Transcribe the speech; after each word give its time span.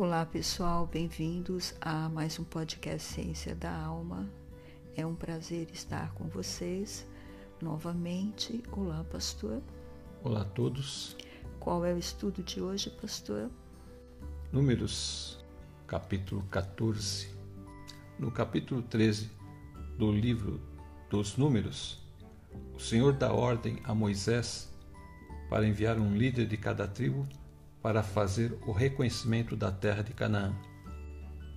Olá 0.00 0.24
pessoal, 0.24 0.86
bem-vindos 0.86 1.74
a 1.80 2.08
mais 2.08 2.38
um 2.38 2.44
podcast 2.44 3.14
Ciência 3.14 3.52
da 3.52 3.76
Alma. 3.76 4.30
É 4.94 5.04
um 5.04 5.12
prazer 5.12 5.68
estar 5.72 6.14
com 6.14 6.28
vocês 6.28 7.04
novamente. 7.60 8.62
Olá, 8.70 9.02
pastor. 9.10 9.60
Olá 10.22 10.42
a 10.42 10.44
todos. 10.44 11.16
Qual 11.58 11.84
é 11.84 11.92
o 11.92 11.98
estudo 11.98 12.44
de 12.44 12.60
hoje, 12.60 12.90
pastor? 12.90 13.50
Números, 14.52 15.44
capítulo 15.84 16.44
14. 16.44 17.34
No 18.20 18.30
capítulo 18.30 18.82
13 18.82 19.28
do 19.98 20.12
livro 20.12 20.60
dos 21.10 21.36
Números, 21.36 21.98
o 22.72 22.78
Senhor 22.78 23.14
dá 23.14 23.32
ordem 23.32 23.80
a 23.82 23.92
Moisés 23.96 24.72
para 25.50 25.66
enviar 25.66 25.98
um 25.98 26.14
líder 26.14 26.46
de 26.46 26.56
cada 26.56 26.86
tribo 26.86 27.26
para 27.88 28.02
fazer 28.02 28.52
o 28.66 28.70
reconhecimento 28.70 29.56
da 29.56 29.72
terra 29.72 30.02
de 30.02 30.12
Canaã. 30.12 30.54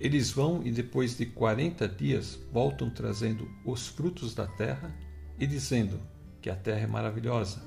Eles 0.00 0.30
vão 0.30 0.62
e 0.64 0.72
depois 0.72 1.14
de 1.14 1.26
quarenta 1.26 1.86
dias 1.86 2.38
voltam 2.50 2.88
trazendo 2.88 3.46
os 3.66 3.88
frutos 3.88 4.34
da 4.34 4.46
terra 4.46 4.96
e 5.38 5.46
dizendo 5.46 6.00
que 6.40 6.48
a 6.48 6.56
terra 6.56 6.80
é 6.80 6.86
maravilhosa, 6.86 7.62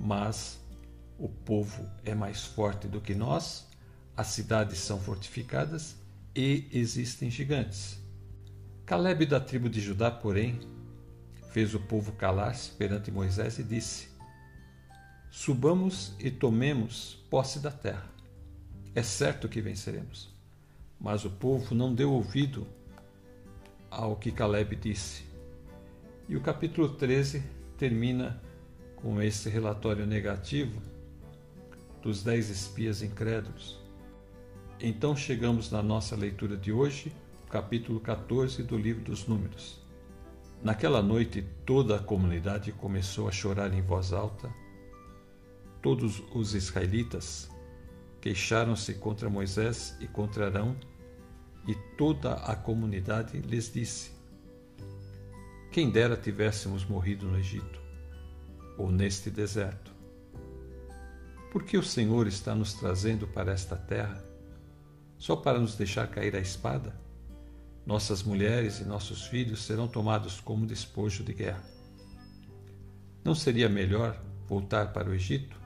mas 0.00 0.58
o 1.18 1.28
povo 1.28 1.86
é 2.02 2.14
mais 2.14 2.42
forte 2.42 2.88
do 2.88 3.02
que 3.02 3.14
nós, 3.14 3.68
as 4.16 4.28
cidades 4.28 4.78
são 4.78 4.98
fortificadas 4.98 5.94
e 6.34 6.70
existem 6.72 7.30
gigantes. 7.30 8.02
Caleb 8.86 9.26
da 9.26 9.40
tribo 9.40 9.68
de 9.68 9.78
Judá, 9.78 10.10
porém, 10.10 10.58
fez 11.52 11.74
o 11.74 11.80
povo 11.80 12.12
calar-se 12.12 12.70
perante 12.70 13.10
Moisés 13.10 13.58
e 13.58 13.62
disse: 13.62 14.09
Subamos 15.30 16.12
e 16.18 16.28
tomemos 16.28 17.24
posse 17.30 17.60
da 17.60 17.70
terra. 17.70 18.10
É 18.96 19.02
certo 19.02 19.48
que 19.48 19.60
venceremos. 19.60 20.28
Mas 21.00 21.24
o 21.24 21.30
povo 21.30 21.72
não 21.72 21.94
deu 21.94 22.12
ouvido 22.12 22.66
ao 23.88 24.16
que 24.16 24.32
Caleb 24.32 24.74
disse. 24.74 25.24
E 26.28 26.36
o 26.36 26.40
capítulo 26.40 26.88
13 26.88 27.44
termina 27.78 28.42
com 28.96 29.22
esse 29.22 29.48
relatório 29.48 30.04
negativo 30.04 30.82
dos 32.02 32.24
dez 32.24 32.50
espias 32.50 33.00
incrédulos. 33.00 33.78
Então 34.80 35.14
chegamos 35.14 35.70
na 35.70 35.80
nossa 35.80 36.16
leitura 36.16 36.56
de 36.56 36.72
hoje, 36.72 37.12
capítulo 37.48 38.00
14 38.00 38.64
do 38.64 38.76
livro 38.76 39.04
dos 39.04 39.28
Números. 39.28 39.80
Naquela 40.60 41.00
noite 41.00 41.46
toda 41.64 41.96
a 41.96 42.02
comunidade 42.02 42.72
começou 42.72 43.28
a 43.28 43.32
chorar 43.32 43.72
em 43.72 43.80
voz 43.80 44.12
alta 44.12 44.52
Todos 45.82 46.22
os 46.34 46.54
israelitas 46.54 47.50
queixaram-se 48.20 48.94
contra 48.94 49.30
Moisés 49.30 49.96
e 50.00 50.06
contra 50.06 50.46
Arão, 50.46 50.76
e 51.66 51.74
toda 51.96 52.34
a 52.34 52.54
comunidade 52.54 53.38
lhes 53.38 53.72
disse: 53.72 54.12
Quem 55.70 55.90
dera 55.90 56.16
tivéssemos 56.16 56.84
morrido 56.84 57.26
no 57.26 57.38
Egito, 57.38 57.80
ou 58.76 58.90
neste 58.90 59.30
deserto. 59.30 59.90
Por 61.50 61.64
que 61.64 61.76
o 61.76 61.82
Senhor 61.82 62.26
está 62.26 62.54
nos 62.54 62.74
trazendo 62.74 63.26
para 63.26 63.52
esta 63.52 63.76
terra? 63.76 64.22
Só 65.18 65.34
para 65.34 65.58
nos 65.58 65.74
deixar 65.74 66.06
cair 66.08 66.36
a 66.36 66.40
espada? 66.40 66.94
Nossas 67.84 68.22
mulheres 68.22 68.80
e 68.80 68.84
nossos 68.84 69.26
filhos 69.26 69.64
serão 69.64 69.88
tomados 69.88 70.40
como 70.40 70.66
despojo 70.66 71.24
de 71.24 71.34
guerra. 71.34 71.64
Não 73.24 73.34
seria 73.34 73.68
melhor 73.68 74.22
voltar 74.46 74.92
para 74.92 75.10
o 75.10 75.14
Egito? 75.14 75.59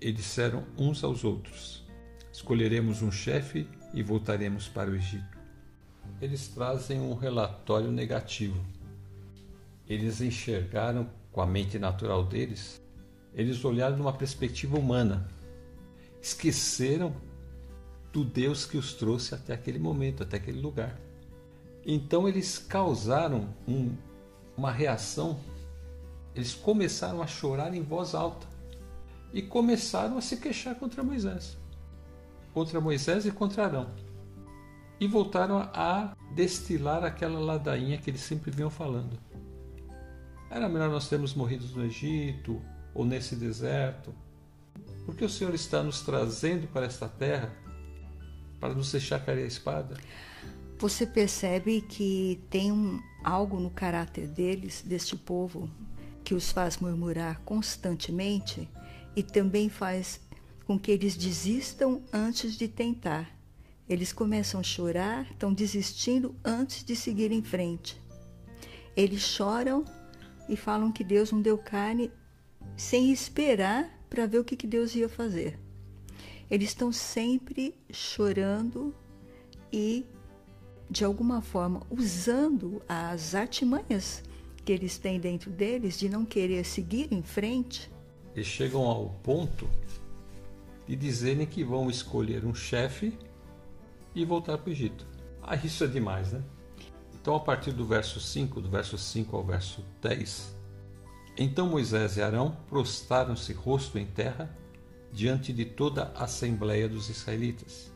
E 0.00 0.12
disseram 0.12 0.64
uns 0.78 1.04
aos 1.04 1.24
outros: 1.24 1.84
Escolheremos 2.32 3.02
um 3.02 3.12
chefe 3.12 3.68
e 3.92 4.02
voltaremos 4.02 4.68
para 4.68 4.90
o 4.90 4.94
Egito. 4.94 5.38
Eles 6.20 6.48
trazem 6.48 7.00
um 7.00 7.14
relatório 7.14 7.90
negativo. 7.90 8.60
Eles 9.86 10.20
enxergaram 10.20 11.10
com 11.32 11.40
a 11.40 11.46
mente 11.46 11.78
natural 11.78 12.24
deles, 12.24 12.80
eles 13.34 13.64
olharam 13.64 13.96
numa 13.96 14.12
perspectiva 14.12 14.78
humana. 14.78 15.28
Esqueceram 16.20 17.14
do 18.12 18.24
Deus 18.24 18.66
que 18.66 18.76
os 18.76 18.94
trouxe 18.94 19.34
até 19.34 19.54
aquele 19.54 19.78
momento, 19.78 20.22
até 20.22 20.36
aquele 20.36 20.60
lugar. 20.60 20.98
Então 21.84 22.28
eles 22.28 22.58
causaram 22.58 23.54
um, 23.66 23.94
uma 24.56 24.70
reação, 24.70 25.40
eles 26.34 26.54
começaram 26.54 27.22
a 27.22 27.26
chorar 27.26 27.74
em 27.74 27.82
voz 27.82 28.14
alta 28.14 28.49
e 29.32 29.42
começaram 29.42 30.18
a 30.18 30.20
se 30.20 30.36
queixar 30.36 30.74
contra 30.74 31.02
Moisés. 31.02 31.56
Contra 32.52 32.80
Moisés 32.80 33.26
e 33.26 33.30
contra 33.30 33.64
Arão. 33.64 33.90
E 34.98 35.06
voltaram 35.06 35.58
a 35.72 36.16
destilar 36.34 37.04
aquela 37.04 37.38
ladainha 37.38 37.98
que 37.98 38.10
eles 38.10 38.20
sempre 38.20 38.50
vinham 38.50 38.70
falando. 38.70 39.18
Era 40.50 40.68
melhor 40.68 40.90
nós 40.90 41.08
termos 41.08 41.34
morrido 41.34 41.64
no 41.76 41.84
Egito 41.84 42.60
ou 42.92 43.04
nesse 43.04 43.36
deserto. 43.36 44.12
Porque 45.06 45.24
o 45.24 45.28
Senhor 45.28 45.54
está 45.54 45.82
nos 45.82 46.02
trazendo 46.02 46.66
para 46.68 46.86
esta 46.86 47.08
terra 47.08 47.54
para 48.60 48.74
nos 48.74 48.92
deixar 48.92 49.24
cair 49.24 49.42
a 49.42 49.46
espada. 49.46 49.96
Você 50.78 51.06
percebe 51.06 51.80
que 51.80 52.40
tem 52.50 52.70
um, 52.70 53.00
algo 53.24 53.58
no 53.58 53.70
caráter 53.70 54.28
deles, 54.28 54.82
deste 54.82 55.16
povo, 55.16 55.68
que 56.22 56.34
os 56.34 56.52
faz 56.52 56.78
murmurar 56.78 57.40
constantemente 57.40 58.68
e 59.14 59.22
também 59.22 59.68
faz 59.68 60.20
com 60.66 60.78
que 60.78 60.90
eles 60.90 61.16
desistam 61.16 62.02
antes 62.12 62.56
de 62.56 62.68
tentar. 62.68 63.36
Eles 63.88 64.12
começam 64.12 64.60
a 64.60 64.62
chorar, 64.62 65.28
estão 65.30 65.52
desistindo 65.52 66.34
antes 66.44 66.84
de 66.84 66.94
seguir 66.94 67.32
em 67.32 67.42
frente. 67.42 68.00
Eles 68.96 69.22
choram 69.22 69.84
e 70.48 70.56
falam 70.56 70.92
que 70.92 71.02
Deus 71.02 71.32
não 71.32 71.42
deu 71.42 71.58
carne 71.58 72.10
sem 72.76 73.10
esperar 73.10 73.90
para 74.08 74.26
ver 74.26 74.38
o 74.38 74.44
que, 74.44 74.56
que 74.56 74.66
Deus 74.66 74.94
ia 74.94 75.08
fazer. 75.08 75.58
Eles 76.48 76.68
estão 76.68 76.92
sempre 76.92 77.74
chorando 77.92 78.94
e, 79.72 80.04
de 80.88 81.04
alguma 81.04 81.40
forma, 81.40 81.82
usando 81.90 82.82
as 82.88 83.34
artimanhas 83.34 84.22
que 84.64 84.72
eles 84.72 84.98
têm 84.98 85.18
dentro 85.18 85.50
deles 85.50 85.98
de 85.98 86.08
não 86.08 86.24
querer 86.24 86.64
seguir 86.64 87.12
em 87.12 87.22
frente 87.22 87.90
eles 88.40 88.48
chegam 88.48 88.86
ao 88.86 89.10
ponto 89.22 89.68
de 90.86 90.96
dizerem 90.96 91.46
que 91.46 91.62
vão 91.62 91.90
escolher 91.90 92.44
um 92.46 92.54
chefe 92.54 93.16
e 94.14 94.24
voltar 94.24 94.56
para 94.56 94.70
o 94.70 94.72
Egito. 94.72 95.06
Ah, 95.42 95.56
isso 95.56 95.84
é 95.84 95.86
demais, 95.86 96.32
né? 96.32 96.42
Então, 97.14 97.34
a 97.34 97.40
partir 97.40 97.72
do 97.72 97.84
verso 97.84 98.18
5, 98.18 98.62
do 98.62 98.70
verso 98.70 98.96
5 98.96 99.36
ao 99.36 99.44
verso 99.44 99.84
10, 100.00 100.56
então 101.36 101.68
Moisés 101.68 102.16
e 102.16 102.22
Arão 102.22 102.56
prostaram-se 102.66 103.52
rosto 103.52 103.98
em 103.98 104.06
terra 104.06 104.50
diante 105.12 105.52
de 105.52 105.66
toda 105.66 106.10
a 106.16 106.24
assembleia 106.24 106.88
dos 106.88 107.10
israelitas. 107.10 107.92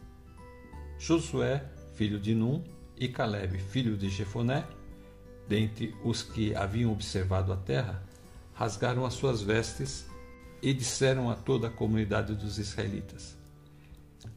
Josué, 0.98 1.64
filho 1.94 2.20
de 2.20 2.34
Num, 2.34 2.62
e 2.98 3.08
Caleb, 3.08 3.58
filho 3.58 3.96
de 3.96 4.10
Jefoné, 4.10 4.66
dentre 5.48 5.96
os 6.04 6.22
que 6.22 6.54
haviam 6.54 6.92
observado 6.92 7.50
a 7.50 7.56
terra, 7.56 8.02
rasgaram 8.52 9.06
as 9.06 9.14
suas 9.14 9.40
vestes 9.40 10.06
e 10.64 10.72
disseram 10.72 11.28
a 11.28 11.34
toda 11.34 11.66
a 11.66 11.70
comunidade 11.70 12.34
dos 12.34 12.56
israelitas: 12.56 13.36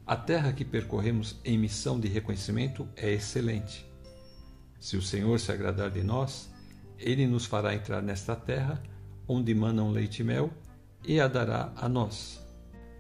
A 0.06 0.14
terra 0.18 0.52
que 0.52 0.66
percorremos 0.66 1.40
em 1.46 1.58
missão 1.58 1.98
de 1.98 2.10
reconhecimento 2.10 2.86
é 2.98 3.14
excelente. 3.14 3.90
Se 4.78 4.98
o 4.98 5.02
Senhor 5.02 5.40
se 5.40 5.54
agradar 5.54 5.90
de 5.90 6.04
nós, 6.04 6.54
ele 7.00 7.26
nos 7.26 7.46
fará 7.46 7.74
entrar 7.74 8.02
nesta 8.02 8.36
terra, 8.36 8.84
onde 9.26 9.56
manam 9.56 9.90
leite 9.90 10.20
e 10.20 10.26
mel, 10.26 10.52
e 11.02 11.18
a 11.18 11.30
dará 11.30 11.72
a 11.78 11.88
nós. 11.88 12.46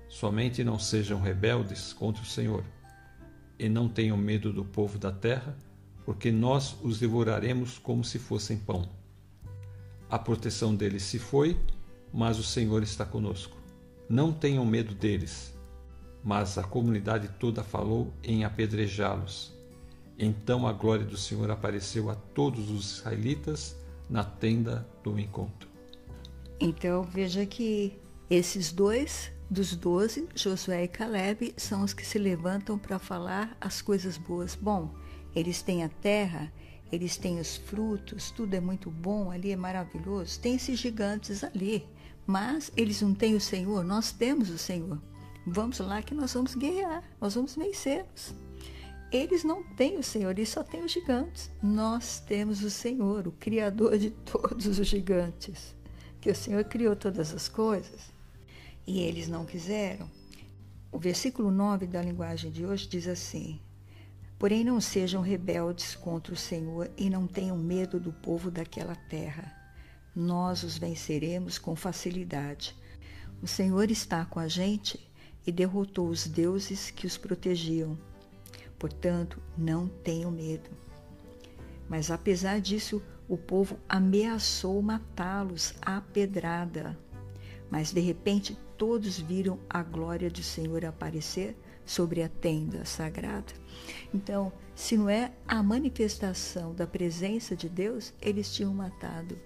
Somente 0.08 0.64
não 0.64 0.80
sejam 0.80 1.20
rebeldes 1.20 1.92
contra 1.92 2.24
o 2.24 2.26
Senhor, 2.26 2.64
e 3.60 3.68
não 3.68 3.90
tenham 3.90 4.16
medo 4.16 4.54
do 4.54 4.64
povo 4.64 4.98
da 4.98 5.12
terra, 5.12 5.54
porque 6.06 6.32
nós 6.32 6.78
os 6.82 6.98
devoraremos 6.98 7.78
como 7.78 8.06
se 8.06 8.20
fossem 8.20 8.58
pão. 8.58 8.88
A 10.10 10.18
proteção 10.18 10.74
deles 10.74 11.04
se 11.04 11.20
foi, 11.20 11.60
mas 12.18 12.40
o 12.40 12.44
Senhor 12.44 12.82
está 12.82 13.06
conosco. 13.06 13.56
Não 14.10 14.34
tenham 14.34 14.66
medo 14.66 14.96
deles. 14.96 15.56
Mas 16.24 16.58
a 16.58 16.64
comunidade 16.64 17.30
toda 17.40 17.64
falou 17.64 18.12
em 18.24 18.44
apedrejá-los. 18.44 19.54
Então 20.18 20.66
a 20.66 20.74
glória 20.74 21.06
do 21.06 21.16
Senhor 21.16 21.52
apareceu 21.52 22.10
a 22.10 22.16
todos 22.16 22.72
os 22.72 22.98
israelitas 22.98 23.78
na 24.10 24.24
tenda 24.24 24.84
do 25.04 25.20
encontro. 25.20 25.70
Então 26.60 27.04
veja 27.04 27.46
que 27.46 27.94
esses 28.28 28.72
dois 28.72 29.32
dos 29.48 29.76
doze, 29.76 30.28
Josué 30.34 30.86
e 30.86 30.88
Caleb, 30.88 31.54
são 31.56 31.84
os 31.84 31.94
que 31.94 32.04
se 32.04 32.18
levantam 32.18 32.80
para 32.80 32.98
falar 32.98 33.56
as 33.62 33.80
coisas 33.80 34.18
boas. 34.18 34.56
Bom, 34.56 34.92
eles 35.36 35.62
têm 35.62 35.84
a 35.84 35.90
terra, 35.90 36.52
eles 36.92 37.16
têm 37.16 37.40
os 37.40 37.58
frutos, 37.58 38.32
tudo 38.32 38.56
é 38.56 38.60
muito 38.60 38.90
bom, 38.90 39.30
ali 39.30 39.52
é 39.52 39.56
maravilhoso. 39.56 40.40
Tem 40.40 40.56
esses 40.56 40.80
gigantes 40.80 41.44
ali. 41.44 41.86
Mas 42.28 42.70
eles 42.76 43.02
não 43.02 43.14
têm 43.14 43.36
o 43.36 43.42
Senhor, 43.42 43.86
nós 43.86 44.12
temos 44.12 44.50
o 44.50 44.58
Senhor. 44.58 45.02
Vamos 45.46 45.80
lá 45.80 46.02
que 46.02 46.14
nós 46.14 46.34
vamos 46.34 46.56
guerrear, 46.56 47.02
nós 47.22 47.36
vamos 47.36 47.56
vencê-los. 47.56 48.36
Eles 49.10 49.46
não 49.46 49.64
têm 49.64 49.98
o 49.98 50.04
Senhor, 50.04 50.32
eles 50.32 50.50
só 50.50 50.62
têm 50.62 50.84
os 50.84 50.92
gigantes. 50.92 51.50
Nós 51.64 52.20
temos 52.20 52.62
o 52.62 52.70
Senhor, 52.70 53.26
o 53.26 53.32
Criador 53.32 53.98
de 53.98 54.12
todos 54.12 54.66
os 54.66 54.86
gigantes. 54.86 55.74
Que 56.20 56.30
o 56.30 56.36
Senhor 56.36 56.66
criou 56.66 56.98
todas 56.98 57.34
as 57.34 57.48
coisas. 57.48 58.12
E 58.86 59.00
eles 59.00 59.30
não 59.30 59.46
quiseram. 59.46 60.10
O 60.92 61.00
versículo 61.00 61.50
9 61.50 61.88
da 61.88 62.02
linguagem 62.02 62.52
de 62.52 62.66
hoje 62.66 62.90
diz 62.90 63.08
assim: 63.08 63.62
Porém, 64.38 64.66
não 64.66 64.82
sejam 64.82 65.22
rebeldes 65.22 65.96
contra 65.96 66.34
o 66.34 66.38
Senhor 66.38 66.92
e 66.98 67.10
não 67.10 67.26
tenham 67.26 67.58
medo 67.58 68.02
do 68.02 68.12
povo 68.12 68.52
daquela 68.52 68.96
terra. 68.96 69.57
Nós 70.20 70.64
os 70.64 70.80
venceremos 70.80 71.60
com 71.60 71.76
facilidade. 71.76 72.76
O 73.40 73.46
Senhor 73.46 73.92
está 73.92 74.26
com 74.26 74.40
a 74.40 74.48
gente 74.48 75.00
e 75.46 75.52
derrotou 75.52 76.08
os 76.08 76.26
deuses 76.26 76.90
que 76.90 77.06
os 77.06 77.16
protegiam. 77.16 77.96
Portanto, 78.80 79.40
não 79.56 79.88
tenham 79.88 80.32
medo. 80.32 80.72
Mas 81.88 82.10
apesar 82.10 82.60
disso, 82.60 83.00
o 83.30 83.38
povo 83.38 83.78
ameaçou 83.88 84.82
matá-los 84.82 85.76
à 85.84 86.02
pedrada. 86.02 86.98
Mas 87.70 87.94
de 87.94 88.00
repente 88.00 88.58
todos 88.76 89.20
viram 89.20 89.60
a 89.70 89.84
glória 89.84 90.32
do 90.32 90.42
Senhor 90.42 90.84
aparecer 90.84 91.56
sobre 91.86 92.24
a 92.24 92.28
tenda 92.28 92.86
sagrada. 92.86 93.54
Então, 94.12 94.52
se 94.74 94.98
não 94.98 95.08
é 95.08 95.32
a 95.48 95.62
manifestação 95.62 96.74
da 96.74 96.88
presença 96.88 97.56
de 97.56 97.70
Deus, 97.70 98.16
eles 98.20 98.52
tinham 98.52 98.74
matado 98.74 99.38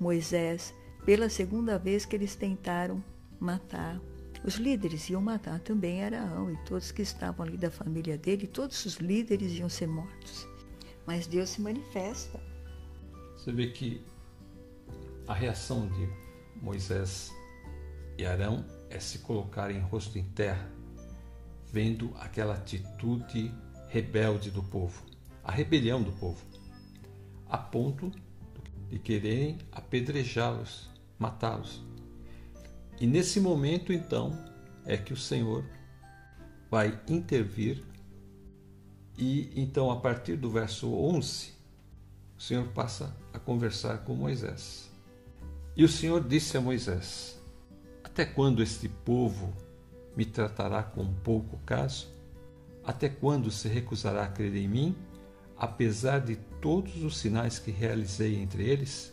Moisés 0.00 0.74
pela 1.04 1.28
segunda 1.28 1.78
vez 1.78 2.04
que 2.04 2.14
eles 2.14 2.34
tentaram 2.34 3.02
matar 3.40 4.00
os 4.44 4.54
líderes 4.54 5.08
iam 5.10 5.20
matar 5.20 5.58
também 5.60 6.04
Araão 6.04 6.50
e 6.50 6.56
todos 6.58 6.92
que 6.92 7.02
estavam 7.02 7.44
ali 7.44 7.56
da 7.56 7.70
família 7.70 8.16
dele, 8.16 8.46
todos 8.46 8.84
os 8.86 8.96
líderes 8.96 9.52
iam 9.52 9.68
ser 9.68 9.88
mortos. 9.88 10.46
Mas 11.06 11.26
Deus 11.26 11.50
se 11.50 11.60
manifesta. 11.60 12.40
Você 13.36 13.52
vê 13.52 13.68
que 13.68 14.04
a 15.26 15.34
reação 15.34 15.88
de 15.88 16.08
Moisés 16.62 17.32
e 18.16 18.24
Arão 18.24 18.64
é 18.90 19.00
se 19.00 19.18
colocar 19.18 19.70
em 19.70 19.80
rosto 19.80 20.18
em 20.18 20.24
terra, 20.24 20.70
vendo 21.70 22.14
aquela 22.18 22.54
atitude 22.54 23.52
rebelde 23.88 24.50
do 24.50 24.62
povo, 24.62 25.04
a 25.42 25.50
rebelião 25.50 26.02
do 26.02 26.12
povo, 26.12 26.44
a 27.48 27.58
ponto 27.58 28.12
de 28.90 28.98
quererem 28.98 29.58
apedrejá-los, 29.72 30.88
matá-los. 31.18 31.82
E 33.00 33.06
nesse 33.06 33.40
momento, 33.40 33.92
então, 33.92 34.36
é 34.84 34.96
que 34.96 35.12
o 35.12 35.16
Senhor 35.16 35.64
vai 36.70 36.98
intervir. 37.08 37.84
E 39.16 39.52
então, 39.54 39.90
a 39.90 39.96
partir 39.96 40.36
do 40.36 40.50
verso 40.50 40.92
11, 40.92 41.52
o 42.36 42.42
Senhor 42.42 42.66
passa 42.68 43.14
a 43.32 43.38
conversar 43.38 43.98
com 43.98 44.14
Moisés. 44.14 44.90
E 45.76 45.84
o 45.84 45.88
Senhor 45.88 46.26
disse 46.26 46.56
a 46.56 46.60
Moisés: 46.60 47.40
Até 48.02 48.24
quando 48.24 48.62
este 48.62 48.88
povo 48.88 49.52
me 50.16 50.24
tratará 50.24 50.82
com 50.82 51.12
pouco 51.14 51.58
caso? 51.58 52.08
Até 52.84 53.08
quando 53.08 53.50
se 53.50 53.68
recusará 53.68 54.24
a 54.24 54.28
crer 54.28 54.56
em 54.56 54.66
mim, 54.66 54.96
apesar 55.56 56.20
de 56.20 56.36
todos 56.60 57.02
os 57.02 57.16
sinais 57.18 57.58
que 57.58 57.70
realizei 57.70 58.36
entre 58.36 58.68
eles? 58.68 59.12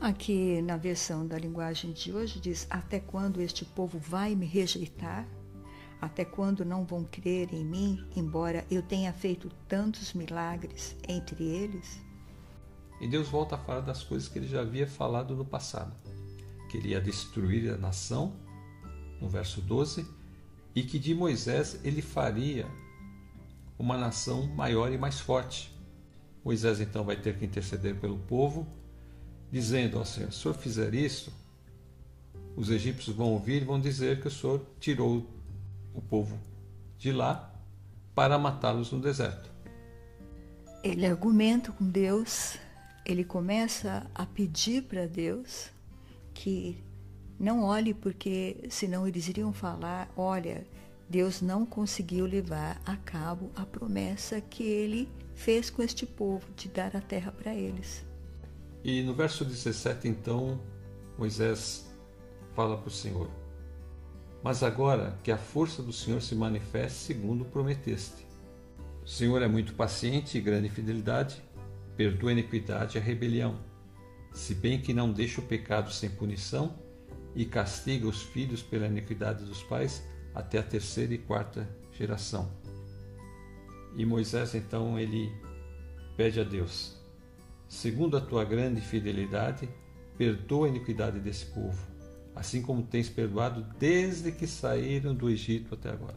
Aqui 0.00 0.60
na 0.62 0.76
versão 0.76 1.26
da 1.26 1.38
linguagem 1.38 1.92
de 1.92 2.12
hoje 2.12 2.40
diz: 2.40 2.66
Até 2.68 2.98
quando 2.98 3.40
este 3.40 3.64
povo 3.64 3.98
vai 3.98 4.34
me 4.34 4.46
rejeitar? 4.46 5.26
Até 6.00 6.24
quando 6.24 6.64
não 6.64 6.84
vão 6.84 7.04
crer 7.04 7.54
em 7.54 7.64
mim, 7.64 8.04
embora 8.16 8.66
eu 8.68 8.82
tenha 8.82 9.12
feito 9.12 9.48
tantos 9.68 10.12
milagres 10.12 10.96
entre 11.08 11.44
eles? 11.44 12.00
E 13.00 13.06
Deus 13.06 13.28
volta 13.28 13.54
a 13.54 13.58
falar 13.58 13.80
das 13.80 14.02
coisas 14.02 14.28
que 14.28 14.38
ele 14.38 14.48
já 14.48 14.62
havia 14.62 14.86
falado 14.86 15.36
no 15.36 15.44
passado. 15.44 15.94
Queria 16.68 17.00
destruir 17.00 17.72
a 17.72 17.76
nação, 17.76 18.34
no 19.20 19.28
verso 19.28 19.60
12, 19.60 20.04
e 20.74 20.82
que 20.82 20.98
de 20.98 21.14
Moisés 21.14 21.78
ele 21.84 22.02
faria 22.02 22.66
uma 23.78 23.96
nação 23.96 24.46
maior 24.54 24.92
e 24.92 24.98
mais 24.98 25.20
forte. 25.20 25.72
Moisés 26.44 26.80
então 26.80 27.04
vai 27.04 27.16
ter 27.16 27.36
que 27.36 27.44
interceder 27.44 27.94
pelo 27.96 28.18
povo 28.18 28.66
dizendo 29.50 29.98
ao 29.98 30.04
Senhor: 30.04 30.32
se 30.32 30.38
o 30.38 30.42
Senhor 30.42 30.54
fizer 30.54 30.94
isso, 30.94 31.32
os 32.56 32.70
egípcios 32.70 33.14
vão 33.14 33.32
ouvir 33.32 33.62
e 33.62 33.64
vão 33.64 33.80
dizer 33.80 34.20
que 34.20 34.28
o 34.28 34.30
Senhor 34.30 34.64
tirou 34.80 35.26
o 35.94 36.00
povo 36.00 36.38
de 36.98 37.12
lá 37.12 37.52
para 38.14 38.38
matá-los 38.38 38.90
no 38.90 39.00
deserto. 39.00 39.50
Ele 40.82 41.06
argumenta 41.06 41.70
com 41.70 41.88
Deus, 41.88 42.58
ele 43.06 43.24
começa 43.24 44.06
a 44.14 44.26
pedir 44.26 44.82
para 44.82 45.06
Deus 45.06 45.70
que 46.34 46.82
não 47.38 47.62
olhe, 47.62 47.94
porque 47.94 48.68
senão 48.70 49.06
eles 49.06 49.28
iriam 49.28 49.52
falar: 49.52 50.10
olha, 50.16 50.66
Deus 51.08 51.40
não 51.40 51.64
conseguiu 51.64 52.26
levar 52.26 52.80
a 52.84 52.96
cabo 52.96 53.50
a 53.54 53.64
promessa 53.64 54.40
que 54.40 54.62
ele 54.62 55.08
fez 55.42 55.68
com 55.68 55.82
este 55.82 56.06
povo 56.06 56.46
de 56.56 56.68
dar 56.68 56.96
a 56.96 57.00
terra 57.00 57.32
para 57.32 57.52
eles. 57.52 58.06
E 58.84 59.02
no 59.02 59.12
verso 59.12 59.44
17, 59.44 60.06
então, 60.06 60.60
Moisés 61.18 61.92
fala 62.54 62.78
para 62.78 62.88
o 62.88 62.90
Senhor: 62.90 63.28
Mas 64.42 64.62
agora 64.62 65.18
que 65.22 65.32
a 65.32 65.36
força 65.36 65.82
do 65.82 65.92
Senhor 65.92 66.22
se 66.22 66.36
manifeste 66.36 66.98
segundo 66.98 67.44
prometeste. 67.44 68.24
O 69.04 69.08
Senhor 69.08 69.42
é 69.42 69.48
muito 69.48 69.74
paciente 69.74 70.38
e 70.38 70.40
grande 70.40 70.68
fidelidade, 70.68 71.42
perdoa 71.96 72.30
a 72.30 72.32
iniquidade 72.34 72.96
e 72.96 73.00
a 73.00 73.02
rebelião, 73.02 73.58
se 74.32 74.54
bem 74.54 74.80
que 74.80 74.94
não 74.94 75.12
deixa 75.12 75.40
o 75.40 75.44
pecado 75.44 75.92
sem 75.92 76.08
punição 76.08 76.78
e 77.34 77.44
castiga 77.44 78.06
os 78.06 78.22
filhos 78.22 78.62
pela 78.62 78.86
iniquidade 78.86 79.44
dos 79.44 79.62
pais 79.64 80.04
até 80.32 80.58
a 80.58 80.62
terceira 80.62 81.12
e 81.14 81.18
quarta 81.18 81.68
geração. 81.90 82.61
E 83.94 84.06
Moisés 84.06 84.54
então 84.54 84.98
ele 84.98 85.32
pede 86.16 86.40
a 86.40 86.44
Deus: 86.44 86.96
segundo 87.68 88.16
a 88.16 88.20
tua 88.20 88.44
grande 88.44 88.80
fidelidade, 88.80 89.68
perdoa 90.16 90.66
a 90.66 90.70
iniquidade 90.70 91.18
desse 91.20 91.46
povo, 91.46 91.78
assim 92.34 92.62
como 92.62 92.82
tens 92.82 93.08
perdoado 93.08 93.66
desde 93.78 94.32
que 94.32 94.46
saíram 94.46 95.14
do 95.14 95.28
Egito 95.28 95.74
até 95.74 95.90
agora. 95.90 96.16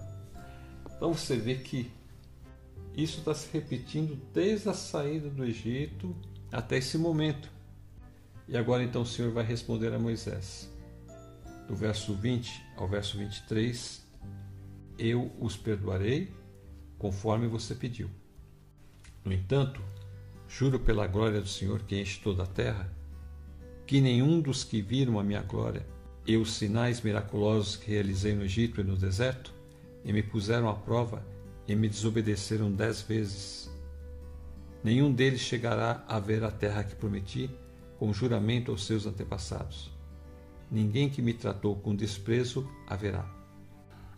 Então 0.96 1.14
você 1.14 1.36
vê 1.36 1.56
que 1.56 1.92
isso 2.96 3.20
está 3.20 3.34
se 3.34 3.50
repetindo 3.52 4.18
desde 4.34 4.70
a 4.70 4.74
saída 4.74 5.30
do 5.30 5.44
Egito 5.44 6.16
até 6.52 6.78
esse 6.78 6.98
momento. 6.98 7.50
E 8.48 8.56
agora 8.56 8.84
então 8.84 9.02
o 9.02 9.06
Senhor 9.06 9.32
vai 9.32 9.44
responder 9.44 9.94
a 9.94 10.00
Moisés. 10.00 10.72
Do 11.68 11.76
verso 11.76 12.14
20 12.14 12.64
ao 12.78 12.88
verso 12.88 13.18
23, 13.18 14.06
eu 14.98 15.32
os 15.40 15.58
perdoarei 15.58 16.32
conforme 17.06 17.48
você 17.48 17.76
pediu. 17.76 18.10
No 19.24 19.32
entanto, 19.32 19.80
Juro 20.48 20.80
pela 20.80 21.06
glória 21.06 21.40
do 21.40 21.48
Senhor 21.48 21.82
que 21.82 22.00
enche 22.00 22.20
toda 22.20 22.44
a 22.44 22.48
terra, 22.48 22.92
que 23.86 24.02
nenhum 24.02 24.42
dos 24.42 24.64
que 24.64 24.82
viram 24.82 25.20
a 25.20 25.24
minha 25.24 25.44
glória 25.44 25.86
e 26.26 26.36
os 26.36 26.54
sinais 26.54 27.02
miraculosos 27.02 27.76
que 27.76 27.92
realizei 27.92 28.34
no 28.34 28.44
Egito 28.44 28.82
e 28.82 28.84
no 28.84 28.98
deserto, 28.98 29.54
e 30.04 30.12
me 30.12 30.24
puseram 30.24 30.68
à 30.68 30.74
prova 30.74 31.24
e 31.68 31.76
me 31.76 31.88
desobedeceram 31.88 32.72
dez 32.72 33.04
vezes. 33.04 33.70
Nenhum 34.84 35.12
deles 35.12 35.42
chegará 35.42 36.04
a 36.08 36.20
ver 36.20 36.44
a 36.44 36.50
terra 36.50 36.84
que 36.84 36.96
prometi, 36.96 37.52
com 38.00 38.12
juramento 38.14 38.72
aos 38.72 38.84
seus 38.84 39.06
antepassados. 39.06 39.92
Ninguém 40.72 41.08
que 41.08 41.22
me 41.22 41.34
tratou 41.34 41.76
com 41.76 41.96
desprezo 41.96 42.68
haverá. 42.88 43.45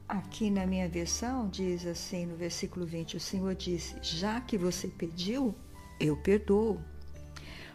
Aqui 0.07 0.49
na 0.49 0.65
minha 0.65 0.87
versão 0.87 1.49
diz 1.49 1.85
assim, 1.85 2.25
no 2.25 2.37
versículo 2.37 2.85
20, 2.85 3.17
o 3.17 3.19
Senhor 3.19 3.53
disse: 3.53 3.95
Já 4.01 4.39
que 4.39 4.57
você 4.57 4.87
pediu, 4.87 5.53
eu 5.99 6.15
perdoo. 6.15 6.79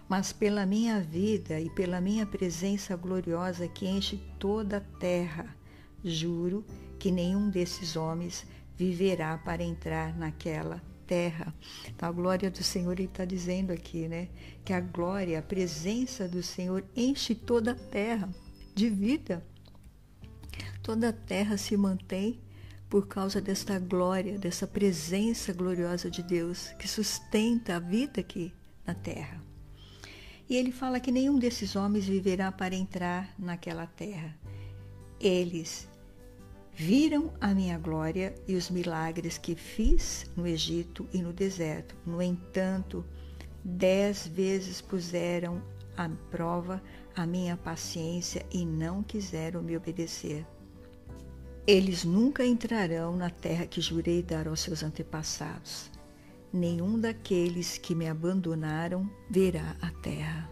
Mas 0.08 0.32
pela 0.32 0.64
minha 0.64 0.98
vida 1.00 1.60
e 1.60 1.68
pela 1.70 2.00
minha 2.00 2.24
presença 2.24 2.96
gloriosa 2.96 3.68
que 3.68 3.86
enche 3.86 4.16
toda 4.38 4.78
a 4.78 4.98
terra, 4.98 5.54
juro 6.02 6.64
que 6.98 7.10
nenhum 7.10 7.50
desses 7.50 7.96
homens 7.96 8.46
viverá 8.76 9.36
para 9.36 9.62
entrar 9.62 10.16
naquela 10.16 10.82
terra. 11.06 11.54
Então, 11.86 12.08
a 12.08 12.12
glória 12.12 12.50
do 12.50 12.62
Senhor, 12.62 12.92
ele 12.92 13.04
está 13.04 13.26
dizendo 13.26 13.72
aqui, 13.72 14.08
né? 14.08 14.28
Que 14.64 14.72
a 14.72 14.80
glória, 14.80 15.38
a 15.38 15.42
presença 15.42 16.26
do 16.26 16.42
Senhor 16.42 16.82
enche 16.96 17.34
toda 17.34 17.72
a 17.72 17.74
terra 17.74 18.30
de 18.74 18.88
vida. 18.88 19.44
Toda 20.82 21.10
a 21.10 21.12
terra 21.12 21.56
se 21.56 21.76
mantém 21.76 22.40
por 22.88 23.06
causa 23.06 23.40
desta 23.40 23.78
glória, 23.78 24.38
dessa 24.38 24.66
presença 24.66 25.52
gloriosa 25.52 26.10
de 26.10 26.22
Deus 26.22 26.68
que 26.78 26.88
sustenta 26.88 27.76
a 27.76 27.78
vida 27.78 28.20
aqui 28.20 28.52
na 28.86 28.94
terra. 28.94 29.40
E 30.48 30.56
ele 30.56 30.72
fala 30.72 31.00
que 31.00 31.12
nenhum 31.12 31.38
desses 31.38 31.76
homens 31.76 32.04
viverá 32.04 32.50
para 32.50 32.74
entrar 32.74 33.32
naquela 33.38 33.86
terra. 33.86 34.36
Eles 35.20 35.88
Viram 36.74 37.30
a 37.38 37.54
minha 37.54 37.78
glória 37.78 38.34
e 38.48 38.56
os 38.56 38.70
milagres 38.70 39.36
que 39.36 39.54
fiz 39.54 40.24
no 40.34 40.46
Egito 40.46 41.06
e 41.12 41.20
no 41.20 41.32
deserto. 41.32 41.94
No 42.06 42.22
entanto, 42.22 43.04
dez 43.62 44.26
vezes 44.26 44.80
puseram 44.80 45.62
à 45.96 46.08
prova 46.30 46.82
a 47.14 47.26
minha 47.26 47.58
paciência 47.58 48.44
e 48.50 48.64
não 48.64 49.02
quiseram 49.02 49.62
me 49.62 49.76
obedecer. 49.76 50.46
Eles 51.64 52.02
nunca 52.04 52.44
entrarão 52.44 53.16
na 53.16 53.30
terra 53.30 53.66
que 53.66 53.80
jurei 53.80 54.20
dar 54.20 54.48
aos 54.48 54.60
seus 54.60 54.82
antepassados. 54.82 55.90
Nenhum 56.52 56.98
daqueles 56.98 57.78
que 57.78 57.94
me 57.94 58.08
abandonaram 58.08 59.08
verá 59.30 59.76
a 59.80 59.90
terra. 59.90 60.50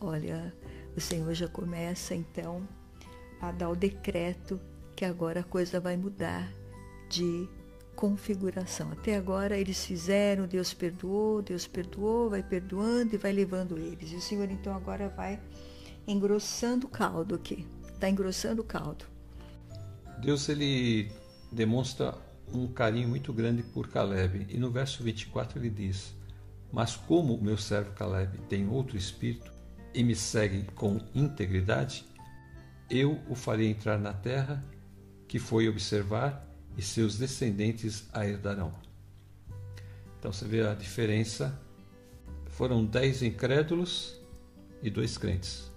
Olha, 0.00 0.54
o 0.96 1.00
Senhor 1.00 1.34
já 1.34 1.46
começa 1.46 2.14
então 2.14 2.66
a 3.38 3.52
dar 3.52 3.68
o 3.68 3.76
decreto 3.76 4.58
que 4.96 5.04
agora 5.04 5.40
a 5.40 5.44
coisa 5.44 5.78
vai 5.78 5.96
mudar 5.96 6.50
de 7.10 7.46
configuração. 7.94 8.90
Até 8.92 9.14
agora 9.14 9.58
eles 9.58 9.84
fizeram, 9.84 10.46
Deus 10.46 10.72
perdoou, 10.72 11.42
Deus 11.42 11.66
perdoou, 11.66 12.30
vai 12.30 12.42
perdoando 12.42 13.14
e 13.14 13.18
vai 13.18 13.32
levando 13.32 13.76
eles. 13.76 14.10
E 14.10 14.16
o 14.16 14.22
Senhor 14.22 14.50
então 14.50 14.74
agora 14.74 15.10
vai 15.10 15.38
engrossando 16.06 16.86
o 16.86 16.90
caldo 16.90 17.34
aqui. 17.34 17.66
Está 17.92 18.08
engrossando 18.08 18.62
o 18.62 18.64
caldo. 18.64 19.17
Deus 20.20 20.48
ele 20.48 21.10
demonstra 21.52 22.14
um 22.52 22.66
carinho 22.66 23.08
muito 23.08 23.32
grande 23.32 23.62
por 23.62 23.88
Caleb. 23.88 24.46
E 24.48 24.58
no 24.58 24.70
verso 24.70 25.02
24 25.02 25.58
ele 25.58 25.70
diz: 25.70 26.14
Mas 26.72 26.96
como 26.96 27.34
o 27.34 27.42
meu 27.42 27.56
servo 27.56 27.92
Caleb 27.92 28.38
tem 28.48 28.68
outro 28.68 28.96
espírito 28.96 29.52
e 29.94 30.02
me 30.02 30.14
segue 30.14 30.64
com 30.74 31.00
integridade, 31.14 32.04
eu 32.90 33.20
o 33.28 33.34
farei 33.34 33.68
entrar 33.68 33.98
na 33.98 34.12
terra 34.12 34.64
que 35.26 35.38
foi 35.38 35.68
observar 35.68 36.46
e 36.76 36.82
seus 36.82 37.18
descendentes 37.18 38.08
a 38.12 38.26
herdarão. 38.26 38.72
Então 40.18 40.32
você 40.32 40.46
vê 40.46 40.66
a 40.66 40.74
diferença. 40.74 41.60
Foram 42.46 42.84
dez 42.84 43.22
incrédulos 43.22 44.20
e 44.82 44.90
dois 44.90 45.16
crentes, 45.16 45.70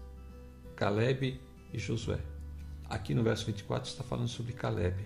Caleb 0.76 1.40
e 1.72 1.78
Josué. 1.78 2.31
Aqui 2.92 3.14
no 3.14 3.24
verso 3.24 3.46
24 3.46 3.90
está 3.90 4.04
falando 4.04 4.28
sobre 4.28 4.52
Caleb. 4.52 5.06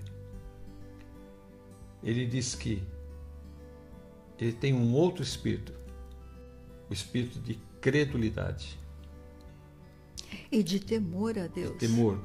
Ele 2.02 2.26
diz 2.26 2.56
que 2.56 2.82
ele 4.40 4.54
tem 4.54 4.74
um 4.74 4.92
outro 4.92 5.22
espírito, 5.22 5.72
o 6.90 6.94
espírito 6.94 7.40
de 7.40 7.60
credulidade. 7.80 8.80
E 10.52 10.64
de 10.64 10.80
temor 10.80 11.38
a 11.38 11.46
Deus. 11.46 11.74
De 11.74 11.78
temor. 11.78 12.20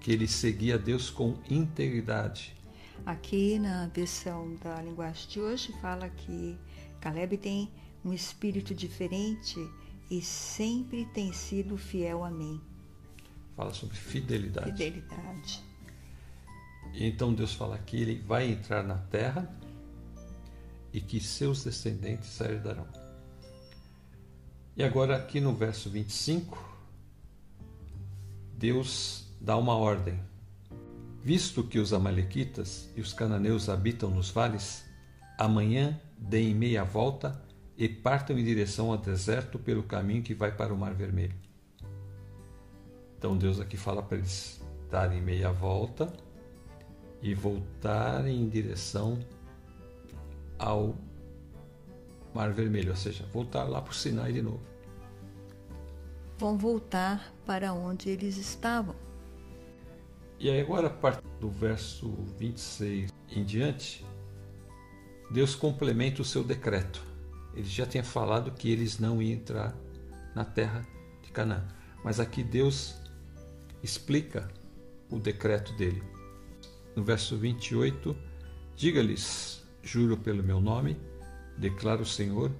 Que 0.00 0.10
ele 0.10 0.26
seguia 0.26 0.76
Deus 0.76 1.08
com 1.08 1.38
integridade. 1.48 2.56
Aqui 3.06 3.60
na 3.60 3.86
versão 3.86 4.56
da 4.56 4.82
linguagem 4.82 5.28
de 5.28 5.40
hoje 5.40 5.72
fala 5.80 6.08
que 6.08 6.58
Caleb 7.00 7.36
tem 7.38 7.70
um 8.04 8.12
espírito 8.12 8.74
diferente 8.74 9.56
e 10.10 10.20
sempre 10.20 11.06
tem 11.06 11.32
sido 11.32 11.78
fiel 11.78 12.24
a 12.24 12.30
mim. 12.30 12.60
Fala 13.56 13.72
sobre 13.72 13.96
fidelidade. 13.96 14.72
Fidelidade. 14.72 15.62
Então 16.94 17.32
Deus 17.32 17.54
fala 17.54 17.78
que 17.78 17.96
ele 17.96 18.20
vai 18.20 18.50
entrar 18.50 18.82
na 18.82 18.98
terra 18.98 19.48
e 20.92 21.00
que 21.00 21.20
seus 21.20 21.64
descendentes 21.64 22.40
a 22.40 22.46
herdarão. 22.46 22.86
E 24.76 24.82
agora, 24.82 25.16
aqui 25.16 25.40
no 25.40 25.54
verso 25.54 25.90
25, 25.90 26.58
Deus 28.56 29.26
dá 29.40 29.56
uma 29.56 29.76
ordem. 29.76 30.18
Visto 31.22 31.62
que 31.62 31.78
os 31.78 31.92
Amalequitas 31.92 32.90
e 32.96 33.00
os 33.00 33.12
cananeus 33.12 33.68
habitam 33.68 34.10
nos 34.10 34.30
vales, 34.30 34.84
amanhã 35.38 36.00
deem 36.18 36.54
meia 36.54 36.84
volta 36.84 37.40
e 37.76 37.88
partam 37.88 38.38
em 38.38 38.44
direção 38.44 38.90
ao 38.90 38.98
deserto 38.98 39.58
pelo 39.58 39.82
caminho 39.82 40.22
que 40.22 40.34
vai 40.34 40.50
para 40.50 40.72
o 40.72 40.78
Mar 40.78 40.94
Vermelho. 40.94 41.34
Então 43.22 43.36
Deus 43.36 43.60
aqui 43.60 43.76
fala 43.76 44.02
para 44.02 44.18
eles 44.18 44.60
darem 44.90 45.22
meia 45.22 45.52
volta 45.52 46.12
e 47.22 47.32
voltarem 47.36 48.42
em 48.42 48.48
direção 48.48 49.16
ao 50.58 50.96
Mar 52.34 52.52
Vermelho, 52.52 52.90
ou 52.90 52.96
seja, 52.96 53.24
voltar 53.32 53.62
lá 53.62 53.80
para 53.80 53.92
o 53.92 53.94
Sinai 53.94 54.32
de 54.32 54.42
novo. 54.42 54.60
Vão 56.36 56.58
voltar 56.58 57.32
para 57.46 57.72
onde 57.72 58.10
eles 58.10 58.36
estavam. 58.36 58.96
E 60.40 60.50
aí 60.50 60.60
agora, 60.60 60.88
a 60.88 60.90
partir 60.90 61.22
do 61.38 61.48
verso 61.48 62.10
26 62.40 63.12
em 63.30 63.44
diante, 63.44 64.04
Deus 65.30 65.54
complementa 65.54 66.22
o 66.22 66.24
seu 66.24 66.42
decreto. 66.42 67.00
Ele 67.54 67.68
já 67.68 67.86
tinha 67.86 68.02
falado 68.02 68.50
que 68.50 68.68
eles 68.68 68.98
não 68.98 69.22
iam 69.22 69.38
entrar 69.38 69.76
na 70.34 70.44
terra 70.44 70.84
de 71.22 71.30
Canaã. 71.30 71.64
Mas 72.02 72.18
aqui 72.18 72.42
Deus 72.42 73.00
explica 73.82 74.48
o 75.10 75.18
decreto 75.18 75.72
dele. 75.74 76.02
No 76.94 77.02
verso 77.02 77.36
28, 77.36 78.16
diga-lhes: 78.76 79.62
Juro 79.82 80.16
pelo 80.16 80.42
meu 80.42 80.60
nome, 80.60 80.96
declara 81.58 82.02
o 82.02 82.06
Senhor, 82.06 82.50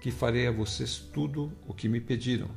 que 0.00 0.10
farei 0.10 0.46
a 0.46 0.52
vocês 0.52 0.96
tudo 1.12 1.52
o 1.66 1.74
que 1.74 1.88
me 1.88 2.00
pediram. 2.00 2.48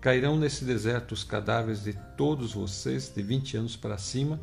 Cairão 0.00 0.38
nesse 0.38 0.64
deserto 0.64 1.12
os 1.12 1.24
cadáveres 1.24 1.84
de 1.84 1.92
todos 2.16 2.54
vocês 2.54 3.12
de 3.14 3.22
vinte 3.22 3.56
anos 3.56 3.76
para 3.76 3.98
cima, 3.98 4.40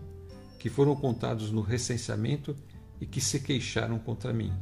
que 0.59 0.69
foram 0.69 0.95
contados 0.95 1.51
no 1.51 1.61
recenseamento 1.61 2.55
e 3.01 3.05
que 3.05 3.21
se 3.21 3.39
queixaram 3.39 3.97
contra 3.97 4.33
mim. 4.33 4.53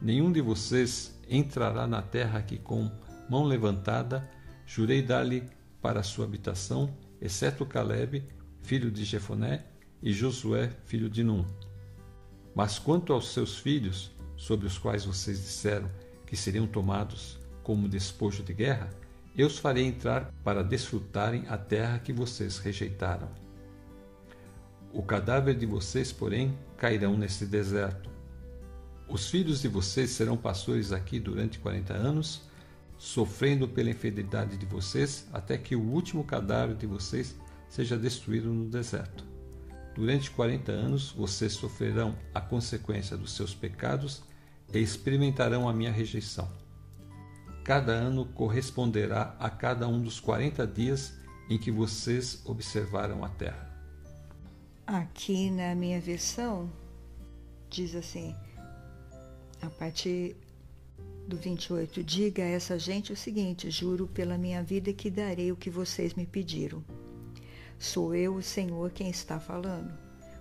Nenhum 0.00 0.32
de 0.32 0.40
vocês 0.40 1.16
entrará 1.28 1.86
na 1.86 2.02
terra 2.02 2.42
que, 2.42 2.58
com 2.58 2.90
mão 3.28 3.44
levantada, 3.44 4.28
jurei 4.66 5.02
dar-lhe 5.02 5.44
para 5.82 6.02
sua 6.04 6.24
habitação, 6.24 6.96
exceto 7.20 7.66
Caleb, 7.66 8.24
filho 8.62 8.90
de 8.90 9.04
Jefoné, 9.04 9.66
e 10.02 10.12
Josué, 10.12 10.70
filho 10.84 11.10
de 11.10 11.22
Num. 11.22 11.44
Mas 12.54 12.78
quanto 12.78 13.12
aos 13.12 13.32
seus 13.32 13.58
filhos, 13.58 14.10
sobre 14.36 14.66
os 14.66 14.78
quais 14.78 15.04
vocês 15.04 15.38
disseram 15.38 15.90
que 16.26 16.36
seriam 16.36 16.66
tomados 16.66 17.38
como 17.62 17.88
despojo 17.88 18.42
de 18.42 18.52
guerra, 18.52 18.90
eu 19.36 19.46
os 19.46 19.58
farei 19.58 19.84
entrar 19.84 20.32
para 20.44 20.62
desfrutarem 20.62 21.44
a 21.48 21.56
terra 21.56 21.98
que 21.98 22.12
vocês 22.12 22.58
rejeitaram. 22.58 23.28
O 24.92 25.02
cadáver 25.02 25.56
de 25.56 25.64
vocês, 25.64 26.12
porém, 26.12 26.56
cairão 26.76 27.16
nesse 27.16 27.46
deserto. 27.46 28.10
Os 29.08 29.30
filhos 29.30 29.62
de 29.62 29.68
vocês 29.68 30.10
serão 30.10 30.36
pastores 30.36 30.92
aqui 30.92 31.18
durante 31.18 31.58
quarenta 31.58 31.94
anos, 31.94 32.42
sofrendo 33.02 33.66
pela 33.66 33.90
infidelidade 33.90 34.56
de 34.56 34.64
vocês, 34.64 35.26
até 35.32 35.58
que 35.58 35.74
o 35.74 35.82
último 35.82 36.22
cadáver 36.22 36.76
de 36.76 36.86
vocês 36.86 37.34
seja 37.68 37.98
destruído 37.98 38.52
no 38.52 38.70
deserto. 38.70 39.26
Durante 39.92 40.30
quarenta 40.30 40.70
anos 40.70 41.10
vocês 41.10 41.52
sofrerão 41.52 42.16
a 42.32 42.40
consequência 42.40 43.16
dos 43.16 43.32
seus 43.32 43.52
pecados 43.52 44.22
e 44.72 44.78
experimentarão 44.78 45.68
a 45.68 45.72
minha 45.72 45.90
rejeição. 45.90 46.48
Cada 47.64 47.90
ano 47.90 48.24
corresponderá 48.24 49.34
a 49.40 49.50
cada 49.50 49.88
um 49.88 50.00
dos 50.00 50.20
quarenta 50.20 50.64
dias 50.64 51.12
em 51.50 51.58
que 51.58 51.72
vocês 51.72 52.40
observaram 52.44 53.24
a 53.24 53.28
terra. 53.30 53.68
Aqui 54.86 55.50
na 55.50 55.74
minha 55.74 56.00
versão, 56.00 56.70
diz 57.68 57.96
assim, 57.96 58.32
a 59.60 59.68
partir 59.70 60.36
do 61.26 61.36
28, 61.36 62.02
diga 62.02 62.42
a 62.42 62.46
essa 62.46 62.78
gente 62.78 63.12
o 63.12 63.16
seguinte: 63.16 63.70
juro 63.70 64.06
pela 64.06 64.36
minha 64.36 64.62
vida 64.62 64.92
que 64.92 65.10
darei 65.10 65.52
o 65.52 65.56
que 65.56 65.70
vocês 65.70 66.14
me 66.14 66.26
pediram. 66.26 66.84
Sou 67.78 68.14
eu, 68.14 68.36
o 68.36 68.42
Senhor, 68.42 68.90
quem 68.90 69.10
está 69.10 69.40
falando. 69.40 69.92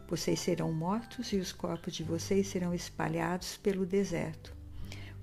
Vocês 0.08 0.40
serão 0.40 0.74
mortos 0.74 1.32
e 1.32 1.38
os 1.38 1.52
corpos 1.52 1.94
de 1.94 2.04
vocês 2.04 2.48
serão 2.48 2.74
espalhados 2.74 3.58
pelo 3.58 3.86
deserto. 3.86 4.54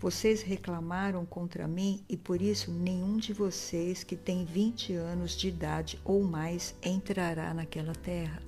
Vocês 0.01 0.43
reclamaram 0.43 1.27
contra 1.27 1.69
mim 1.69 2.03
e 2.09 2.17
por 2.17 2.41
isso 2.41 2.71
nenhum 2.73 3.19
de 3.19 3.33
vocês 3.33 4.03
que 4.05 4.17
tem 4.17 4.45
20 4.45 4.95
anos 4.95 5.37
de 5.37 5.49
idade 5.49 5.99
ou 6.05 6.23
mais 6.23 6.75
entrará 6.83 7.53
naquela 7.53 7.95
terra. 7.95 8.41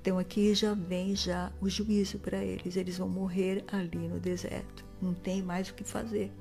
Então 0.00 0.18
aqui 0.18 0.54
já 0.54 0.72
vem 0.72 1.16
já 1.16 1.52
o 1.60 1.68
juízo 1.68 2.18
para 2.18 2.42
eles. 2.42 2.76
Eles 2.76 2.96
vão 2.96 3.08
morrer 3.08 3.64
ali 3.72 4.08
no 4.08 4.20
deserto 4.20 4.85
não 5.00 5.14
tem 5.14 5.42
mais 5.42 5.68
o 5.68 5.74
que 5.74 5.84
fazer. 5.84 6.32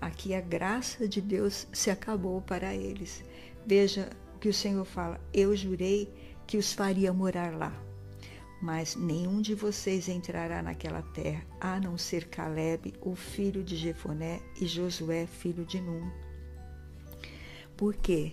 Aqui 0.00 0.34
a 0.34 0.40
graça 0.40 1.08
de 1.08 1.20
Deus 1.20 1.66
se 1.72 1.90
acabou 1.90 2.40
para 2.42 2.74
eles. 2.74 3.24
Veja 3.66 4.10
o 4.34 4.38
que 4.38 4.48
o 4.48 4.54
Senhor 4.54 4.84
fala: 4.84 5.20
Eu 5.32 5.56
jurei 5.56 6.12
que 6.46 6.58
os 6.58 6.72
faria 6.72 7.12
morar 7.12 7.56
lá, 7.56 7.72
mas 8.60 8.96
nenhum 8.96 9.40
de 9.40 9.54
vocês 9.54 10.08
entrará 10.08 10.62
naquela 10.62 11.02
terra, 11.02 11.44
a 11.60 11.80
não 11.80 11.96
ser 11.96 12.28
Caleb, 12.28 12.94
o 13.00 13.14
filho 13.14 13.62
de 13.62 13.76
Jefoné, 13.76 14.40
e 14.60 14.66
Josué, 14.66 15.26
filho 15.26 15.64
de 15.64 15.80
Num. 15.80 16.10
Por 17.76 17.94
quê? 17.94 18.32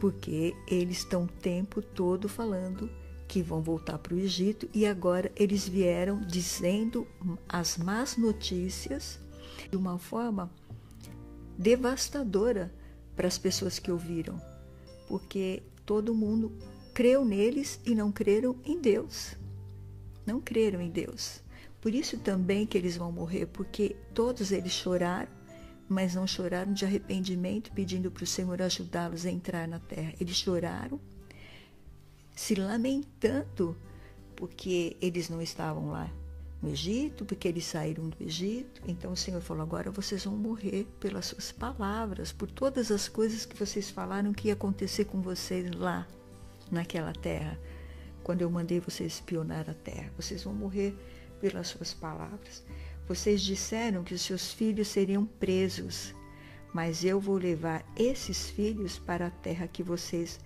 porque 0.00 0.56
eles 0.66 0.98
estão 0.98 1.24
o 1.24 1.28
tempo 1.28 1.82
todo 1.82 2.28
falando 2.28 2.90
que 3.30 3.42
vão 3.42 3.62
voltar 3.62 3.96
para 3.96 4.12
o 4.12 4.18
Egito 4.18 4.68
e 4.74 4.84
agora 4.84 5.30
eles 5.36 5.68
vieram 5.68 6.20
dizendo 6.20 7.06
as 7.48 7.78
más 7.78 8.16
notícias 8.16 9.20
de 9.70 9.76
uma 9.76 10.00
forma 10.00 10.50
devastadora 11.56 12.74
para 13.14 13.28
as 13.28 13.38
pessoas 13.38 13.78
que 13.78 13.92
ouviram, 13.92 14.42
porque 15.06 15.62
todo 15.86 16.12
mundo 16.12 16.52
creu 16.92 17.24
neles 17.24 17.78
e 17.86 17.94
não 17.94 18.10
creram 18.10 18.56
em 18.64 18.80
Deus. 18.80 19.36
Não 20.26 20.40
creram 20.40 20.80
em 20.80 20.90
Deus. 20.90 21.40
Por 21.80 21.94
isso 21.94 22.18
também 22.18 22.66
que 22.66 22.76
eles 22.76 22.96
vão 22.96 23.12
morrer, 23.12 23.46
porque 23.46 23.94
todos 24.12 24.50
eles 24.50 24.72
choraram, 24.72 25.30
mas 25.88 26.16
não 26.16 26.26
choraram 26.26 26.72
de 26.72 26.84
arrependimento, 26.84 27.70
pedindo 27.70 28.10
para 28.10 28.24
o 28.24 28.26
Senhor 28.26 28.60
ajudá-los 28.60 29.24
a 29.24 29.30
entrar 29.30 29.68
na 29.68 29.78
terra. 29.78 30.14
Eles 30.20 30.34
choraram 30.34 31.00
se 32.40 32.54
lamentando 32.54 33.76
porque 34.34 34.96
eles 34.98 35.28
não 35.28 35.42
estavam 35.42 35.90
lá 35.90 36.10
no 36.62 36.70
Egito, 36.70 37.26
porque 37.26 37.46
eles 37.46 37.66
saíram 37.66 38.08
do 38.08 38.16
Egito. 38.18 38.80
Então 38.88 39.12
o 39.12 39.16
Senhor 39.16 39.42
falou: 39.42 39.62
agora 39.62 39.90
vocês 39.90 40.24
vão 40.24 40.34
morrer 40.36 40.86
pelas 40.98 41.26
suas 41.26 41.52
palavras, 41.52 42.32
por 42.32 42.50
todas 42.50 42.90
as 42.90 43.08
coisas 43.08 43.44
que 43.44 43.54
vocês 43.54 43.90
falaram 43.90 44.32
que 44.32 44.48
ia 44.48 44.54
acontecer 44.54 45.04
com 45.04 45.20
vocês 45.20 45.70
lá, 45.72 46.08
naquela 46.70 47.12
terra, 47.12 47.60
quando 48.24 48.40
eu 48.40 48.50
mandei 48.50 48.80
vocês 48.80 49.12
espionar 49.12 49.68
a 49.68 49.74
terra. 49.74 50.10
Vocês 50.16 50.42
vão 50.42 50.54
morrer 50.54 50.96
pelas 51.42 51.68
suas 51.68 51.92
palavras. 51.92 52.64
Vocês 53.06 53.42
disseram 53.42 54.02
que 54.02 54.14
os 54.14 54.22
seus 54.22 54.50
filhos 54.50 54.88
seriam 54.88 55.26
presos, 55.26 56.14
mas 56.72 57.04
eu 57.04 57.20
vou 57.20 57.36
levar 57.36 57.84
esses 57.94 58.48
filhos 58.48 58.98
para 58.98 59.26
a 59.26 59.30
terra 59.30 59.68
que 59.68 59.82
vocês 59.82 60.40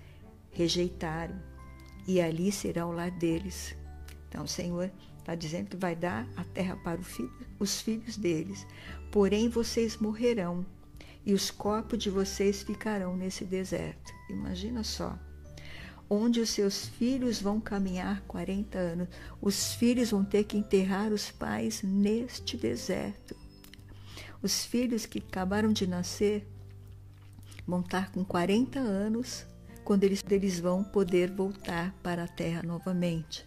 rejeitaram 0.50 1.53
e 2.06 2.20
ali 2.20 2.52
será 2.52 2.86
o 2.86 2.92
lar 2.92 3.10
deles. 3.10 3.74
Então, 4.28 4.44
o 4.44 4.48
Senhor 4.48 4.90
está 5.18 5.34
dizendo 5.34 5.70
que 5.70 5.76
vai 5.76 5.96
dar 5.96 6.28
a 6.36 6.44
terra 6.44 6.76
para 6.76 7.02
filho, 7.02 7.32
os 7.58 7.80
filhos 7.80 8.16
deles. 8.16 8.66
Porém, 9.10 9.48
vocês 9.48 9.96
morrerão 9.96 10.66
e 11.24 11.32
os 11.32 11.50
corpos 11.50 11.98
de 11.98 12.10
vocês 12.10 12.62
ficarão 12.62 13.16
nesse 13.16 13.44
deserto. 13.44 14.12
Imagina 14.28 14.84
só. 14.84 15.18
Onde 16.08 16.40
os 16.40 16.50
seus 16.50 16.86
filhos 16.86 17.40
vão 17.40 17.58
caminhar 17.58 18.20
40 18.28 18.78
anos, 18.78 19.08
os 19.40 19.72
filhos 19.72 20.10
vão 20.10 20.22
ter 20.22 20.44
que 20.44 20.58
enterrar 20.58 21.12
os 21.12 21.30
pais 21.30 21.82
neste 21.82 22.58
deserto. 22.58 23.34
Os 24.42 24.66
filhos 24.66 25.06
que 25.06 25.18
acabaram 25.18 25.72
de 25.72 25.86
nascer 25.86 26.46
vão 27.66 27.80
estar 27.80 28.12
com 28.12 28.22
40 28.22 28.78
anos 28.78 29.46
quando 29.84 30.04
eles, 30.04 30.24
eles 30.30 30.58
vão 30.58 30.82
poder 30.82 31.30
voltar 31.30 31.94
para 32.02 32.24
a 32.24 32.28
terra 32.28 32.62
novamente. 32.62 33.44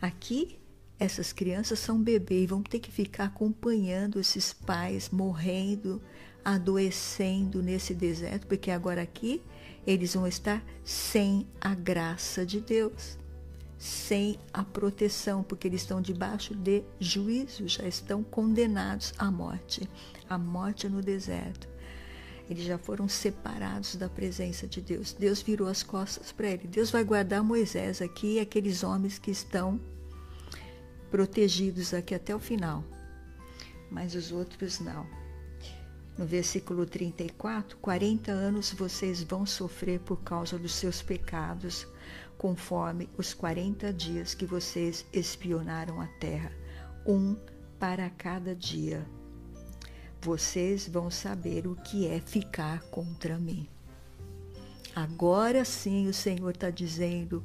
Aqui, 0.00 0.58
essas 0.98 1.32
crianças 1.32 1.78
são 1.78 2.02
bebês 2.02 2.44
e 2.44 2.46
vão 2.46 2.62
ter 2.62 2.80
que 2.80 2.90
ficar 2.90 3.24
acompanhando 3.24 4.18
esses 4.18 4.52
pais 4.52 5.10
morrendo, 5.10 6.02
adoecendo 6.44 7.62
nesse 7.62 7.94
deserto, 7.94 8.46
porque 8.46 8.70
agora 8.70 9.02
aqui 9.02 9.42
eles 9.86 10.14
vão 10.14 10.26
estar 10.26 10.64
sem 10.84 11.46
a 11.60 11.74
graça 11.74 12.44
de 12.44 12.60
Deus, 12.60 13.18
sem 13.78 14.38
a 14.52 14.64
proteção, 14.64 15.42
porque 15.42 15.68
eles 15.68 15.82
estão 15.82 16.00
debaixo 16.00 16.54
de 16.54 16.82
juízo, 16.98 17.68
já 17.68 17.86
estão 17.86 18.22
condenados 18.22 19.12
à 19.18 19.30
morte, 19.30 19.88
à 20.28 20.38
morte 20.38 20.88
no 20.88 21.02
deserto. 21.02 21.68
Eles 22.48 22.64
já 22.64 22.78
foram 22.78 23.08
separados 23.08 23.96
da 23.96 24.08
presença 24.08 24.66
de 24.66 24.80
Deus. 24.80 25.12
Deus 25.12 25.42
virou 25.42 25.66
as 25.66 25.82
costas 25.82 26.30
para 26.30 26.48
ele. 26.48 26.68
Deus 26.68 26.90
vai 26.90 27.02
guardar 27.02 27.42
Moisés 27.42 28.00
aqui 28.00 28.34
e 28.34 28.40
aqueles 28.40 28.84
homens 28.84 29.18
que 29.18 29.30
estão 29.30 29.80
protegidos 31.10 31.92
aqui 31.92 32.14
até 32.14 32.34
o 32.34 32.38
final. 32.38 32.84
Mas 33.90 34.14
os 34.14 34.30
outros 34.30 34.78
não. 34.78 35.06
No 36.16 36.24
versículo 36.24 36.86
34, 36.86 37.76
40 37.78 38.30
anos 38.32 38.72
vocês 38.72 39.22
vão 39.22 39.44
sofrer 39.44 40.00
por 40.00 40.22
causa 40.22 40.58
dos 40.58 40.74
seus 40.74 41.02
pecados, 41.02 41.86
conforme 42.38 43.08
os 43.18 43.34
40 43.34 43.92
dias 43.92 44.34
que 44.34 44.46
vocês 44.46 45.04
espionaram 45.12 46.00
a 46.00 46.06
terra, 46.06 46.50
um 47.04 47.36
para 47.78 48.08
cada 48.08 48.54
dia 48.54 49.06
vocês 50.26 50.88
vão 50.88 51.08
saber 51.08 51.68
o 51.68 51.76
que 51.76 52.08
é 52.08 52.18
ficar 52.18 52.82
contra 52.90 53.38
mim. 53.38 53.68
Agora 54.92 55.64
sim 55.64 56.08
o 56.08 56.12
Senhor 56.12 56.50
está 56.50 56.68
dizendo: 56.68 57.44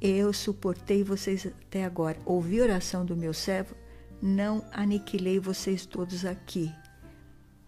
Eu 0.00 0.32
suportei 0.32 1.04
vocês 1.04 1.46
até 1.46 1.84
agora. 1.84 2.18
Ouvi 2.24 2.58
a 2.58 2.64
oração 2.64 3.04
do 3.04 3.14
meu 3.14 3.34
servo, 3.34 3.74
não 4.22 4.64
aniquilei 4.72 5.38
vocês 5.38 5.84
todos 5.84 6.24
aqui. 6.24 6.72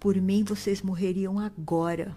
Por 0.01 0.17
mim 0.17 0.43
vocês 0.43 0.81
morreriam 0.81 1.39
agora. 1.39 2.17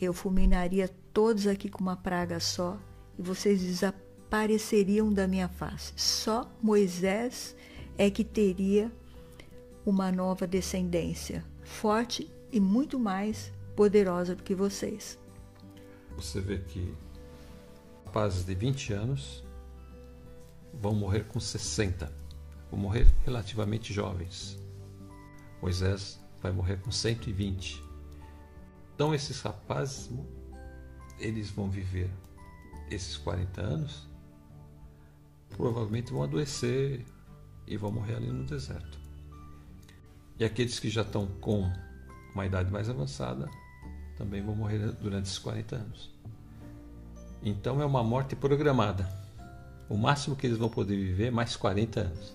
Eu 0.00 0.14
fulminaria 0.14 0.88
todos 1.12 1.46
aqui 1.46 1.68
com 1.68 1.82
uma 1.82 1.96
praga 1.96 2.40
só 2.40 2.78
e 3.18 3.22
vocês 3.22 3.60
desapareceriam 3.60 5.12
da 5.12 5.28
minha 5.28 5.48
face. 5.48 5.92
Só 5.94 6.50
Moisés 6.62 7.54
é 7.98 8.08
que 8.08 8.24
teria 8.24 8.90
uma 9.88 10.12
nova 10.12 10.46
descendência, 10.46 11.42
forte 11.64 12.30
e 12.52 12.60
muito 12.60 12.98
mais 12.98 13.50
poderosa 13.74 14.36
do 14.36 14.42
que 14.42 14.54
vocês. 14.54 15.18
Você 16.14 16.42
vê 16.42 16.58
que 16.58 16.94
rapazes 18.04 18.44
de 18.44 18.54
20 18.54 18.92
anos 18.92 19.42
vão 20.74 20.94
morrer 20.94 21.24
com 21.24 21.40
60, 21.40 22.12
vão 22.70 22.78
morrer 22.78 23.06
relativamente 23.24 23.90
jovens. 23.90 24.58
Moisés 25.62 26.20
vai 26.42 26.52
morrer 26.52 26.76
com 26.82 26.92
120. 26.92 27.82
Então 28.94 29.14
esses 29.14 29.40
rapazes, 29.40 30.10
eles 31.18 31.48
vão 31.48 31.70
viver 31.70 32.10
esses 32.90 33.16
40 33.16 33.62
anos, 33.62 34.06
provavelmente 35.48 36.12
vão 36.12 36.24
adoecer 36.24 37.06
e 37.66 37.74
vão 37.78 37.90
morrer 37.90 38.16
ali 38.16 38.30
no 38.30 38.44
deserto. 38.44 38.97
E 40.38 40.44
aqueles 40.44 40.78
que 40.78 40.88
já 40.88 41.02
estão 41.02 41.26
com 41.40 41.70
uma 42.32 42.46
idade 42.46 42.70
mais 42.70 42.88
avançada 42.88 43.48
também 44.16 44.42
vão 44.42 44.54
morrer 44.54 44.78
durante 44.92 45.26
esses 45.26 45.38
40 45.38 45.76
anos. 45.76 46.10
Então 47.42 47.80
é 47.80 47.84
uma 47.84 48.02
morte 48.02 48.36
programada. 48.36 49.08
O 49.88 49.96
máximo 49.96 50.36
que 50.36 50.46
eles 50.46 50.58
vão 50.58 50.68
poder 50.68 50.96
viver 50.96 51.26
é 51.26 51.30
mais 51.30 51.56
40 51.56 52.00
anos. 52.00 52.34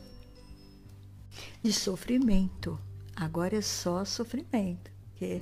De 1.61 1.71
sofrimento. 1.71 2.79
Agora 3.15 3.57
é 3.57 3.61
só 3.61 4.03
sofrimento. 4.03 4.91
Porque 5.09 5.41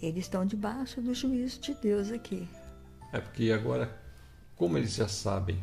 eles 0.00 0.24
estão 0.24 0.44
debaixo 0.44 1.00
do 1.00 1.14
juízo 1.14 1.60
de 1.60 1.74
Deus 1.74 2.10
aqui. 2.10 2.48
É 3.12 3.20
porque 3.20 3.50
agora, 3.52 3.98
como 4.56 4.76
eles 4.76 4.94
já 4.94 5.08
sabem 5.08 5.62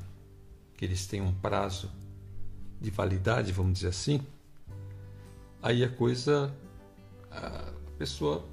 que 0.77 0.85
eles 0.85 1.05
têm 1.05 1.21
um 1.21 1.33
prazo 1.33 1.91
de 2.81 2.89
validade, 2.89 3.51
vamos 3.51 3.73
dizer 3.73 3.89
assim, 3.89 4.25
aí 5.65 5.84
a 5.84 5.89
coisa. 5.89 6.56
a 7.32 7.71
pessoa 7.97 8.47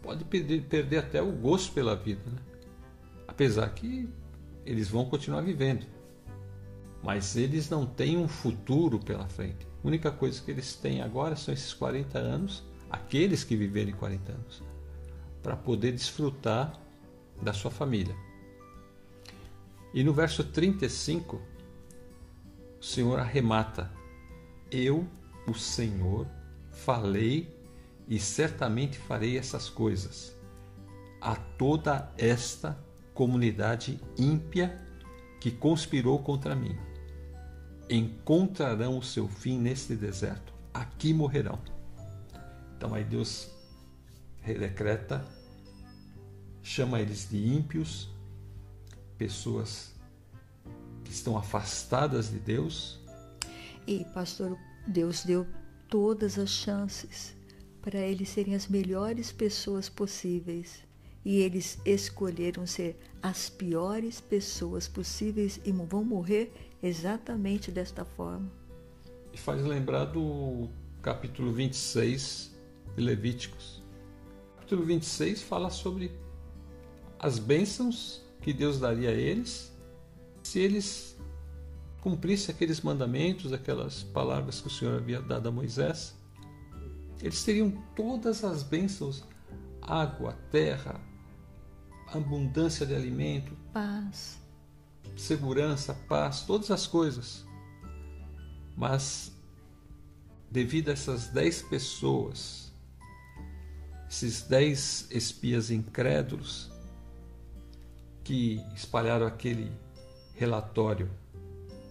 pode 0.00 0.24
perder, 0.24 0.62
perder 0.62 0.98
até 0.98 1.20
o 1.20 1.32
gosto 1.32 1.72
pela 1.72 1.96
vida. 1.96 2.22
Né? 2.24 2.38
Apesar 3.26 3.68
que 3.70 4.08
eles 4.64 4.88
vão 4.88 5.04
continuar 5.06 5.40
vivendo. 5.40 5.84
Mas 7.02 7.36
eles 7.36 7.68
não 7.68 7.84
têm 7.84 8.16
um 8.16 8.28
futuro 8.28 8.98
pela 8.98 9.26
frente. 9.26 9.66
A 9.82 9.88
única 9.88 10.10
coisa 10.10 10.40
que 10.40 10.50
eles 10.50 10.76
têm 10.76 11.02
agora 11.02 11.36
são 11.36 11.52
esses 11.52 11.74
40 11.74 12.18
anos, 12.18 12.62
aqueles 12.88 13.42
que 13.42 13.56
viverem 13.56 13.92
40 13.92 14.32
anos, 14.32 14.62
para 15.42 15.56
poder 15.56 15.92
desfrutar 15.92 16.78
da 17.42 17.52
sua 17.52 17.70
família. 17.70 18.16
E 19.92 20.02
no 20.04 20.12
verso 20.12 20.44
35, 20.44 21.42
o 22.80 22.84
Senhor 22.84 23.18
arremata: 23.18 23.92
Eu 24.70 25.06
o 25.46 25.54
Senhor, 25.54 26.26
falei 26.70 27.54
e 28.08 28.18
certamente 28.18 28.98
farei 28.98 29.38
essas 29.38 29.68
coisas 29.68 30.34
a 31.20 31.34
toda 31.36 32.12
esta 32.18 32.78
comunidade 33.14 33.98
ímpia 34.18 34.78
que 35.40 35.50
conspirou 35.50 36.18
contra 36.18 36.54
mim. 36.54 36.76
Encontrarão 37.88 38.98
o 38.98 39.02
seu 39.02 39.26
fim 39.26 39.58
neste 39.58 39.94
deserto, 39.94 40.52
aqui 40.72 41.14
morrerão. 41.14 41.58
Então 42.76 42.92
aí 42.92 43.04
Deus 43.04 43.50
decreta, 44.42 45.24
chama 46.62 47.00
eles 47.00 47.28
de 47.30 47.46
ímpios, 47.46 48.10
pessoas 49.16 49.94
que 51.04 51.10
estão 51.10 51.38
afastadas 51.38 52.30
de 52.30 52.38
Deus. 52.38 53.00
E 53.86 54.04
pastor, 54.12 54.58
Deus 54.86 55.24
deu 55.24 55.46
todas 55.88 56.38
as 56.38 56.50
chances 56.50 57.34
para 57.80 57.98
eles 57.98 58.28
serem 58.28 58.54
as 58.54 58.66
melhores 58.66 59.30
pessoas 59.32 59.88
possíveis 59.88 60.82
e 61.24 61.38
eles 61.38 61.78
escolheram 61.84 62.66
ser 62.66 62.98
as 63.22 63.48
piores 63.48 64.20
pessoas 64.20 64.86
possíveis 64.86 65.58
e 65.64 65.72
vão 65.72 66.04
morrer 66.04 66.52
exatamente 66.82 67.70
desta 67.70 68.04
forma. 68.04 68.50
E 69.32 69.38
faz 69.38 69.64
lembrar 69.64 70.04
do 70.04 70.68
capítulo 71.00 71.50
26 71.52 72.54
de 72.94 73.02
Levíticos. 73.02 73.82
O 74.52 74.56
capítulo 74.56 74.84
26 74.84 75.42
fala 75.42 75.70
sobre 75.70 76.12
as 77.18 77.38
bênçãos 77.38 78.22
que 78.42 78.52
Deus 78.52 78.78
daria 78.78 79.08
a 79.10 79.14
eles 79.14 79.72
se 80.42 80.58
eles 80.58 81.13
cumprissem 82.04 82.54
aqueles 82.54 82.82
mandamentos, 82.82 83.50
aquelas 83.54 84.02
palavras 84.02 84.60
que 84.60 84.66
o 84.66 84.70
Senhor 84.70 84.98
havia 84.98 85.22
dado 85.22 85.48
a 85.48 85.50
Moisés. 85.50 86.14
Eles 87.22 87.42
teriam 87.42 87.70
todas 87.96 88.44
as 88.44 88.62
bênçãos: 88.62 89.24
água, 89.80 90.34
terra, 90.50 91.00
abundância 92.08 92.84
de 92.84 92.94
alimento, 92.94 93.56
paz, 93.72 94.38
segurança, 95.16 95.94
paz, 96.06 96.42
todas 96.42 96.70
as 96.70 96.86
coisas. 96.86 97.46
Mas, 98.76 99.32
devido 100.50 100.90
a 100.90 100.92
essas 100.92 101.28
dez 101.28 101.62
pessoas, 101.62 102.70
esses 104.10 104.42
dez 104.42 105.08
espias 105.10 105.70
incrédulos, 105.70 106.70
que 108.22 108.62
espalharam 108.74 109.26
aquele 109.26 109.72
relatório 110.34 111.23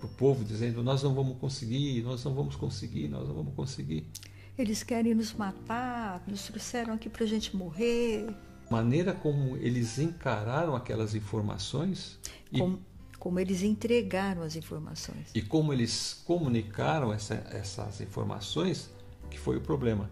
para 0.03 0.07
o 0.07 0.09
povo, 0.09 0.43
dizendo: 0.43 0.83
Nós 0.83 1.01
não 1.01 1.13
vamos 1.13 1.37
conseguir, 1.37 2.01
nós 2.03 2.23
não 2.23 2.33
vamos 2.33 2.55
conseguir, 2.55 3.07
nós 3.07 3.27
não 3.27 3.35
vamos 3.35 3.53
conseguir. 3.55 4.09
Eles 4.57 4.83
querem 4.83 5.15
nos 5.15 5.33
matar, 5.33 6.23
nos 6.27 6.43
trouxeram 6.43 6.93
aqui 6.93 7.09
para 7.09 7.23
a 7.23 7.27
gente 7.27 7.55
morrer. 7.55 8.27
Maneira 8.69 9.13
como 9.13 9.57
eles 9.57 9.97
encararam 9.97 10.75
aquelas 10.75 11.15
informações. 11.15 12.19
Como, 12.55 12.79
e, 13.13 13.17
como 13.17 13.39
eles 13.39 13.63
entregaram 13.63 14.43
as 14.43 14.55
informações. 14.55 15.29
E 15.33 15.41
como 15.41 15.73
eles 15.73 16.21
comunicaram 16.25 17.11
essa, 17.13 17.35
essas 17.51 18.01
informações, 18.01 18.91
que 19.29 19.39
foi 19.39 19.57
o 19.57 19.61
problema. 19.61 20.09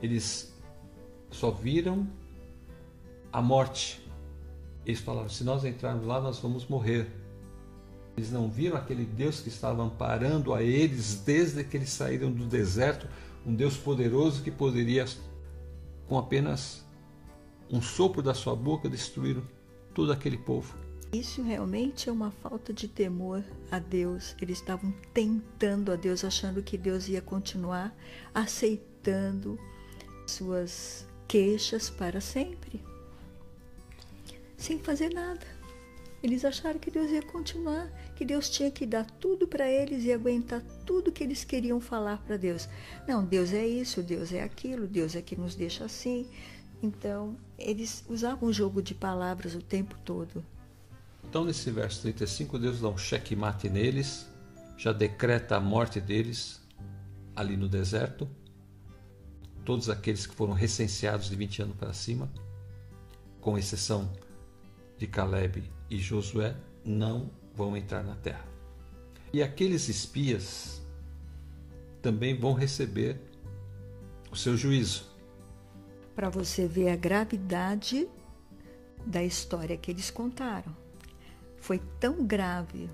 Eles 0.00 0.54
só 1.30 1.50
viram 1.50 2.06
a 3.32 3.42
morte. 3.42 4.00
Eles 4.86 5.00
falaram: 5.00 5.28
se 5.28 5.44
nós 5.44 5.64
entrarmos 5.64 6.06
lá, 6.06 6.20
nós 6.20 6.38
vamos 6.38 6.66
morrer. 6.66 7.23
Eles 8.16 8.30
não 8.30 8.48
viram 8.48 8.76
aquele 8.76 9.04
Deus 9.04 9.40
que 9.40 9.48
estava 9.48 9.82
amparando 9.82 10.54
a 10.54 10.62
eles 10.62 11.16
desde 11.16 11.64
que 11.64 11.76
eles 11.76 11.90
saíram 11.90 12.30
do 12.30 12.46
deserto 12.46 13.08
um 13.46 13.54
Deus 13.54 13.76
poderoso 13.76 14.42
que 14.42 14.50
poderia, 14.50 15.04
com 16.08 16.16
apenas 16.16 16.84
um 17.70 17.82
sopro 17.82 18.22
da 18.22 18.32
sua 18.32 18.56
boca, 18.56 18.88
destruir 18.88 19.36
todo 19.92 20.12
aquele 20.12 20.38
povo. 20.38 20.74
Isso 21.12 21.42
realmente 21.42 22.08
é 22.08 22.12
uma 22.12 22.30
falta 22.30 22.72
de 22.72 22.88
temor 22.88 23.44
a 23.70 23.78
Deus. 23.78 24.34
Eles 24.40 24.58
estavam 24.58 24.92
tentando 25.12 25.92
a 25.92 25.96
Deus, 25.96 26.24
achando 26.24 26.62
que 26.62 26.76
Deus 26.76 27.08
ia 27.08 27.20
continuar 27.20 27.94
aceitando 28.34 29.58
suas 30.26 31.06
queixas 31.28 31.90
para 31.90 32.20
sempre, 32.20 32.82
sem 34.56 34.78
fazer 34.78 35.10
nada. 35.10 35.53
Eles 36.24 36.42
acharam 36.42 36.80
que 36.80 36.90
Deus 36.90 37.10
ia 37.10 37.20
continuar, 37.20 37.86
que 38.16 38.24
Deus 38.24 38.48
tinha 38.48 38.70
que 38.70 38.86
dar 38.86 39.04
tudo 39.20 39.46
para 39.46 39.70
eles 39.70 40.04
e 40.04 40.10
aguentar 40.10 40.62
tudo 40.86 41.12
que 41.12 41.22
eles 41.22 41.44
queriam 41.44 41.78
falar 41.82 42.16
para 42.22 42.38
Deus. 42.38 42.66
Não, 43.06 43.22
Deus 43.22 43.52
é 43.52 43.66
isso, 43.66 44.02
Deus 44.02 44.32
é 44.32 44.42
aquilo, 44.42 44.86
Deus 44.86 45.14
é 45.14 45.20
que 45.20 45.36
nos 45.36 45.54
deixa 45.54 45.84
assim. 45.84 46.26
Então, 46.82 47.36
eles 47.58 48.02
usavam 48.08 48.48
um 48.48 48.52
jogo 48.54 48.80
de 48.80 48.94
palavras 48.94 49.54
o 49.54 49.60
tempo 49.60 49.98
todo. 50.02 50.42
Então, 51.28 51.44
nesse 51.44 51.70
verso 51.70 52.00
35, 52.00 52.58
Deus 52.58 52.80
dá 52.80 52.88
um 52.88 52.96
checkmate 52.96 53.68
neles, 53.68 54.26
já 54.78 54.94
decreta 54.94 55.56
a 55.56 55.60
morte 55.60 56.00
deles 56.00 56.58
ali 57.36 57.54
no 57.54 57.68
deserto. 57.68 58.26
Todos 59.62 59.90
aqueles 59.90 60.26
que 60.26 60.34
foram 60.34 60.54
recenseados 60.54 61.28
de 61.28 61.36
20 61.36 61.62
anos 61.64 61.76
para 61.76 61.92
cima, 61.92 62.32
com 63.42 63.58
exceção 63.58 64.10
de 64.96 65.06
Caleb 65.06 65.62
e 65.94 65.98
Josué 65.98 66.56
não 66.84 67.30
vão 67.54 67.76
entrar 67.76 68.02
na 68.02 68.16
terra. 68.16 68.44
E 69.32 69.40
aqueles 69.40 69.88
espias 69.88 70.82
também 72.02 72.36
vão 72.36 72.52
receber 72.52 73.20
o 74.28 74.36
seu 74.36 74.56
juízo. 74.56 75.06
Para 76.16 76.28
você 76.28 76.66
ver 76.66 76.90
a 76.90 76.96
gravidade 76.96 78.08
da 79.06 79.22
história 79.22 79.76
que 79.76 79.90
eles 79.90 80.10
contaram. 80.10 80.74
Foi 81.58 81.80
tão 82.00 82.26
grave 82.26 82.90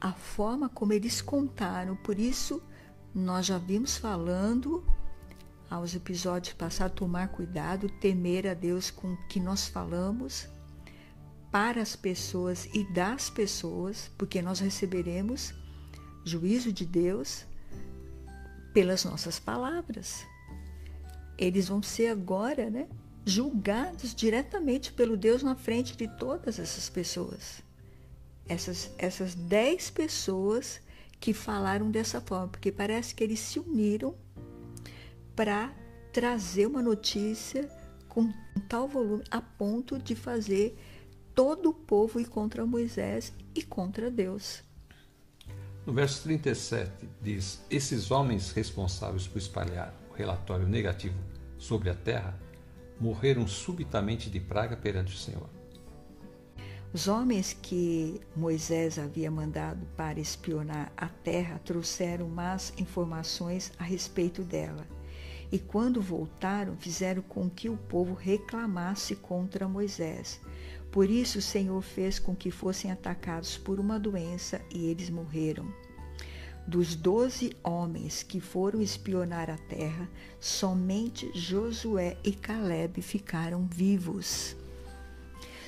a 0.00 0.12
forma 0.12 0.70
como 0.70 0.94
eles 0.94 1.20
contaram, 1.20 1.96
por 1.96 2.18
isso 2.18 2.62
nós 3.14 3.44
já 3.44 3.58
vimos 3.58 3.98
falando 3.98 4.82
aos 5.68 5.94
episódios 5.94 6.54
passados 6.54 6.96
tomar 6.96 7.28
cuidado, 7.28 7.90
temer 8.00 8.46
a 8.46 8.54
Deus 8.54 8.90
com 8.90 9.12
o 9.12 9.28
que 9.28 9.38
nós 9.38 9.68
falamos 9.68 10.48
para 11.58 11.82
as 11.82 11.96
pessoas 11.96 12.68
e 12.72 12.84
das 12.84 13.28
pessoas, 13.28 14.08
porque 14.16 14.40
nós 14.40 14.60
receberemos 14.60 15.52
juízo 16.24 16.72
de 16.72 16.86
Deus 16.86 17.44
pelas 18.72 19.04
nossas 19.04 19.40
palavras. 19.40 20.24
Eles 21.36 21.66
vão 21.66 21.82
ser 21.82 22.12
agora, 22.12 22.70
né, 22.70 22.86
julgados 23.24 24.14
diretamente 24.14 24.92
pelo 24.92 25.16
Deus 25.16 25.42
na 25.42 25.56
frente 25.56 25.96
de 25.96 26.06
todas 26.16 26.60
essas 26.60 26.88
pessoas. 26.88 27.60
Essas 28.48 28.92
essas 28.96 29.34
dez 29.34 29.90
pessoas 29.90 30.80
que 31.18 31.32
falaram 31.32 31.90
dessa 31.90 32.20
forma, 32.20 32.46
porque 32.46 32.70
parece 32.70 33.12
que 33.12 33.24
eles 33.24 33.40
se 33.40 33.58
uniram 33.58 34.14
para 35.34 35.74
trazer 36.12 36.66
uma 36.66 36.82
notícia 36.82 37.68
com 38.08 38.32
tal 38.68 38.86
volume 38.86 39.24
a 39.28 39.40
ponto 39.40 39.98
de 39.98 40.14
fazer 40.14 40.78
todo 41.38 41.70
o 41.70 41.72
povo 41.72 42.18
ir 42.18 42.26
contra 42.26 42.66
Moisés 42.66 43.32
e 43.54 43.62
contra 43.62 44.10
Deus. 44.10 44.64
No 45.86 45.92
verso 45.92 46.24
37 46.24 47.08
diz: 47.22 47.64
Esses 47.70 48.10
homens 48.10 48.50
responsáveis 48.50 49.28
por 49.28 49.38
espalhar 49.38 49.94
o 50.10 50.14
relatório 50.14 50.66
negativo 50.66 51.14
sobre 51.56 51.90
a 51.90 51.94
terra 51.94 52.36
morreram 52.98 53.46
subitamente 53.46 54.28
de 54.28 54.40
praga 54.40 54.76
perante 54.76 55.14
o 55.14 55.16
Senhor. 55.16 55.48
Os 56.92 57.06
homens 57.06 57.52
que 57.52 58.20
Moisés 58.34 58.98
havia 58.98 59.30
mandado 59.30 59.86
para 59.96 60.18
espionar 60.18 60.92
a 60.96 61.06
terra 61.06 61.60
trouxeram 61.64 62.28
más 62.28 62.72
informações 62.76 63.72
a 63.78 63.84
respeito 63.84 64.42
dela. 64.42 64.84
E 65.52 65.58
quando 65.60 66.02
voltaram, 66.02 66.76
fizeram 66.76 67.22
com 67.22 67.48
que 67.48 67.68
o 67.68 67.76
povo 67.76 68.12
reclamasse 68.12 69.14
contra 69.14 69.68
Moisés. 69.68 70.40
Por 70.90 71.10
isso 71.10 71.38
o 71.38 71.42
Senhor 71.42 71.82
fez 71.82 72.18
com 72.18 72.34
que 72.34 72.50
fossem 72.50 72.90
atacados 72.90 73.56
por 73.56 73.78
uma 73.78 73.98
doença 73.98 74.60
e 74.74 74.86
eles 74.86 75.10
morreram. 75.10 75.66
Dos 76.66 76.94
doze 76.94 77.56
homens 77.64 78.22
que 78.22 78.40
foram 78.40 78.82
espionar 78.82 79.48
a 79.48 79.56
terra, 79.56 80.06
somente 80.38 81.30
Josué 81.34 82.18
e 82.22 82.32
Caleb 82.32 83.00
ficaram 83.00 83.66
vivos. 83.66 84.54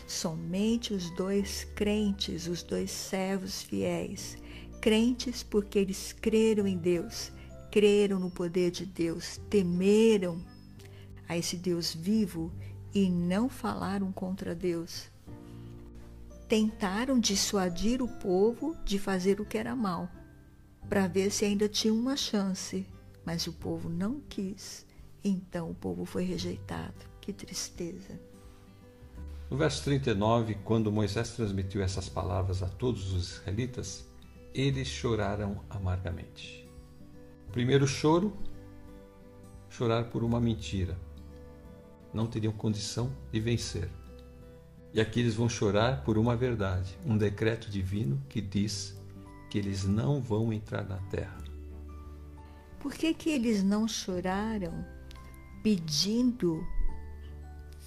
Somente 0.06 0.92
os 0.92 1.08
dois 1.10 1.64
crentes, 1.74 2.46
os 2.46 2.62
dois 2.62 2.90
servos 2.90 3.62
fiéis, 3.62 4.36
crentes 4.80 5.42
porque 5.42 5.78
eles 5.78 6.12
creram 6.12 6.66
em 6.66 6.76
Deus, 6.76 7.32
creram 7.70 8.18
no 8.18 8.30
poder 8.30 8.70
de 8.70 8.84
Deus, 8.84 9.40
temeram 9.48 10.44
a 11.28 11.36
esse 11.36 11.56
Deus 11.56 11.94
vivo 11.94 12.52
e 12.94 13.08
não 13.08 13.48
falaram 13.48 14.10
contra 14.12 14.54
Deus. 14.54 15.10
Tentaram 16.48 17.18
dissuadir 17.18 18.02
o 18.02 18.08
povo 18.08 18.76
de 18.84 18.98
fazer 18.98 19.40
o 19.40 19.44
que 19.44 19.56
era 19.56 19.76
mal, 19.76 20.08
para 20.88 21.06
ver 21.06 21.30
se 21.30 21.44
ainda 21.44 21.68
tinha 21.68 21.94
uma 21.94 22.16
chance, 22.16 22.86
mas 23.24 23.46
o 23.46 23.52
povo 23.52 23.88
não 23.88 24.20
quis. 24.28 24.84
Então 25.22 25.70
o 25.70 25.74
povo 25.74 26.04
foi 26.04 26.24
rejeitado. 26.24 27.08
Que 27.20 27.32
tristeza. 27.32 28.18
No 29.48 29.56
verso 29.56 29.84
39, 29.84 30.54
quando 30.64 30.90
Moisés 30.90 31.30
transmitiu 31.36 31.82
essas 31.82 32.08
palavras 32.08 32.62
a 32.62 32.68
todos 32.68 33.12
os 33.12 33.32
israelitas, 33.32 34.08
eles 34.54 34.88
choraram 34.88 35.60
amargamente. 35.68 36.68
Primeiro 37.52 37.86
choro, 37.86 38.36
chorar 39.68 40.04
por 40.04 40.24
uma 40.24 40.40
mentira 40.40 40.96
não 42.12 42.26
teriam 42.26 42.52
condição 42.52 43.10
de 43.32 43.40
vencer. 43.40 43.88
E 44.92 45.00
aqui 45.00 45.20
eles 45.20 45.34
vão 45.34 45.48
chorar 45.48 46.02
por 46.04 46.18
uma 46.18 46.36
verdade, 46.36 46.98
um 47.06 47.16
decreto 47.16 47.70
divino 47.70 48.20
que 48.28 48.40
diz 48.40 48.96
que 49.48 49.58
eles 49.58 49.84
não 49.84 50.20
vão 50.20 50.52
entrar 50.52 50.84
na 50.84 50.98
terra. 51.08 51.38
Por 52.80 52.92
que, 52.92 53.14
que 53.14 53.30
eles 53.30 53.62
não 53.62 53.86
choraram 53.86 54.84
pedindo 55.62 56.66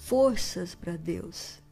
forças 0.04 0.74
para 0.74 0.96
Deus. 0.96 1.62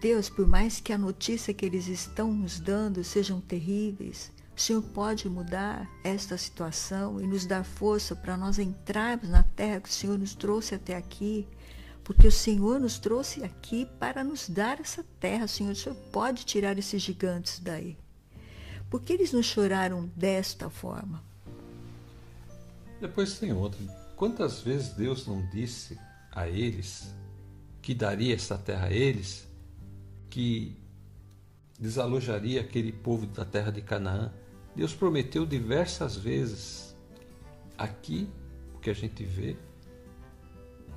Deus, 0.00 0.30
por 0.30 0.46
mais 0.46 0.80
que 0.80 0.92
a 0.92 0.98
notícia 0.98 1.52
que 1.52 1.66
eles 1.66 1.88
estão 1.88 2.32
nos 2.32 2.58
dando 2.58 3.04
sejam 3.04 3.40
terríveis, 3.40 4.32
o 4.56 4.60
Senhor 4.60 4.82
pode 4.82 5.28
mudar 5.28 5.90
esta 6.02 6.38
situação 6.38 7.20
e 7.20 7.26
nos 7.26 7.44
dar 7.44 7.64
força 7.64 8.14
para 8.14 8.36
nós 8.36 8.58
entrarmos 8.58 9.28
na 9.28 9.42
terra 9.42 9.80
que 9.80 9.88
o 9.88 9.92
Senhor 9.92 10.18
nos 10.18 10.34
trouxe 10.34 10.74
até 10.74 10.96
aqui, 10.96 11.46
porque 12.10 12.26
o 12.26 12.32
Senhor 12.32 12.80
nos 12.80 12.98
trouxe 12.98 13.44
aqui 13.44 13.86
para 14.00 14.24
nos 14.24 14.48
dar 14.48 14.80
essa 14.80 15.04
terra. 15.20 15.46
Senhor, 15.46 15.70
o 15.70 15.76
Senhor 15.76 15.94
pode 16.10 16.44
tirar 16.44 16.76
esses 16.76 17.00
gigantes 17.00 17.60
daí. 17.60 17.96
Por 18.90 19.00
que 19.00 19.12
eles 19.12 19.32
não 19.32 19.40
choraram 19.40 20.10
desta 20.16 20.68
forma? 20.68 21.22
Depois 23.00 23.38
tem 23.38 23.52
outra. 23.52 23.78
Quantas 24.16 24.60
vezes 24.60 24.88
Deus 24.88 25.24
não 25.24 25.48
disse 25.52 25.96
a 26.32 26.48
eles 26.48 27.14
que 27.80 27.94
daria 27.94 28.34
essa 28.34 28.58
terra 28.58 28.88
a 28.88 28.92
eles, 28.92 29.46
que 30.28 30.76
desalojaria 31.78 32.60
aquele 32.60 32.90
povo 32.90 33.24
da 33.24 33.44
terra 33.44 33.70
de 33.70 33.82
Canaã? 33.82 34.32
Deus 34.74 34.92
prometeu 34.92 35.46
diversas 35.46 36.16
vezes. 36.16 36.92
Aqui, 37.78 38.28
o 38.74 38.80
que 38.80 38.90
a 38.90 38.94
gente 38.94 39.22
vê 39.22 39.56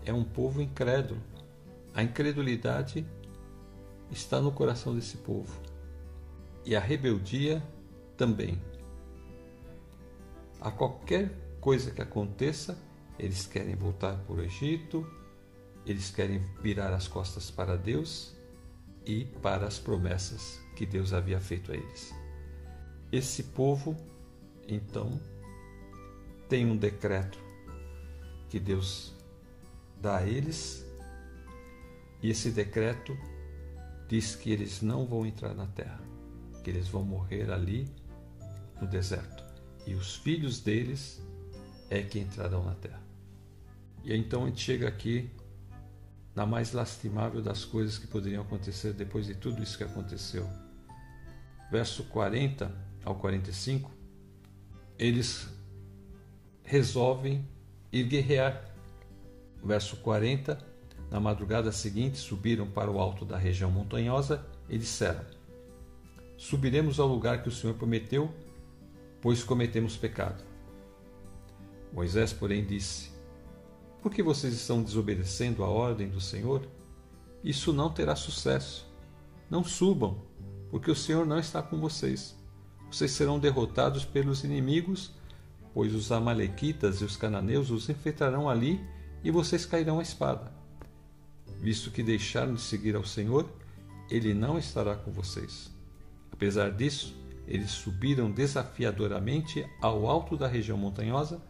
é 0.06 0.14
um 0.14 0.24
povo 0.24 0.62
incrédulo. 0.62 1.22
A 1.94 2.04
incredulidade 2.04 3.06
está 4.12 4.42
no 4.42 4.52
coração 4.52 4.96
desse 4.96 5.18
povo. 5.18 5.62
E 6.66 6.76
a 6.76 6.80
rebeldia 6.80 7.62
também. 8.18 8.62
A 10.60 10.72
qualquer 10.72 11.32
coisa 11.60 11.92
que 11.92 12.02
aconteça, 12.02 12.78
eles 13.20 13.46
querem 13.46 13.76
voltar 13.76 14.18
para 14.20 14.36
o 14.36 14.42
Egito, 14.42 15.06
eles 15.86 16.10
querem 16.10 16.40
virar 16.62 16.94
as 16.94 17.08
costas 17.08 17.52
para 17.52 17.76
Deus 17.76 18.34
e 19.06 19.26
para 19.42 19.68
as 19.68 19.78
promessas 19.78 20.62
que 20.76 20.86
Deus 20.86 21.14
havia 21.14 21.40
feito 21.40 21.72
a 21.72 21.76
eles. 21.76 22.14
Esse 23.12 23.44
povo, 23.44 23.96
então, 24.68 25.20
tem 26.48 26.66
um 26.66 26.78
decreto 26.78 27.38
que 28.50 28.60
Deus 28.60 29.14
dá 30.04 30.18
a 30.18 30.28
eles, 30.28 30.86
e 32.22 32.30
esse 32.30 32.52
decreto 32.52 33.18
diz 34.10 34.36
que 34.36 34.52
eles 34.52 34.82
não 34.82 35.06
vão 35.08 35.26
entrar 35.26 35.54
na 35.54 35.66
terra, 35.66 36.02
que 36.62 36.70
eles 36.70 36.90
vão 36.90 37.04
morrer 37.04 37.50
ali 37.50 37.90
no 38.82 38.88
deserto, 38.88 39.42
e 39.88 39.96
os 39.96 40.18
filhos 40.18 40.60
deles 40.60 41.22
é 41.90 42.04
que 42.04 42.20
entrarão 42.20 42.66
na 42.66 42.76
terra. 42.76 43.02
E 44.04 44.14
então 44.14 44.44
a 44.44 44.48
gente 44.48 44.62
chega 44.62 44.90
aqui 44.90 45.32
na 46.36 46.46
mais 46.46 46.74
lastimável 46.74 47.42
das 47.42 47.64
coisas 47.64 47.98
que 47.98 48.06
poderiam 48.06 48.44
acontecer 48.44 48.92
depois 48.92 49.26
de 49.26 49.36
tudo 49.36 49.64
isso 49.64 49.78
que 49.78 49.86
aconteceu. 49.86 50.50
Verso 51.72 52.04
40 52.06 52.70
ao 53.06 53.16
45, 53.16 53.90
eles 55.00 55.48
resolvem 56.62 57.48
ir 57.90 58.04
guerrear. 58.04 58.73
Verso 59.64 59.96
40, 59.98 60.58
na 61.10 61.20
madrugada 61.20 61.72
seguinte 61.72 62.18
subiram 62.18 62.68
para 62.68 62.92
o 62.92 63.00
alto 63.00 63.24
da 63.24 63.38
região 63.38 63.72
montanhosa 63.72 64.46
e 64.68 64.78
disseram: 64.78 65.24
Subiremos 66.38 67.00
ao 67.00 67.08
lugar 67.08 67.42
que 67.42 67.50
o 67.50 67.52
Senhor 67.52 67.76
prometeu, 67.76 68.30
pois 69.22 69.44
cometemos 69.44 69.96
pecado. 69.96 70.44
Moisés, 71.94 72.34
porém, 72.34 72.66
disse: 72.66 73.12
Por 74.02 74.12
que 74.12 74.22
vocês 74.22 74.54
estão 74.54 74.84
desobedecendo 74.84 75.64
a 75.64 75.70
ordem 75.70 76.10
do 76.10 76.20
Senhor? 76.20 76.68
Isso 77.44 77.72
não 77.72 77.90
terá 77.90 78.16
sucesso. 78.16 78.92
Não 79.50 79.64
subam, 79.64 80.18
porque 80.72 80.90
o 80.90 80.96
Senhor 80.96 81.26
não 81.26 81.40
está 81.40 81.62
com 81.62 81.80
vocês. 81.80 82.36
Vocês 82.92 83.12
serão 83.12 83.40
derrotados 83.40 84.04
pelos 84.04 84.44
inimigos, 84.44 85.12
pois 85.74 85.94
os 85.94 86.12
Amalequitas 86.12 87.02
e 87.02 87.06
os 87.06 87.16
cananeus 87.16 87.70
os 87.70 87.88
enfrentarão 87.88 88.50
ali 88.50 88.84
e 89.24 89.32
vocês 89.32 89.66
cairão 89.66 90.00
à 90.00 90.04
espada. 90.04 90.52
Visto 91.60 91.92
que 91.92 92.04
deixaram 92.04 92.56
de 92.56 92.62
seguir 92.62 92.96
ao 92.96 93.06
Senhor, 93.06 93.50
ele 94.10 94.34
não 94.34 94.58
estará 94.58 94.96
com 94.96 95.12
vocês. 95.12 95.72
Apesar 96.32 96.72
disso, 96.72 97.16
eles 97.48 97.72
subiram 97.72 98.30
desafiadoramente 98.32 99.66
ao 99.82 100.08
alto 100.08 100.36
da 100.36 100.48
região 100.48 100.78
montanhosa 100.78 101.42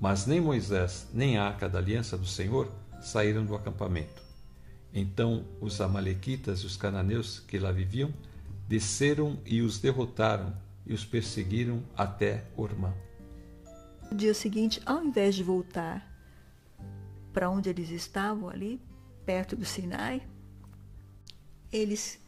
mas 0.00 0.24
nem 0.24 0.40
Moisés, 0.40 1.06
nem 1.12 1.36
a 1.36 1.44
arca 1.44 1.68
da 1.68 1.78
aliança 1.78 2.16
do 2.16 2.26
Senhor 2.26 2.72
saíram 3.02 3.44
do 3.44 3.54
acampamento. 3.54 4.22
Então 4.94 5.44
os 5.60 5.78
Amalequitas 5.80 6.60
e 6.60 6.66
os 6.66 6.76
cananeus 6.76 7.38
que 7.38 7.58
lá 7.58 7.70
viviam 7.70 8.10
desceram 8.66 9.38
e 9.44 9.60
os 9.60 9.78
derrotaram 9.78 10.56
e 10.86 10.94
os 10.94 11.04
perseguiram 11.04 11.82
até 11.94 12.44
Ormã. 12.56 12.94
No 14.10 14.16
dia 14.16 14.32
seguinte, 14.32 14.80
ao 14.86 15.04
invés 15.04 15.34
de 15.34 15.42
voltar 15.42 16.09
para 17.32 17.50
onde 17.50 17.68
eles 17.68 17.90
estavam 17.90 18.48
ali, 18.48 18.80
perto 19.24 19.56
do 19.56 19.64
Sinai, 19.64 20.22
eles, 21.72 22.18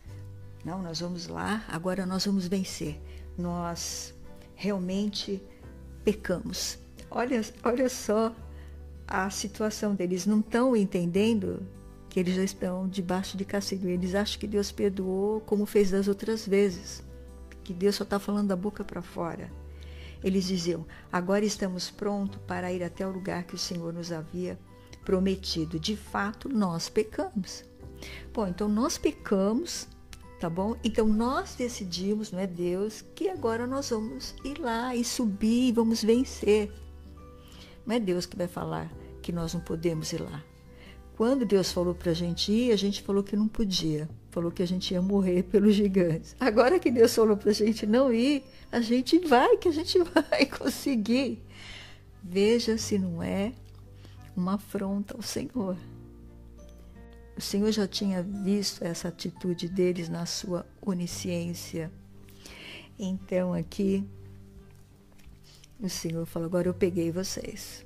não, 0.65 0.83
nós 0.83 1.01
vamos 1.01 1.27
lá, 1.27 1.65
agora 1.69 2.07
nós 2.07 2.25
vamos 2.25 2.47
vencer. 2.47 3.01
Nós 3.37 4.15
realmente 4.55 5.43
pecamos. 6.05 6.79
Olha, 7.11 7.41
olha 7.65 7.89
só 7.89 8.35
a 9.07 9.29
situação 9.31 9.95
deles. 9.95 10.27
Não 10.27 10.41
estão 10.41 10.77
entendendo 10.77 11.67
que 12.09 12.21
eles 12.21 12.35
já 12.37 12.45
estão 12.45 12.89
debaixo 12.89 13.37
de 13.37 13.45
castigo. 13.45 13.89
Eles 13.89 14.15
acham 14.15 14.39
que 14.39 14.47
Deus 14.47 14.71
perdoou 14.71 15.41
como 15.41 15.67
fez 15.67 15.91
das 15.91 16.09
outras 16.09 16.47
vezes. 16.47 17.03
Que 17.65 17.73
Deus 17.73 17.97
só 17.97 18.05
está 18.05 18.19
falando 18.19 18.49
da 18.49 18.57
boca 18.57 18.85
para 18.85 19.03
fora. 19.03 19.51
Eles 20.23 20.45
diziam: 20.45 20.87
agora 21.11 21.45
estamos 21.45 21.91
prontos 21.91 22.41
para 22.47 22.73
ir 22.73 22.83
até 22.85 23.07
o 23.07 23.11
lugar 23.11 23.45
que 23.45 23.55
o 23.55 23.59
Senhor 23.59 23.93
nos 23.93 24.13
havia 24.13 24.59
prometido. 25.05 25.79
De 25.79 25.97
fato, 25.97 26.49
nós 26.49 26.89
pecamos. 26.89 27.65
Bom, 28.33 28.47
então 28.47 28.69
nós 28.69 28.99
pecamos, 28.99 29.87
tá 30.41 30.51
bom? 30.51 30.77
Então 30.83 31.07
nós 31.07 31.55
decidimos, 31.55 32.33
não 32.33 32.39
é 32.39 32.47
Deus, 32.47 33.05
que 33.15 33.29
agora 33.29 33.67
nós 33.67 33.91
vamos 33.91 34.35
ir 34.45 34.59
lá 34.59 34.95
e 34.95 35.05
subir 35.05 35.69
e 35.69 35.73
vamos 35.73 36.03
vencer. 36.03 36.73
Não 37.87 37.95
é 37.95 38.01
Deus 38.01 38.27
que 38.27 38.37
vai 38.37 38.49
falar 38.49 38.91
que 39.21 39.33
nós 39.33 39.55
não 39.55 39.61
podemos 39.61 40.13
ir 40.13 40.21
lá. 40.21 40.43
Quando 41.17 41.45
Deus 41.45 41.71
falou 41.71 41.95
para 41.95 42.11
a 42.11 42.15
gente 42.15 42.51
ir, 42.51 42.73
a 42.73 42.77
gente 42.77 43.03
falou 43.03 43.23
que 43.23 43.37
não 43.37 43.47
podia. 43.47 44.09
Falou 44.31 44.51
que 44.51 44.63
a 44.63 44.67
gente 44.67 44.93
ia 44.93 45.03
morrer 45.03 45.43
pelos 45.51 45.75
gigantes. 45.75 46.35
Agora 46.41 46.79
que 46.79 46.91
Deus 46.91 47.15
falou 47.15 47.37
para 47.37 47.51
a 47.51 47.55
gente 47.55 47.87
não 47.87 48.13
ir, 48.13 48.43
a 48.71 48.81
gente 48.81 49.19
vai, 49.19 49.57
que 49.59 49.69
a 49.69 49.73
gente 49.73 49.99
vai 50.03 50.47
conseguir. 50.47 51.43
Veja 52.23 52.79
se 52.79 52.99
não 52.99 53.23
é 53.23 53.53
uma 54.37 54.55
afronta 54.55 55.17
ao 55.17 55.23
Senhor. 55.23 55.77
O 57.37 57.41
Senhor 57.41 57.71
já 57.73 57.87
tinha 57.87 58.23
visto 58.23 58.85
essa 58.85 59.09
atitude 59.09 59.69
deles 59.69 60.09
na 60.09 60.27
sua 60.27 60.67
onisciência. 60.81 61.91
Então 62.99 63.55
aqui 63.55 64.05
o 65.81 65.89
Senhor 65.89 66.25
falou: 66.27 66.47
agora 66.47 66.69
eu 66.69 66.75
peguei 66.75 67.11
vocês. 67.11 67.85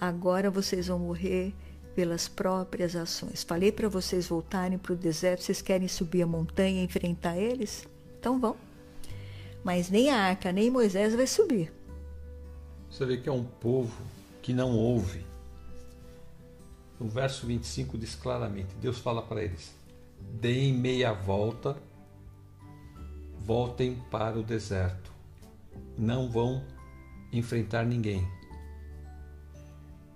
Agora 0.00 0.50
vocês 0.50 0.88
vão 0.88 0.98
morrer 0.98 1.54
pelas 1.94 2.28
próprias 2.28 2.94
ações. 2.94 3.42
Falei 3.42 3.72
para 3.72 3.88
vocês 3.88 4.28
voltarem 4.28 4.76
para 4.76 4.92
o 4.92 4.96
deserto. 4.96 5.42
Vocês 5.42 5.62
querem 5.62 5.88
subir 5.88 6.22
a 6.22 6.26
montanha 6.26 6.82
e 6.82 6.84
enfrentar 6.84 7.38
eles? 7.38 7.88
Então 8.18 8.38
vão. 8.38 8.56
Mas 9.64 9.88
nem 9.88 10.10
a 10.10 10.18
arca, 10.18 10.52
nem 10.52 10.70
Moisés 10.70 11.14
vai 11.14 11.26
subir. 11.26 11.72
Você 12.90 13.06
vê 13.06 13.16
que 13.16 13.28
é 13.28 13.32
um 13.32 13.44
povo 13.44 13.96
que 14.42 14.52
não 14.52 14.76
ouve. 14.76 15.24
No 16.98 17.08
verso 17.08 17.46
25 17.46 17.98
diz 17.98 18.14
claramente: 18.14 18.74
Deus 18.80 18.98
fala 18.98 19.22
para 19.22 19.42
eles: 19.42 19.74
deem 20.40 20.72
meia 20.72 21.12
volta, 21.12 21.76
voltem 23.38 24.02
para 24.10 24.38
o 24.38 24.42
deserto. 24.42 25.12
Não 25.96 26.30
vão 26.30 26.64
enfrentar 27.32 27.84
ninguém. 27.84 28.26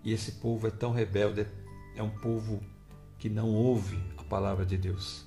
E 0.03 0.13
esse 0.13 0.33
povo 0.33 0.67
é 0.67 0.71
tão 0.71 0.93
rebelde, 0.93 1.47
é 1.95 2.03
um 2.03 2.11
povo 2.11 2.61
que 3.19 3.29
não 3.29 3.51
ouve 3.51 4.03
a 4.17 4.25
palavra 4.25 4.65
de 4.65 4.79
Deus. 4.79 5.27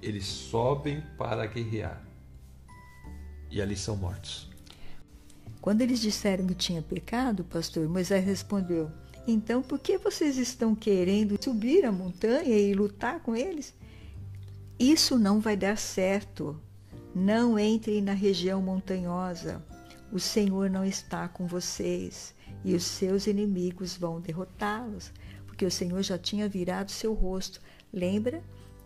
Eles 0.00 0.24
sobem 0.24 1.02
para 1.18 1.44
guerrear 1.46 2.02
e 3.50 3.60
ali 3.60 3.76
são 3.76 3.96
mortos. 3.96 4.48
Quando 5.60 5.82
eles 5.82 6.00
disseram 6.00 6.46
que 6.46 6.54
tinha 6.54 6.80
pecado, 6.80 7.44
pastor, 7.44 7.86
Moisés 7.86 8.24
respondeu: 8.24 8.90
Então 9.26 9.62
por 9.62 9.78
que 9.78 9.98
vocês 9.98 10.36
estão 10.38 10.74
querendo 10.74 11.42
subir 11.42 11.84
a 11.84 11.92
montanha 11.92 12.56
e 12.56 12.74
lutar 12.74 13.20
com 13.20 13.36
eles? 13.36 13.74
Isso 14.78 15.18
não 15.18 15.40
vai 15.40 15.56
dar 15.56 15.76
certo. 15.76 16.58
Não 17.14 17.58
entrem 17.58 18.00
na 18.00 18.12
região 18.12 18.62
montanhosa. 18.62 19.62
O 20.12 20.18
Senhor 20.18 20.70
não 20.70 20.84
está 20.84 21.28
com 21.28 21.46
vocês 21.46 22.34
e 22.64 22.74
os 22.74 22.84
seus 22.84 23.26
inimigos 23.26 23.96
vão 23.96 24.20
derrotá-los. 24.20 25.12
porque 25.46 25.66
o 25.66 25.70
Senhor 25.70 26.02
já 26.02 26.16
tinha 26.16 26.48
virado 26.48 26.90
seu 26.90 27.12
rosto. 27.12 27.60
Lembra 27.92 28.42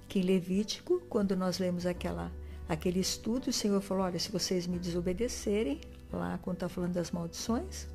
que 0.09 0.19
em 0.19 0.23
Levítico, 0.23 1.01
quando 1.09 1.37
nós 1.37 1.59
lemos 1.59 1.87
aquela, 1.87 2.33
aquele 2.69 2.99
estudo, 2.99 3.49
o 3.49 3.53
Senhor 3.53 3.81
falou: 3.81 4.05
Olha, 4.05 4.19
se 4.19 4.33
vocês 4.33 4.67
me 4.67 4.79
desobedecerem, 4.79 5.81
lá 6.13 6.39
quando 6.43 6.57
está 6.57 6.69
falando 6.69 6.95
das 6.95 7.13
maldições, 7.13 7.87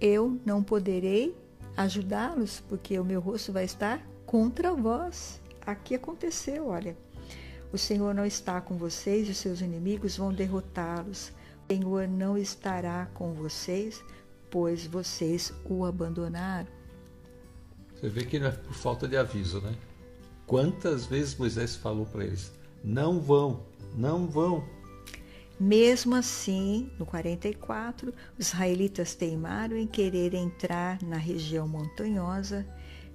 eu 0.00 0.40
não 0.46 0.62
poderei 0.62 1.36
ajudá-los, 1.78 2.60
porque 2.68 2.98
o 2.98 3.04
meu 3.04 3.20
rosto 3.20 3.52
vai 3.52 3.64
estar 3.64 4.04
contra 4.26 4.74
vós. 4.74 5.40
Aqui 5.64 5.94
aconteceu, 5.94 6.66
olha. 6.66 6.96
O 7.72 7.78
Senhor 7.78 8.12
não 8.12 8.26
está 8.26 8.60
com 8.60 8.76
vocês 8.76 9.28
e 9.28 9.30
os 9.30 9.36
seus 9.36 9.60
inimigos 9.60 10.16
vão 10.16 10.32
derrotá-los. 10.32 11.32
O 11.68 11.72
Senhor 11.72 12.08
não 12.08 12.36
estará 12.36 13.06
com 13.14 13.32
vocês, 13.32 14.02
pois 14.50 14.86
vocês 14.86 15.52
o 15.64 15.84
abandonaram. 15.84 16.66
Você 17.94 18.08
vê 18.08 18.24
que 18.24 18.40
não 18.40 18.48
é 18.48 18.50
por 18.50 18.74
falta 18.74 19.06
de 19.06 19.16
aviso, 19.16 19.60
né? 19.60 19.72
Quantas 20.46 21.06
vezes 21.06 21.36
Moisés 21.36 21.76
falou 21.76 22.06
para 22.06 22.24
eles: 22.24 22.50
não 22.82 23.20
vão, 23.20 23.62
não 23.94 24.26
vão. 24.26 24.64
Mesmo 25.60 26.14
assim, 26.14 26.88
no 27.00 27.04
44, 27.04 28.14
os 28.38 28.46
israelitas 28.46 29.16
teimaram 29.16 29.76
em 29.76 29.88
querer 29.88 30.32
entrar 30.32 31.02
na 31.02 31.16
região 31.16 31.66
montanhosa, 31.66 32.64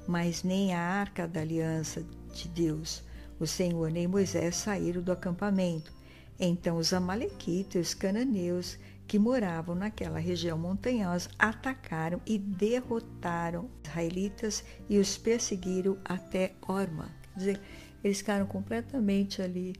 mas 0.06 0.44
nem 0.44 0.74
a 0.74 0.80
arca 0.80 1.26
da 1.26 1.40
aliança 1.40 2.06
de 2.34 2.50
Deus, 2.50 3.02
o 3.40 3.48
Senhor 3.48 3.90
nem 3.90 4.08
Moisés 4.08 4.58
saíram 4.58 5.02
do 5.02 5.14
acampamento. 5.14 5.94
Então 6.38 6.76
os 6.76 6.92
amalequitas 6.92 7.76
e 7.76 7.80
os 7.80 7.94
cananeus 7.94 8.78
que 9.08 9.18
moravam 9.18 9.74
naquela 9.74 10.20
região 10.20 10.58
montanhosa 10.58 11.30
atacaram 11.40 12.20
e 12.26 12.38
derrotaram 12.38 13.70
os 13.82 13.90
israelitas 13.90 14.64
e 14.90 14.98
os 14.98 15.18
perseguiram 15.18 15.98
até 16.04 16.56
Orma. 16.68 17.10
Quer 17.22 17.40
dizer, 17.40 17.62
eles 18.04 18.18
ficaram 18.18 18.46
completamente 18.46 19.42
ali 19.42 19.74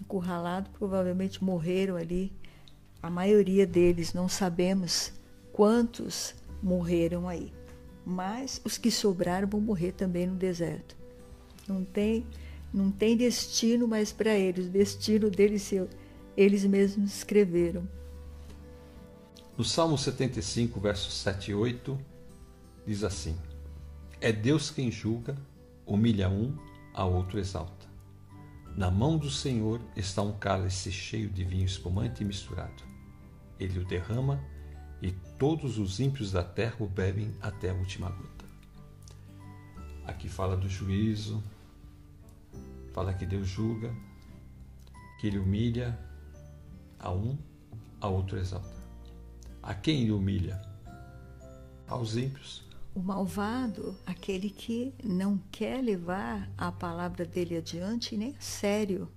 encurralados, 0.00 0.70
provavelmente 0.78 1.42
morreram 1.42 1.96
ali. 1.96 2.32
A 3.02 3.08
maioria 3.10 3.66
deles, 3.66 4.12
não 4.12 4.28
sabemos 4.28 5.12
quantos 5.52 6.34
morreram 6.62 7.28
aí. 7.28 7.52
Mas 8.04 8.60
os 8.64 8.78
que 8.78 8.90
sobraram 8.90 9.48
vão 9.48 9.60
morrer 9.60 9.92
também 9.92 10.26
no 10.26 10.34
deserto. 10.34 10.96
Não 11.66 11.84
tem, 11.84 12.26
não 12.72 12.90
tem 12.90 13.16
destino 13.16 13.86
mais 13.86 14.12
para 14.12 14.34
eles. 14.34 14.66
O 14.66 14.70
destino 14.70 15.30
deles 15.30 15.70
eles 16.36 16.64
mesmos 16.64 17.14
escreveram. 17.14 17.86
No 19.56 19.64
Salmo 19.64 19.98
75, 19.98 20.78
versos 20.78 21.14
7 21.14 21.50
e 21.50 21.54
8, 21.54 21.98
diz 22.86 23.02
assim: 23.02 23.36
É 24.20 24.32
Deus 24.32 24.70
quem 24.70 24.90
julga, 24.90 25.36
humilha 25.84 26.28
um, 26.28 26.56
a 26.94 27.04
outro 27.04 27.38
exalta. 27.38 27.77
Na 28.78 28.92
mão 28.92 29.18
do 29.18 29.28
Senhor 29.28 29.80
está 29.96 30.22
um 30.22 30.38
cálice 30.38 30.92
cheio 30.92 31.28
de 31.28 31.42
vinho 31.42 31.64
espumante 31.64 32.22
e 32.22 32.24
misturado. 32.24 32.84
Ele 33.58 33.80
o 33.80 33.84
derrama 33.84 34.40
e 35.02 35.10
todos 35.36 35.78
os 35.78 35.98
ímpios 35.98 36.30
da 36.30 36.44
terra 36.44 36.76
o 36.78 36.86
bebem 36.86 37.34
até 37.40 37.70
a 37.70 37.74
última 37.74 38.08
gota. 38.08 38.44
Aqui 40.06 40.28
fala 40.28 40.56
do 40.56 40.68
juízo, 40.68 41.42
fala 42.92 43.12
que 43.12 43.26
Deus 43.26 43.48
julga, 43.48 43.92
que 45.18 45.26
ele 45.26 45.40
humilha 45.40 45.98
a 47.00 47.10
um, 47.10 47.36
a 48.00 48.06
outro 48.06 48.38
exalta. 48.38 48.80
A 49.60 49.74
quem 49.74 50.02
ele 50.02 50.12
humilha? 50.12 50.62
Aos 51.88 52.16
ímpios. 52.16 52.67
O 52.98 53.00
malvado, 53.00 53.96
aquele 54.04 54.50
que 54.50 54.92
não 55.04 55.38
quer 55.52 55.80
levar 55.80 56.50
a 56.58 56.72
palavra 56.72 57.24
dele 57.24 57.56
adiante 57.56 58.16
nem 58.16 58.34
a 58.34 58.40
sério. 58.40 59.08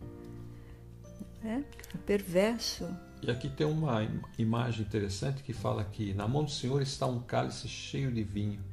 Né? 1.42 1.66
O 1.96 1.98
perverso. 1.98 2.88
E 3.24 3.32
aqui 3.32 3.50
tem 3.50 3.66
uma 3.66 4.08
imagem 4.38 4.86
interessante 4.86 5.42
que 5.42 5.52
fala 5.52 5.84
que 5.84 6.14
na 6.14 6.28
mão 6.28 6.44
do 6.44 6.52
Senhor 6.52 6.80
está 6.84 7.08
um 7.08 7.22
cálice 7.22 7.68
cheio 7.68 8.12
de 8.12 8.24
vinho. 8.24 8.64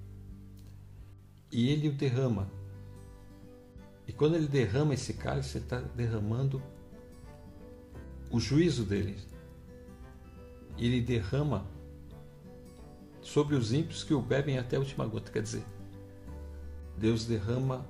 E 1.51 1.71
ele 1.71 1.89
o 1.89 1.93
derrama. 1.93 2.51
E 4.07 4.13
quando 4.13 4.35
ele 4.35 4.47
derrama 4.47 4.93
esse 4.93 5.15
cálice, 5.15 5.57
ele 5.57 5.65
está 5.65 5.81
derramando 5.81 6.63
o 8.31 8.39
juízo 8.39 8.85
dele 8.85 9.17
ele 10.79 11.01
derrama 11.01 11.67
sobre 13.29 13.55
os 13.55 13.75
ímpios 13.75 14.03
que 14.03 14.15
o 14.15 14.23
bebem 14.23 14.59
até 14.59 14.77
a 14.77 14.79
última 14.79 15.07
gota. 15.07 15.31
Quer 15.31 15.43
dizer, 15.43 15.65
Deus 16.97 17.27
derrama 17.27 17.87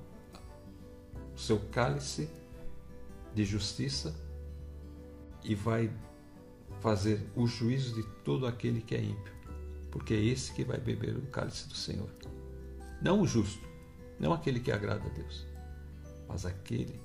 o 1.33 1.39
seu 1.39 1.59
cálice 1.71 2.29
de 3.33 3.45
justiça 3.45 4.13
e 5.41 5.55
vai 5.55 5.89
fazer 6.81 7.25
o 7.37 7.47
juízo 7.47 7.95
de 7.95 8.03
todo 8.23 8.45
aquele 8.45 8.81
que 8.81 8.95
é 8.95 9.01
ímpio, 9.01 9.33
porque 9.89 10.13
é 10.13 10.21
esse 10.21 10.51
que 10.51 10.65
vai 10.65 10.77
beber 10.77 11.15
o 11.15 11.21
cálice 11.27 11.69
do 11.69 11.75
Senhor. 11.75 12.09
Não 13.01 13.21
o 13.21 13.25
justo, 13.25 13.65
não 14.19 14.33
aquele 14.33 14.59
que 14.59 14.73
agrada 14.73 15.05
a 15.05 15.09
Deus, 15.09 15.47
mas 16.27 16.45
aquele 16.45 17.01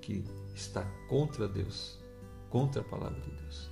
que 0.00 0.24
está 0.56 0.82
contra 1.08 1.46
Deus, 1.46 2.00
contra 2.50 2.82
a 2.82 2.84
palavra 2.84 3.20
de 3.20 3.30
Deus. 3.30 3.70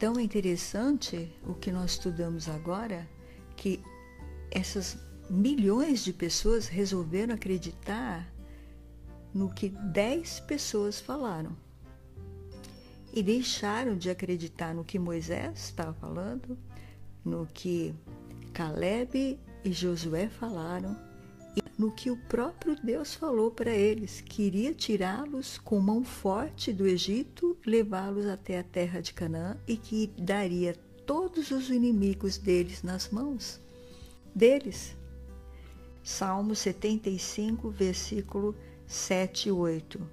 É 0.00 0.22
interessante 0.22 1.34
o 1.46 1.54
que 1.54 1.72
nós 1.72 1.92
estudamos 1.92 2.46
agora, 2.46 3.08
que 3.58 3.82
essas 4.50 4.96
milhões 5.28 6.02
de 6.02 6.12
pessoas 6.12 6.68
resolveram 6.68 7.34
acreditar 7.34 8.32
no 9.34 9.52
que 9.52 9.68
dez 9.68 10.40
pessoas 10.40 10.98
falaram 11.00 11.54
e 13.12 13.22
deixaram 13.22 13.96
de 13.96 14.08
acreditar 14.08 14.74
no 14.74 14.84
que 14.84 14.98
Moisés 14.98 15.58
estava 15.64 15.92
falando, 15.92 16.56
no 17.24 17.46
que 17.52 17.94
Caleb 18.54 19.38
e 19.64 19.72
Josué 19.72 20.28
falaram 20.28 20.96
no 21.78 21.92
que 21.92 22.10
o 22.10 22.16
próprio 22.16 22.74
Deus 22.82 23.14
falou 23.14 23.52
para 23.52 23.70
eles, 23.70 24.20
queria 24.20 24.74
tirá-los 24.74 25.58
com 25.58 25.78
mão 25.78 26.02
forte 26.02 26.72
do 26.72 26.86
Egito, 26.88 27.56
levá-los 27.64 28.26
até 28.26 28.58
a 28.58 28.64
terra 28.64 29.00
de 29.00 29.14
Canaã 29.14 29.56
e 29.66 29.76
que 29.76 30.12
daria 30.18 30.74
todos 31.08 31.50
os 31.50 31.70
inimigos 31.70 32.36
deles 32.36 32.82
nas 32.82 33.08
mãos 33.08 33.58
deles. 34.34 34.94
Salmo 36.04 36.54
75, 36.54 37.70
versículo 37.70 38.54
7 38.86 39.48
e 39.48 39.52
8. 39.52 40.06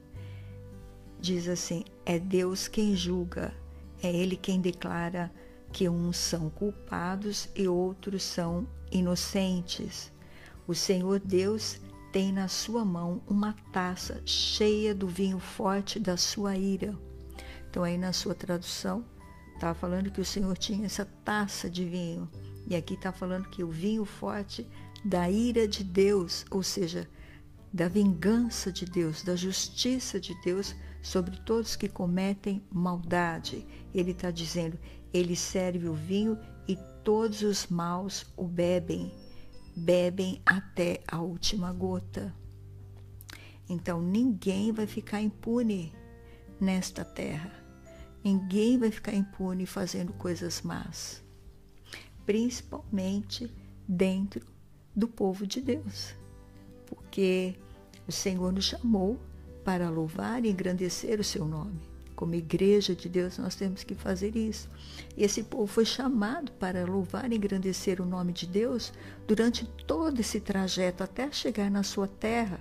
Diz 1.19 1.49
assim: 1.49 1.83
É 2.05 2.17
Deus 2.17 2.69
quem 2.69 2.95
julga, 2.95 3.53
é 4.01 4.09
Ele 4.09 4.37
quem 4.37 4.61
declara 4.61 5.29
que 5.69 5.89
uns 5.89 6.15
são 6.15 6.49
culpados 6.49 7.49
e 7.53 7.67
outros 7.67 8.23
são 8.23 8.65
inocentes. 8.89 10.13
O 10.65 10.73
Senhor 10.73 11.19
Deus 11.19 11.77
tem 12.13 12.31
na 12.31 12.47
sua 12.47 12.85
mão 12.85 13.21
uma 13.27 13.53
taça 13.73 14.21
cheia 14.25 14.95
do 14.95 15.09
vinho 15.09 15.39
forte 15.39 15.99
da 15.99 16.15
sua 16.15 16.55
ira. 16.55 16.97
Então, 17.69 17.83
aí 17.83 17.97
na 17.97 18.13
sua 18.13 18.33
tradução, 18.33 19.03
estava 19.55 19.73
falando 19.73 20.11
que 20.11 20.21
o 20.21 20.25
Senhor 20.25 20.57
tinha 20.57 20.85
essa 20.85 21.05
taça 21.23 21.69
de 21.69 21.85
vinho. 21.85 22.29
E 22.67 22.75
aqui 22.75 22.93
está 22.93 23.11
falando 23.11 23.49
que 23.49 23.63
o 23.63 23.69
vinho 23.69 24.05
forte 24.05 24.67
da 25.03 25.29
ira 25.29 25.67
de 25.67 25.83
Deus, 25.83 26.45
ou 26.51 26.63
seja, 26.63 27.09
da 27.73 27.87
vingança 27.87 28.71
de 28.71 28.85
Deus, 28.85 29.23
da 29.23 29.35
justiça 29.35 30.19
de 30.19 30.33
Deus 30.41 30.75
sobre 31.01 31.37
todos 31.41 31.75
que 31.75 31.89
cometem 31.89 32.63
maldade. 32.71 33.65
Ele 33.93 34.11
está 34.11 34.31
dizendo: 34.31 34.79
ele 35.13 35.35
serve 35.35 35.87
o 35.87 35.93
vinho 35.93 36.37
e 36.67 36.77
todos 37.03 37.41
os 37.41 37.67
maus 37.67 38.25
o 38.37 38.47
bebem 38.47 39.11
bebem 39.75 40.41
até 40.45 41.01
a 41.07 41.19
última 41.19 41.73
gota. 41.73 42.33
Então 43.67 44.01
ninguém 44.01 44.71
vai 44.71 44.87
ficar 44.87 45.21
impune 45.21 45.93
nesta 46.61 47.03
terra. 47.03 47.64
Ninguém 48.25 48.79
vai 48.79 48.89
ficar 48.89 49.13
impune 49.13 49.67
fazendo 49.67 50.11
coisas 50.13 50.63
más, 50.63 51.21
principalmente 52.25 53.53
dentro 53.87 54.41
do 54.95 55.07
povo 55.07 55.45
de 55.45 55.61
Deus, 55.61 56.15
porque 56.87 57.53
o 58.07 58.11
Senhor 58.11 58.51
nos 58.51 58.65
chamou 58.65 59.19
para 59.63 59.91
louvar 59.91 60.43
e 60.43 60.49
engrandecer 60.49 61.19
o 61.19 61.23
seu 61.23 61.45
nome. 61.45 61.79
Como 62.15 62.33
igreja 62.33 62.95
de 62.95 63.07
Deus, 63.07 63.37
nós 63.37 63.53
temos 63.53 63.83
que 63.83 63.93
fazer 63.93 64.35
isso. 64.35 64.71
E 65.15 65.23
esse 65.23 65.43
povo 65.43 65.67
foi 65.67 65.85
chamado 65.85 66.51
para 66.53 66.83
louvar 66.83 67.31
e 67.31 67.35
engrandecer 67.35 68.01
o 68.01 68.05
nome 68.07 68.33
de 68.33 68.47
Deus 68.47 68.91
durante 69.27 69.67
todo 69.85 70.19
esse 70.19 70.39
trajeto 70.39 71.03
até 71.03 71.31
chegar 71.31 71.69
na 71.69 71.83
sua 71.83 72.07
terra. 72.07 72.59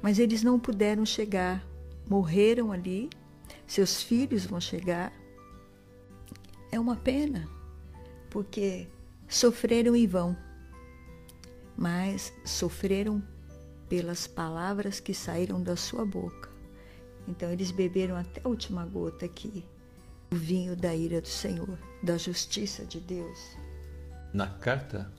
Mas 0.00 0.18
eles 0.18 0.42
não 0.42 0.58
puderam 0.58 1.04
chegar, 1.04 1.62
morreram 2.08 2.72
ali, 2.72 3.10
seus 3.66 4.02
filhos 4.02 4.46
vão 4.46 4.60
chegar. 4.60 5.12
É 6.70 6.78
uma 6.78 6.96
pena, 6.96 7.48
porque 8.30 8.88
sofreram 9.28 9.94
em 9.96 10.06
vão. 10.06 10.36
mas 11.76 12.32
sofreram 12.44 13.22
pelas 13.88 14.26
palavras 14.26 14.98
que 14.98 15.12
saíram 15.12 15.62
da 15.62 15.76
sua 15.76 16.04
boca. 16.04 16.48
Então 17.28 17.50
eles 17.50 17.70
beberam 17.70 18.16
até 18.16 18.40
a 18.44 18.48
última 18.48 18.84
gota 18.86 19.26
aqui, 19.26 19.64
o 20.32 20.36
vinho 20.36 20.74
da 20.76 20.94
ira 20.94 21.20
do 21.20 21.28
Senhor, 21.28 21.78
da 22.02 22.16
justiça 22.16 22.84
de 22.84 23.00
Deus. 23.00 23.56
Na 24.32 24.48
carta 24.48 25.12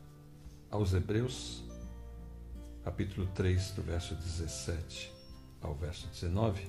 aos 0.72 0.94
Hebreus, 0.94 1.64
capítulo 2.84 3.28
3, 3.36 3.72
do 3.72 3.82
verso 3.84 4.16
17 4.16 5.14
ao 5.62 5.76
verso 5.76 6.08
19, 6.08 6.68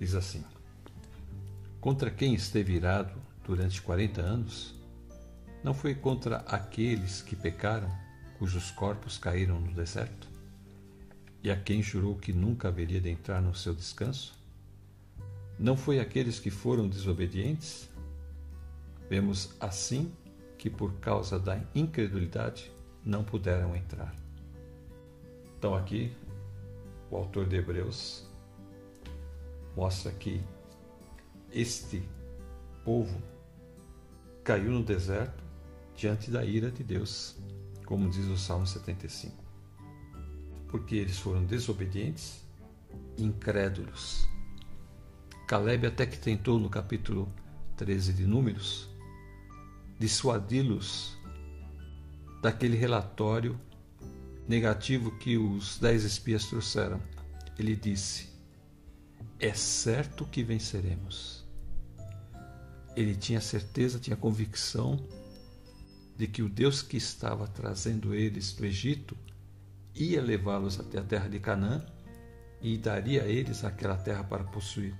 diz 0.00 0.14
assim: 0.14 0.42
Contra 1.80 2.10
quem 2.10 2.34
esteve 2.34 2.72
irado 2.72 3.12
durante 3.46 3.80
40 3.82 4.20
anos, 4.20 4.74
não 5.62 5.74
foi 5.74 5.94
contra 5.94 6.38
aqueles 6.38 7.20
que 7.20 7.36
pecaram, 7.36 7.90
cujos 8.38 8.70
corpos 8.70 9.18
caíram 9.18 9.60
no 9.60 9.72
deserto? 9.72 10.28
E 11.42 11.50
a 11.50 11.56
quem 11.56 11.82
jurou 11.82 12.16
que 12.16 12.32
nunca 12.32 12.68
haveria 12.68 13.00
de 13.00 13.10
entrar 13.10 13.40
no 13.42 13.54
seu 13.54 13.74
descanso? 13.74 14.34
Não 15.58 15.76
foi 15.76 16.00
aqueles 16.00 16.38
que 16.38 16.50
foram 16.50 16.88
desobedientes? 16.88 17.88
Vemos 19.08 19.54
assim 19.60 20.12
que 20.56 20.70
por 20.70 20.94
causa 20.94 21.38
da 21.38 21.60
incredulidade 21.74 22.70
não 23.04 23.24
puderam 23.24 23.74
entrar. 23.74 24.14
Então 25.58 25.74
aqui 25.74 26.14
o 27.10 27.16
autor 27.16 27.46
de 27.46 27.56
Hebreus 27.56 28.29
mostra 29.76 30.12
que 30.12 30.40
este 31.52 32.02
povo 32.84 33.20
caiu 34.44 34.70
no 34.70 34.82
deserto 34.82 35.42
diante 35.96 36.30
da 36.30 36.44
ira 36.44 36.70
de 36.70 36.82
Deus, 36.82 37.36
como 37.84 38.08
diz 38.08 38.26
o 38.26 38.36
Salmo 38.36 38.66
75. 38.66 39.34
Porque 40.68 40.96
eles 40.96 41.18
foram 41.18 41.44
desobedientes, 41.44 42.44
incrédulos. 43.18 44.28
Caleb 45.46 45.86
até 45.86 46.06
que 46.06 46.18
tentou 46.18 46.58
no 46.58 46.70
capítulo 46.70 47.28
13 47.76 48.12
de 48.12 48.26
Números 48.26 48.90
dissuadi-los 50.00 51.18
daquele 52.40 52.74
relatório 52.74 53.60
negativo 54.48 55.10
que 55.18 55.36
os 55.36 55.78
dez 55.78 56.04
espias 56.04 56.46
trouxeram. 56.46 56.98
Ele 57.58 57.76
disse: 57.76 58.29
É 59.38 59.54
certo 59.54 60.26
que 60.26 60.42
venceremos. 60.42 61.46
Ele 62.96 63.14
tinha 63.14 63.40
certeza, 63.40 63.98
tinha 63.98 64.16
convicção 64.16 64.98
de 66.16 66.26
que 66.26 66.42
o 66.42 66.48
Deus 66.48 66.82
que 66.82 66.96
estava 66.96 67.46
trazendo 67.46 68.14
eles 68.14 68.52
do 68.52 68.66
Egito 68.66 69.16
ia 69.94 70.20
levá-los 70.20 70.78
até 70.78 70.98
a 70.98 71.02
terra 71.02 71.28
de 71.28 71.40
Canaã 71.40 71.84
e 72.60 72.76
daria 72.76 73.22
a 73.22 73.26
eles 73.26 73.64
aquela 73.64 73.96
terra 73.96 74.22
para 74.22 74.44
possuir. 74.44 74.94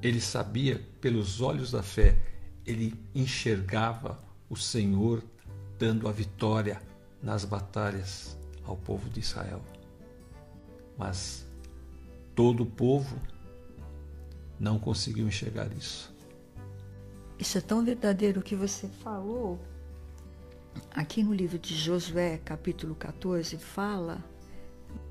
Ele 0.00 0.20
sabia, 0.20 0.80
pelos 1.00 1.40
olhos 1.40 1.72
da 1.72 1.82
fé, 1.82 2.16
ele 2.64 2.94
enxergava 3.14 4.22
o 4.48 4.56
Senhor 4.56 5.24
dando 5.78 6.08
a 6.08 6.12
vitória 6.12 6.80
nas 7.22 7.44
batalhas 7.44 8.38
ao 8.64 8.76
povo 8.76 9.08
de 9.10 9.20
Israel. 9.20 9.62
Mas 10.96 11.46
todo 12.40 12.62
o 12.62 12.66
povo 12.66 13.20
não 14.58 14.78
conseguiu 14.78 15.28
enxergar 15.28 15.70
isso. 15.76 16.10
Isso 17.38 17.58
é 17.58 17.60
tão 17.60 17.84
verdadeiro 17.84 18.40
que 18.40 18.56
você 18.56 18.88
falou. 18.88 19.60
Aqui 20.90 21.22
no 21.22 21.34
livro 21.34 21.58
de 21.58 21.76
Josué, 21.76 22.38
capítulo 22.38 22.94
14, 22.94 23.58
fala 23.58 24.24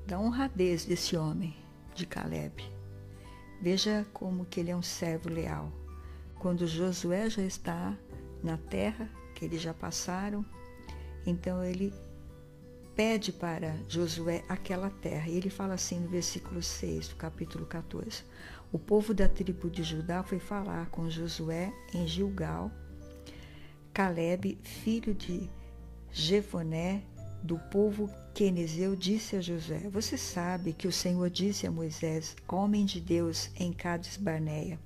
da 0.08 0.18
honradez 0.18 0.84
desse 0.84 1.16
homem, 1.16 1.54
de 1.94 2.04
Caleb. 2.04 2.64
Veja 3.62 4.04
como 4.12 4.44
que 4.44 4.58
ele 4.58 4.72
é 4.72 4.76
um 4.76 4.82
servo 4.82 5.28
leal. 5.28 5.70
Quando 6.40 6.66
Josué 6.66 7.30
já 7.30 7.42
está 7.42 7.96
na 8.42 8.56
terra, 8.56 9.08
que 9.36 9.44
eles 9.44 9.62
já 9.62 9.72
passaram, 9.72 10.44
então 11.24 11.62
ele 11.62 11.94
pede 13.00 13.32
para 13.32 13.78
Josué 13.88 14.44
aquela 14.46 14.90
terra. 14.90 15.26
E 15.26 15.34
ele 15.34 15.48
fala 15.48 15.72
assim 15.72 16.00
no 16.00 16.08
versículo 16.10 16.62
6 16.62 17.08
do 17.08 17.16
capítulo 17.16 17.64
14: 17.64 18.22
O 18.70 18.78
povo 18.78 19.14
da 19.14 19.26
tribo 19.26 19.70
de 19.70 19.82
Judá 19.82 20.22
foi 20.22 20.38
falar 20.38 20.90
com 20.90 21.08
Josué 21.08 21.72
em 21.94 22.06
Gilgal. 22.06 22.70
Caleb, 23.94 24.58
filho 24.62 25.14
de 25.14 25.48
Jefoné, 26.12 27.02
do 27.42 27.58
povo 27.70 28.10
quenezeu, 28.34 28.94
disse 28.94 29.34
a 29.34 29.40
Josué: 29.40 29.88
Você 29.90 30.18
sabe 30.18 30.74
que 30.74 30.86
o 30.86 30.92
Senhor 30.92 31.30
disse 31.30 31.66
a 31.66 31.70
Moisés, 31.70 32.36
homem 32.46 32.84
de 32.84 33.00
Deus, 33.00 33.48
em 33.56 33.72
Cades 33.72 34.18
Barneia, 34.18 34.78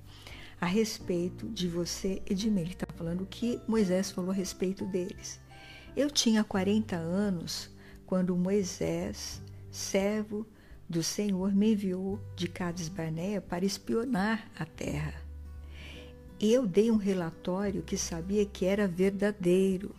a 0.61 0.65
respeito 0.65 1.49
de 1.49 1.67
você 1.67 2.21
e 2.25 2.33
de 2.33 2.49
mim. 2.49 2.61
Ele 2.61 2.71
está 2.71 2.87
falando 2.95 3.23
o 3.23 3.27
que 3.27 3.59
Moisés 3.67 4.09
falou 4.09 4.31
a 4.31 4.33
respeito 4.33 4.85
deles. 4.85 5.37
Eu 5.97 6.09
tinha 6.09 6.45
40 6.45 6.95
anos 6.95 7.74
quando 8.05 8.35
Moisés, 8.35 9.41
servo 9.71 10.45
do 10.87 11.01
Senhor, 11.01 11.53
me 11.53 11.73
enviou 11.73 12.19
de 12.35 12.47
Cades 12.47 12.87
Barneia 12.87 13.41
para 13.41 13.65
espionar 13.65 14.49
a 14.57 14.65
terra. 14.65 15.25
Eu 16.39 16.67
dei 16.67 16.91
um 16.91 16.97
relatório 16.97 17.81
que 17.81 17.97
sabia 17.97 18.45
que 18.45 18.65
era 18.65 18.87
verdadeiro. 18.87 19.95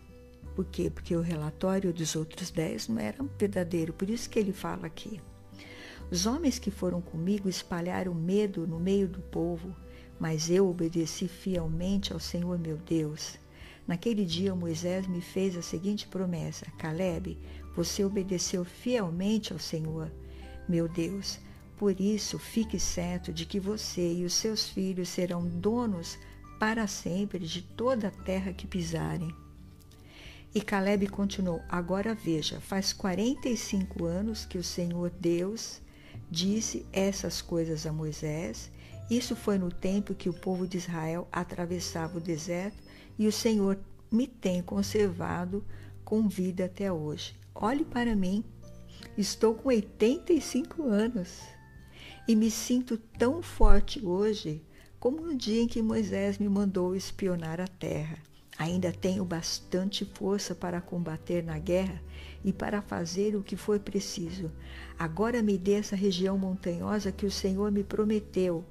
Por 0.55 0.65
quê? 0.67 0.91
Porque 0.91 1.17
o 1.17 1.21
relatório 1.21 1.93
dos 1.93 2.15
outros 2.15 2.51
dez 2.51 2.89
não 2.89 2.99
era 2.99 3.23
verdadeiro, 3.39 3.93
por 3.93 4.09
isso 4.09 4.29
que 4.31 4.39
ele 4.39 4.53
fala 4.53 4.87
aqui. 4.87 5.21
Os 6.11 6.25
homens 6.25 6.59
que 6.59 6.71
foram 6.71 7.01
comigo 7.01 7.49
espalharam 7.49 8.15
medo 8.15 8.67
no 8.67 8.79
meio 8.79 9.09
do 9.09 9.21
povo, 9.21 9.75
mas 10.21 10.49
eu 10.49 10.69
obedeci 10.69 11.27
fielmente 11.27 12.13
ao 12.13 12.21
Senhor 12.21 12.59
meu 12.59 12.77
Deus. 12.77 13.39
Naquele 13.87 14.25
dia 14.25 14.55
Moisés 14.55 15.07
me 15.07 15.21
fez 15.21 15.57
a 15.57 15.63
seguinte 15.63 16.09
promessa: 16.09 16.67
Caleb, 16.77 17.39
você 17.75 18.05
obedeceu 18.05 18.65
fielmente 18.65 19.53
ao 19.53 19.59
Senhor, 19.59 20.11
meu 20.69 20.89
Deus. 20.89 21.39
Por 21.77 22.01
isso, 22.01 22.39
fique 22.39 22.81
certo 22.81 23.33
de 23.33 23.45
que 23.45 23.61
você 23.61 24.15
e 24.15 24.25
os 24.25 24.33
seus 24.33 24.69
filhos 24.69 25.11
serão 25.11 25.47
donos 25.47 26.19
para 26.59 26.87
sempre 26.87 27.39
de 27.39 27.61
toda 27.61 28.09
a 28.09 28.11
terra 28.11 28.53
que 28.53 28.67
pisarem. 28.67 29.33
E 30.55 30.61
Caleb 30.61 31.07
continuou: 31.09 31.61
Agora 31.69 32.15
veja, 32.15 32.61
faz 32.61 32.93
45 32.93 34.05
anos 34.05 34.47
que 34.47 34.57
o 34.57 34.65
Senhor 34.65 35.11
Deus 35.21 35.83
disse 36.31 36.85
essas 36.93 37.43
coisas 37.43 37.87
a 37.87 37.93
Moisés. 37.93 38.73
Isso 39.09 39.37
foi 39.37 39.59
no 39.59 39.71
tempo 39.71 40.15
que 40.15 40.29
o 40.29 40.35
povo 40.35 40.67
de 40.67 40.79
Israel 40.79 41.29
atravessava 41.31 42.19
o 42.19 42.21
deserto 42.21 42.86
e 43.19 43.27
o 43.27 43.33
Senhor 43.33 43.79
me 44.11 44.27
tem 44.27 44.63
conservado 44.63 45.65
com 46.05 46.29
vida 46.29 46.67
até 46.67 46.93
hoje. 46.93 47.35
Olhe 47.55 47.85
para 47.85 48.15
mim, 48.15 48.45
estou 49.17 49.55
com 49.55 49.69
85 49.69 50.83
anos 50.85 51.41
e 52.29 52.35
me 52.37 52.51
sinto 52.51 52.97
tão 52.97 53.43
forte 53.43 54.05
hoje 54.05 54.63
como 54.99 55.21
no 55.21 55.35
dia 55.35 55.63
em 55.63 55.69
que 55.69 55.83
Moisés 55.83 56.39
me 56.39 56.49
mandou 56.49 56.97
espionar 56.97 57.61
a 57.61 57.69
terra. 57.69 58.19
Ainda 58.59 58.91
tenho 58.91 59.25
bastante 59.25 60.05
força 60.05 60.55
para 60.55 60.81
combater 60.81 61.45
na 61.45 61.59
guerra 61.59 62.03
e 62.43 62.53
para 62.53 62.81
fazer 62.81 63.37
o 63.37 63.43
que 63.43 63.55
for 63.55 63.79
preciso. 63.79 64.51
Agora 64.99 65.43
me 65.43 65.59
dê 65.59 65.75
essa 65.75 65.95
região 65.95 66.39
montanhosa 66.39 67.13
que 67.13 67.27
o 67.27 67.31
Senhor 67.31 67.71
me 67.71 67.85
prometeu, 67.85 68.65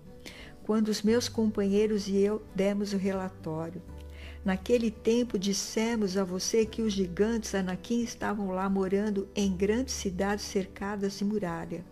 quando 0.64 0.88
os 0.88 1.04
meus 1.04 1.30
companheiros 1.30 2.08
e 2.08 2.18
eu 2.18 2.42
demos 2.56 2.94
o 2.94 2.98
relatório. 2.98 3.82
Naquele 4.46 4.92
tempo 4.92 5.40
dissemos 5.40 6.16
a 6.16 6.24
você 6.24 6.68
que 6.68 6.84
os 6.84 6.94
gigantes 6.94 7.56
Anakim 7.56 8.04
estavam 8.04 8.52
lá 8.52 8.70
morando 8.70 9.28
em 9.36 9.52
grandes 9.52 9.96
cidades 9.96 10.46
cercadas 10.46 11.18
de 11.18 11.26
muralha. 11.26 11.84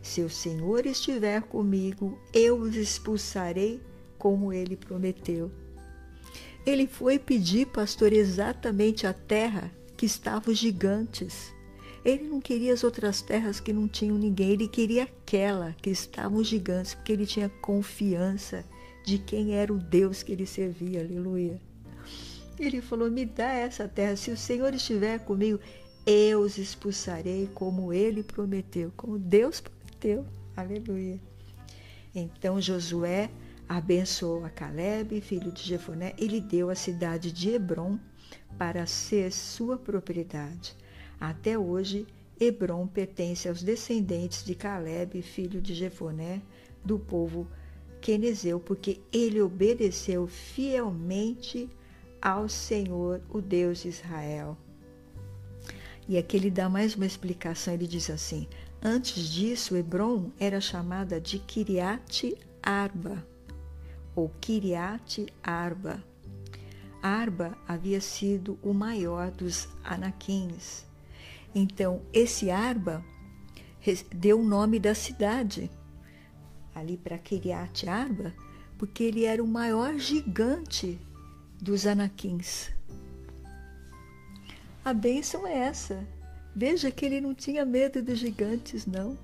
Se 0.00 0.22
o 0.22 0.30
Senhor 0.30 0.86
estiver 0.86 1.42
comigo, 1.42 2.18
eu 2.32 2.56
os 2.56 2.76
expulsarei 2.76 3.78
como 4.16 4.54
ele 4.54 4.74
prometeu. 4.74 5.52
Ele 6.64 6.86
foi 6.86 7.18
pedir, 7.18 7.66
pastor, 7.66 8.10
exatamente 8.10 9.06
a 9.06 9.12
terra 9.12 9.70
que 9.94 10.06
estavam 10.06 10.50
os 10.50 10.58
gigantes. 10.58 11.52
Ele 12.02 12.26
não 12.26 12.40
queria 12.40 12.72
as 12.72 12.82
outras 12.82 13.20
terras 13.20 13.60
que 13.60 13.72
não 13.72 13.86
tinham 13.86 14.16
ninguém, 14.16 14.52
ele 14.52 14.66
queria 14.66 15.02
aquela 15.02 15.76
que 15.82 15.90
estavam 15.90 16.38
os 16.38 16.48
gigantes, 16.48 16.94
porque 16.94 17.12
ele 17.12 17.26
tinha 17.26 17.50
confiança 17.60 18.64
de 19.04 19.18
quem 19.18 19.54
era 19.54 19.70
o 19.72 19.78
Deus 19.78 20.22
que 20.22 20.32
ele 20.32 20.46
servia. 20.46 21.00
Aleluia. 21.00 21.60
Ele 22.58 22.80
falou: 22.80 23.10
Me 23.10 23.24
dá 23.24 23.52
essa 23.52 23.88
terra. 23.88 24.16
Se 24.16 24.30
o 24.30 24.36
Senhor 24.36 24.74
estiver 24.74 25.18
comigo, 25.20 25.58
eu 26.06 26.40
os 26.40 26.58
expulsarei 26.58 27.48
como 27.54 27.92
ele 27.92 28.22
prometeu, 28.22 28.92
como 28.96 29.18
Deus 29.18 29.60
prometeu. 29.60 30.26
Aleluia. 30.56 31.20
Então 32.14 32.60
Josué 32.60 33.30
abençoou 33.68 34.44
a 34.44 34.50
Caleb, 34.50 35.20
filho 35.20 35.50
de 35.50 35.62
Jefoné, 35.62 36.14
e 36.18 36.26
lhe 36.26 36.40
deu 36.40 36.68
a 36.68 36.74
cidade 36.74 37.32
de 37.32 37.50
Hebron 37.50 37.98
para 38.58 38.84
ser 38.86 39.32
sua 39.32 39.78
propriedade. 39.78 40.76
Até 41.18 41.56
hoje, 41.58 42.06
Hebron 42.38 42.86
pertence 42.86 43.48
aos 43.48 43.62
descendentes 43.62 44.44
de 44.44 44.54
Caleb, 44.54 45.22
filho 45.22 45.60
de 45.60 45.74
Jefoné, 45.74 46.42
do 46.84 46.98
povo 46.98 47.46
quenezeu, 48.00 48.58
porque 48.58 49.00
ele 49.12 49.40
obedeceu 49.40 50.26
fielmente 50.26 51.70
ao 52.22 52.48
Senhor, 52.48 53.20
o 53.28 53.40
Deus 53.40 53.82
de 53.82 53.88
Israel. 53.88 54.56
E 56.08 56.16
aqui 56.16 56.36
ele 56.36 56.50
dá 56.50 56.68
mais 56.68 56.94
uma 56.94 57.04
explicação, 57.04 57.74
ele 57.74 57.86
diz 57.86 58.08
assim: 58.08 58.48
Antes 58.80 59.28
disso, 59.28 59.76
Hebron 59.76 60.30
era 60.38 60.60
chamada 60.60 61.20
de 61.20 61.40
Kiriat 61.40 62.36
Arba, 62.62 63.26
ou 64.14 64.30
Kiriat 64.40 65.26
Arba. 65.42 66.02
Arba 67.02 67.58
havia 67.66 68.00
sido 68.00 68.56
o 68.62 68.72
maior 68.72 69.32
dos 69.32 69.68
anaquins. 69.82 70.84
Então, 71.52 72.00
esse 72.12 72.50
Arba 72.50 73.04
deu 74.14 74.40
o 74.40 74.44
nome 74.44 74.78
da 74.78 74.94
cidade 74.94 75.68
ali 76.72 76.96
para 76.96 77.18
Kiriat 77.18 77.88
Arba, 77.88 78.32
porque 78.78 79.02
ele 79.02 79.24
era 79.24 79.42
o 79.42 79.46
maior 79.46 79.98
gigante 79.98 80.98
dos 81.62 81.86
anaquins. 81.86 82.72
A 84.84 84.92
bênção 84.92 85.46
é 85.46 85.58
essa. 85.58 86.04
Veja 86.56 86.90
que 86.90 87.06
ele 87.06 87.20
não 87.20 87.32
tinha 87.32 87.64
medo 87.64 88.02
dos 88.02 88.18
gigantes, 88.18 88.84
não. 88.84 89.16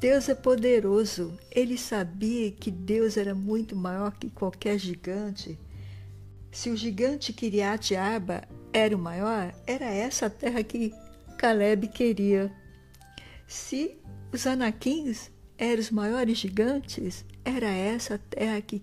Deus 0.00 0.28
é 0.28 0.34
poderoso. 0.34 1.38
Ele 1.52 1.78
sabia 1.78 2.50
que 2.50 2.72
Deus 2.72 3.16
era 3.16 3.36
muito 3.36 3.76
maior 3.76 4.10
que 4.18 4.28
qualquer 4.30 4.78
gigante. 4.80 5.56
Se 6.50 6.70
o 6.70 6.76
gigante 6.76 7.32
Kiriat 7.32 7.94
Arba 7.94 8.42
era 8.72 8.96
o 8.96 8.98
maior, 8.98 9.54
era 9.64 9.84
essa 9.84 10.26
a 10.26 10.30
terra 10.30 10.64
que 10.64 10.92
Caleb 11.38 11.86
queria. 11.86 12.52
Se 13.46 13.96
os 14.32 14.44
anaquins 14.44 15.30
eram 15.56 15.80
os 15.80 15.90
maiores 15.92 16.38
gigantes, 16.38 17.24
era 17.44 17.68
essa 17.68 18.16
a 18.16 18.18
terra 18.18 18.60
que 18.60 18.82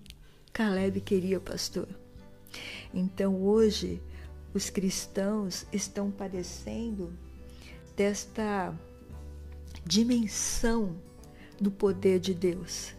Caleb 0.56 1.02
queria, 1.02 1.38
pastor. 1.38 1.86
Então 2.94 3.42
hoje 3.42 4.00
os 4.54 4.70
cristãos 4.70 5.66
estão 5.70 6.10
padecendo 6.10 7.12
desta 7.94 8.74
dimensão 9.84 10.96
do 11.60 11.70
poder 11.70 12.18
de 12.18 12.32
Deus, 12.32 12.94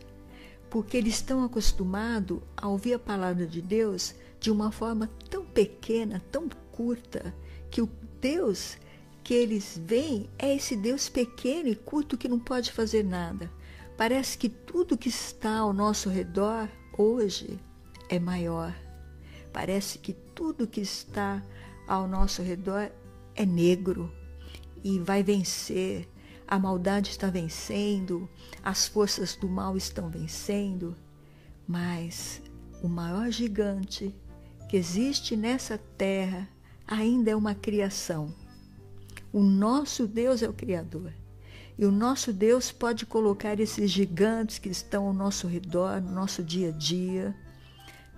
porque 0.70 0.98
eles 0.98 1.16
estão 1.16 1.44
acostumados 1.44 2.42
a 2.56 2.68
ouvir 2.68 2.94
a 2.94 3.00
palavra 3.00 3.48
de 3.48 3.60
Deus 3.60 4.14
de 4.40 4.52
uma 4.52 4.72
forma 4.72 5.10
tão 5.28 5.44
pequena, 5.44 6.22
tão 6.32 6.48
curta, 6.72 7.34
que 7.72 7.82
o 7.82 7.90
Deus 8.22 8.78
que 9.24 9.34
eles 9.34 9.82
veem 9.84 10.30
é 10.38 10.56
esse 10.56 10.76
Deus 10.76 11.10
pequeno 11.10 11.70
e 11.70 11.76
curto 11.76 12.20
que 12.20 12.30
não 12.30 12.38
pode 12.38 12.72
fazer 12.72 13.04
nada. 13.04 13.52
Parece 13.98 14.38
que 14.38 14.48
tudo 14.48 14.96
que 14.96 15.10
está 15.10 15.58
ao 15.58 15.74
nosso 15.74 16.08
redor 16.08 16.70
hoje 16.98 17.60
é 18.10 18.20
maior. 18.20 18.76
Parece 19.54 20.00
que 20.00 20.14
tudo 20.14 20.68
que 20.68 20.82
está 20.82 21.44
ao 21.88 22.08
nosso 22.08 22.42
redor 22.42 22.92
é 23.36 23.46
negro 23.46 24.12
e 24.84 25.00
vai 25.00 25.24
vencer. 25.24 26.08
A 26.48 26.58
maldade 26.58 27.10
está 27.10 27.30
vencendo, 27.30 28.30
as 28.64 28.88
forças 28.88 29.36
do 29.36 29.50
mal 29.50 29.76
estão 29.76 30.10
vencendo, 30.10 30.96
mas 31.68 32.42
o 32.82 32.88
maior 32.88 33.30
gigante 33.30 34.16
que 34.70 34.78
existe 34.78 35.36
nessa 35.36 35.78
terra 35.78 36.48
ainda 36.88 37.32
é 37.32 37.36
uma 37.36 37.54
criação. 37.54 38.34
O 39.34 39.44
nosso 39.44 40.08
Deus 40.08 40.42
é 40.42 40.48
o 40.48 40.54
Criador. 40.54 41.12
E 41.78 41.86
o 41.86 41.92
nosso 41.92 42.34
Deus 42.34 42.72
pode 42.72 43.06
colocar 43.06 43.60
esses 43.60 43.92
gigantes 43.92 44.58
que 44.58 44.68
estão 44.68 45.06
ao 45.06 45.14
nosso 45.14 45.46
redor, 45.46 46.02
no 46.02 46.12
nosso 46.12 46.44
dia 46.44 46.70
a 46.70 46.72
dia, 46.72 47.36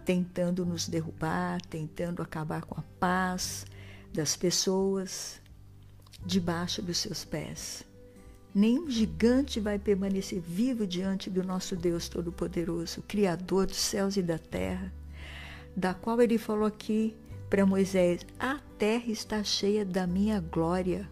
tentando 0.06 0.66
nos 0.66 0.88
derrubar, 0.88 1.62
tentando 1.64 2.22
acabar 2.22 2.64
com 2.64 2.80
a 2.80 2.84
paz 2.98 3.66
das 4.14 4.38
pessoas, 4.38 5.42
debaixo 6.26 6.82
dos 6.82 7.00
seus 7.00 7.26
pés. 7.26 7.84
Nenhum 8.56 8.90
gigante 8.90 9.60
vai 9.60 9.78
permanecer 9.78 10.40
vivo 10.40 10.88
diante 10.88 11.30
do 11.30 11.44
nosso 11.44 11.76
Deus 11.76 12.08
Todo-Poderoso, 12.08 13.04
Criador 13.08 13.68
dos 13.68 13.78
céus 13.78 14.16
e 14.16 14.22
da 14.22 14.40
terra, 14.40 14.92
da 15.76 15.94
qual 15.94 16.22
ele 16.22 16.38
falou 16.38 16.66
aqui 16.66 17.14
para 17.50 17.66
Moisés: 17.66 18.26
A 18.40 18.58
terra 18.78 19.12
está 19.12 19.44
cheia 19.44 19.86
da 19.86 20.08
minha 20.08 20.40
glória 20.40 21.08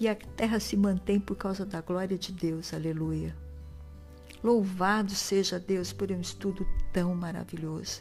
e 0.00 0.08
a 0.08 0.14
terra 0.14 0.58
se 0.58 0.78
mantém 0.78 1.20
por 1.20 1.36
causa 1.36 1.66
da 1.66 1.82
glória 1.82 2.16
de 2.16 2.32
Deus. 2.32 2.72
Aleluia. 2.72 3.36
Louvado 4.42 5.14
seja 5.14 5.60
Deus 5.60 5.92
por 5.92 6.10
um 6.10 6.22
estudo 6.22 6.66
tão 6.90 7.14
maravilhoso. 7.14 8.00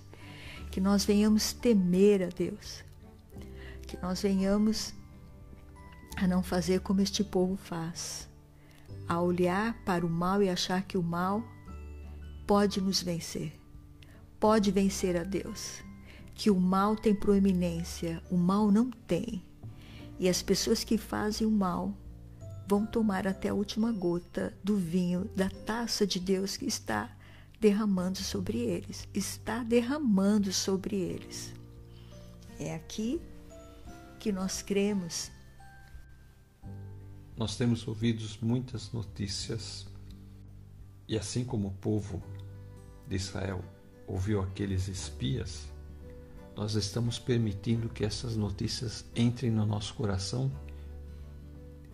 Que 0.72 0.80
nós 0.80 1.04
venhamos 1.04 1.52
temer 1.52 2.24
a 2.24 2.28
Deus. 2.28 2.86
Que 3.82 4.02
nós 4.02 4.22
venhamos 4.22 4.94
a 6.16 6.26
não 6.26 6.42
fazer 6.42 6.80
como 6.80 7.02
este 7.02 7.22
povo 7.22 7.58
faz. 7.58 8.30
A 9.06 9.20
olhar 9.20 9.74
para 9.84 10.06
o 10.06 10.10
mal 10.10 10.42
e 10.42 10.48
achar 10.48 10.84
que 10.84 10.98
o 10.98 11.04
mal 11.04 11.44
pode 12.48 12.80
nos 12.80 13.04
vencer. 13.04 13.60
Pode 14.40 14.72
vencer 14.72 15.18
a 15.18 15.24
Deus. 15.24 15.84
Que 16.34 16.50
o 16.50 16.58
mal 16.58 16.96
tem 16.96 17.14
proeminência, 17.14 18.24
o 18.32 18.38
mal 18.38 18.72
não 18.72 18.90
tem. 18.90 19.49
E 20.20 20.28
as 20.28 20.42
pessoas 20.42 20.84
que 20.84 20.98
fazem 20.98 21.48
o 21.48 21.52
mal 21.52 21.98
vão 22.68 22.86
tomar 22.86 23.26
até 23.26 23.50
a 23.50 23.54
última 23.54 23.92
gota 23.92 24.54
do 24.64 24.76
vinho 24.76 25.30
da 25.36 25.50
taça 25.50 26.06
de 26.06 26.20
Deus 26.20 26.58
que 26.58 26.66
está 26.66 27.10
derramando 27.60 28.20
sobre 28.20 28.60
eles. 28.60 29.08
Está 29.14 29.64
derramando 29.64 30.52
sobre 30.52 30.98
eles. 30.98 31.54
É 32.60 32.76
aqui 32.76 33.22
que 34.20 34.32
nós 34.32 34.62
cremos. 34.62 35.32
Nós 37.38 37.56
temos 37.56 37.88
ouvido 37.88 38.24
muitas 38.42 38.92
notícias, 38.92 39.88
e 41.08 41.18
assim 41.18 41.46
como 41.46 41.70
o 41.70 41.74
povo 41.76 42.22
de 43.08 43.16
Israel 43.16 43.64
ouviu 44.06 44.42
aqueles 44.42 44.90
espias, 44.90 45.70
nós 46.56 46.76
estamos 46.76 47.18
permitindo 47.18 47.90
que 47.90 48.04
essas 48.04 48.36
notícias 48.36 49.06
entrem 49.16 49.52
no 49.52 49.66
nosso 49.66 49.94
coração 49.94 50.52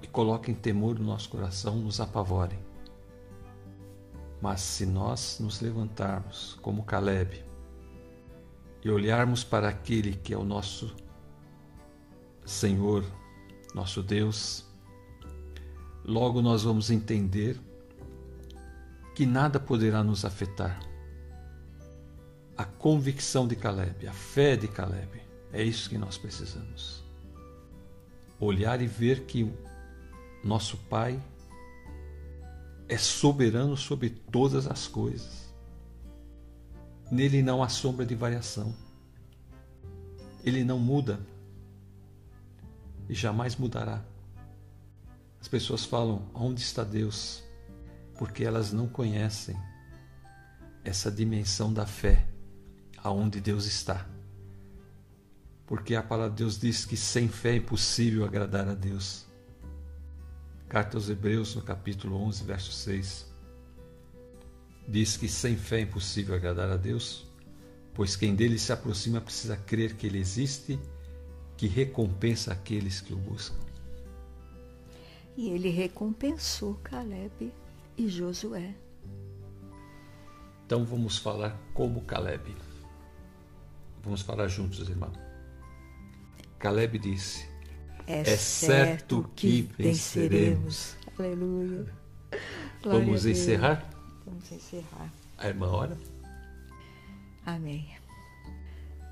e 0.02 0.08
coloquem 0.08 0.56
temor 0.56 0.98
no 0.98 1.06
nosso 1.06 1.30
coração, 1.30 1.76
nos 1.78 2.00
apavorem. 2.00 2.60
Mas 4.42 4.62
se 4.62 4.86
nós 4.86 5.40
nos 5.40 5.62
levantarmos 5.62 6.58
como 6.62 6.84
Caleb 6.84 7.44
e 8.84 8.90
olharmos 8.90 9.44
para 9.44 9.70
aquele 9.70 10.14
que 10.14 10.34
é 10.34 10.38
o 10.38 10.44
nosso 10.44 10.96
Senhor, 12.46 13.04
nosso 13.74 14.04
Deus, 14.04 14.66
logo 16.04 16.42
nós 16.42 16.64
vamos 16.64 16.92
entender 16.92 17.60
que 19.16 19.26
nada 19.26 19.60
poderá 19.60 20.04
nos 20.04 20.26
afetar 20.26 20.80
a 22.58 22.64
convicção 22.64 23.48
de 23.48 23.56
Caleb, 23.56 24.08
a 24.08 24.14
fé 24.14 24.56
de 24.56 24.68
Caleb. 24.68 25.22
É 25.52 25.62
isso 25.62 25.90
que 25.90 25.98
nós 25.98 26.18
precisamos. 26.18 27.04
Olhar 28.40 28.82
e 28.82 28.88
ver 28.88 29.22
que 29.22 29.52
nosso 30.44 30.78
Pai 30.90 31.22
é 32.88 32.98
soberano 32.98 33.76
sobre 33.76 34.10
todas 34.10 34.68
as 34.68 34.88
coisas. 34.88 35.54
Nele 37.12 37.42
não 37.42 37.62
há 37.62 37.70
sombra 37.70 38.06
de 38.06 38.16
variação. 38.16 38.74
Ele 40.44 40.64
não 40.64 40.80
muda 40.80 41.20
e 43.10 43.14
jamais 43.14 43.56
mudará. 43.56 44.04
As 45.42 45.48
pessoas 45.48 45.86
falam: 45.86 46.30
onde 46.34 46.62
está 46.62 46.84
Deus? 46.84 47.44
Porque 48.18 48.44
elas 48.44 48.72
não 48.72 48.88
conhecem 48.88 49.56
essa 50.84 51.12
dimensão 51.12 51.74
da 51.74 51.86
fé 51.86 52.28
aonde 53.06 53.40
Deus 53.40 53.68
está. 53.68 54.04
Porque 55.68 55.94
a 55.94 56.02
palavra 56.02 56.32
de 56.32 56.38
Deus 56.38 56.60
diz 56.60 56.86
que 56.86 56.98
sem 56.98 57.28
fé 57.28 57.52
é 57.52 57.58
impossível 57.58 58.26
agradar 58.26 58.68
a 58.68 58.74
Deus. 58.74 59.28
Carta 60.68 60.98
aos 60.98 61.08
Hebreus, 61.08 61.56
no 61.56 61.62
capítulo 61.62 62.18
11, 62.18 62.44
verso 62.44 62.72
6, 62.72 63.32
diz 64.88 65.18
que 65.18 65.28
sem 65.28 65.56
fé 65.56 65.78
é 65.78 65.82
impossível 65.82 66.34
agradar 66.34 66.72
a 66.72 66.78
Deus, 66.78 67.28
pois 67.94 68.16
quem 68.16 68.34
dele 68.34 68.58
se 68.58 68.74
aproxima 68.74 69.22
precisa 69.22 69.56
crer 69.56 69.96
que 69.96 70.08
ele 70.08 70.18
existe, 70.18 70.80
que 71.56 71.68
recompensa 71.68 72.54
aqueles 72.54 73.02
que 73.02 73.14
o 73.14 73.18
buscam. 73.18 73.64
E 75.38 75.52
ele 75.52 75.70
recompensou 75.70 76.74
Caleb 76.84 77.54
e 77.96 78.10
Josué. 78.10 78.74
Então 80.66 80.84
vamos 80.84 81.20
falar 81.20 81.56
como 81.72 82.02
Caleb. 82.02 82.56
Vamos 84.06 84.22
falar 84.22 84.48
juntos, 84.48 84.88
irmão. 84.88 85.12
Caleb 86.60 87.00
disse: 87.00 87.50
é, 88.08 88.22
é 88.22 88.38
certo 88.38 89.30
que 89.36 89.64
venceremos. 89.78 90.96
Aleluia. 91.18 91.86
Glória 92.84 93.00
Vamos 93.00 93.26
encerrar? 93.26 93.90
Vamos 94.26 94.52
encerrar. 94.52 95.12
A 95.38 95.48
irmã 95.48 95.68
ora. 95.68 95.98
Amém. 97.46 97.90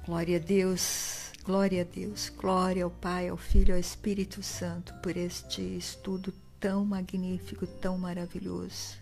Glória 0.06 0.38
a 0.38 0.40
Deus, 0.40 1.32
glória 1.44 1.82
a 1.82 1.86
Deus, 1.86 2.30
glória 2.30 2.84
ao 2.84 2.92
Pai, 2.92 3.30
ao 3.30 3.38
Filho, 3.38 3.74
ao 3.74 3.80
Espírito 3.80 4.44
Santo 4.44 4.94
por 4.96 5.18
este 5.18 5.62
estudo 5.62 6.34
tão 6.60 6.86
magnífico, 6.86 7.66
tão 7.66 7.98
maravilhoso, 7.98 8.98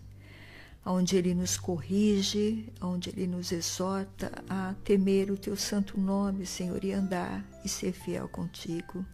onde 0.84 1.16
Ele 1.16 1.34
nos 1.34 1.56
corrige, 1.56 2.72
onde 2.80 3.10
Ele 3.10 3.26
nos 3.26 3.52
exorta 3.52 4.32
a 4.48 4.74
temer 4.84 5.30
o 5.30 5.36
Teu 5.36 5.56
santo 5.56 5.98
nome, 6.00 6.46
Senhor, 6.46 6.82
e 6.84 6.92
andar 6.92 7.44
e 7.64 7.68
ser 7.68 7.92
fiel 7.92 8.28
contigo. 8.28 9.04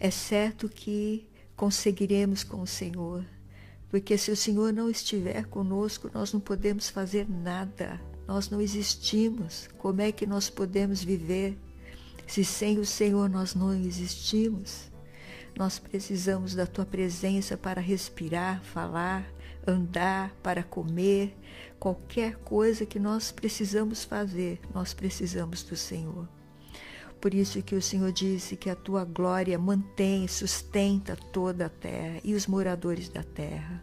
É 0.00 0.10
certo 0.10 0.68
que 0.68 1.28
conseguiremos 1.56 2.42
com 2.42 2.60
o 2.62 2.66
Senhor, 2.66 3.24
porque 3.90 4.16
se 4.16 4.30
o 4.30 4.36
Senhor 4.36 4.72
não 4.72 4.88
estiver 4.88 5.44
conosco, 5.46 6.10
nós 6.12 6.32
não 6.32 6.40
podemos 6.40 6.88
fazer 6.88 7.28
nada 7.28 8.00
nós 8.26 8.48
não 8.48 8.60
existimos. 8.60 9.68
Como 9.78 10.00
é 10.00 10.12
que 10.12 10.26
nós 10.26 10.48
podemos 10.48 11.02
viver 11.02 11.58
se 12.26 12.44
sem 12.44 12.78
o 12.78 12.86
Senhor 12.86 13.28
nós 13.28 13.54
não 13.54 13.74
existimos? 13.74 14.90
Nós 15.56 15.78
precisamos 15.78 16.54
da 16.54 16.66
tua 16.66 16.86
presença 16.86 17.56
para 17.56 17.80
respirar, 17.80 18.62
falar, 18.62 19.30
andar, 19.66 20.34
para 20.42 20.62
comer, 20.62 21.36
qualquer 21.78 22.36
coisa 22.36 22.86
que 22.86 22.98
nós 22.98 23.32
precisamos 23.32 24.04
fazer, 24.04 24.60
nós 24.74 24.94
precisamos 24.94 25.62
do 25.62 25.76
Senhor. 25.76 26.28
Por 27.20 27.34
isso 27.34 27.62
que 27.62 27.76
o 27.76 27.82
Senhor 27.82 28.10
disse 28.10 28.56
que 28.56 28.68
a 28.68 28.74
tua 28.74 29.04
glória 29.04 29.56
mantém, 29.58 30.26
sustenta 30.26 31.14
toda 31.14 31.66
a 31.66 31.68
terra 31.68 32.20
e 32.24 32.34
os 32.34 32.48
moradores 32.48 33.08
da 33.08 33.22
terra. 33.22 33.80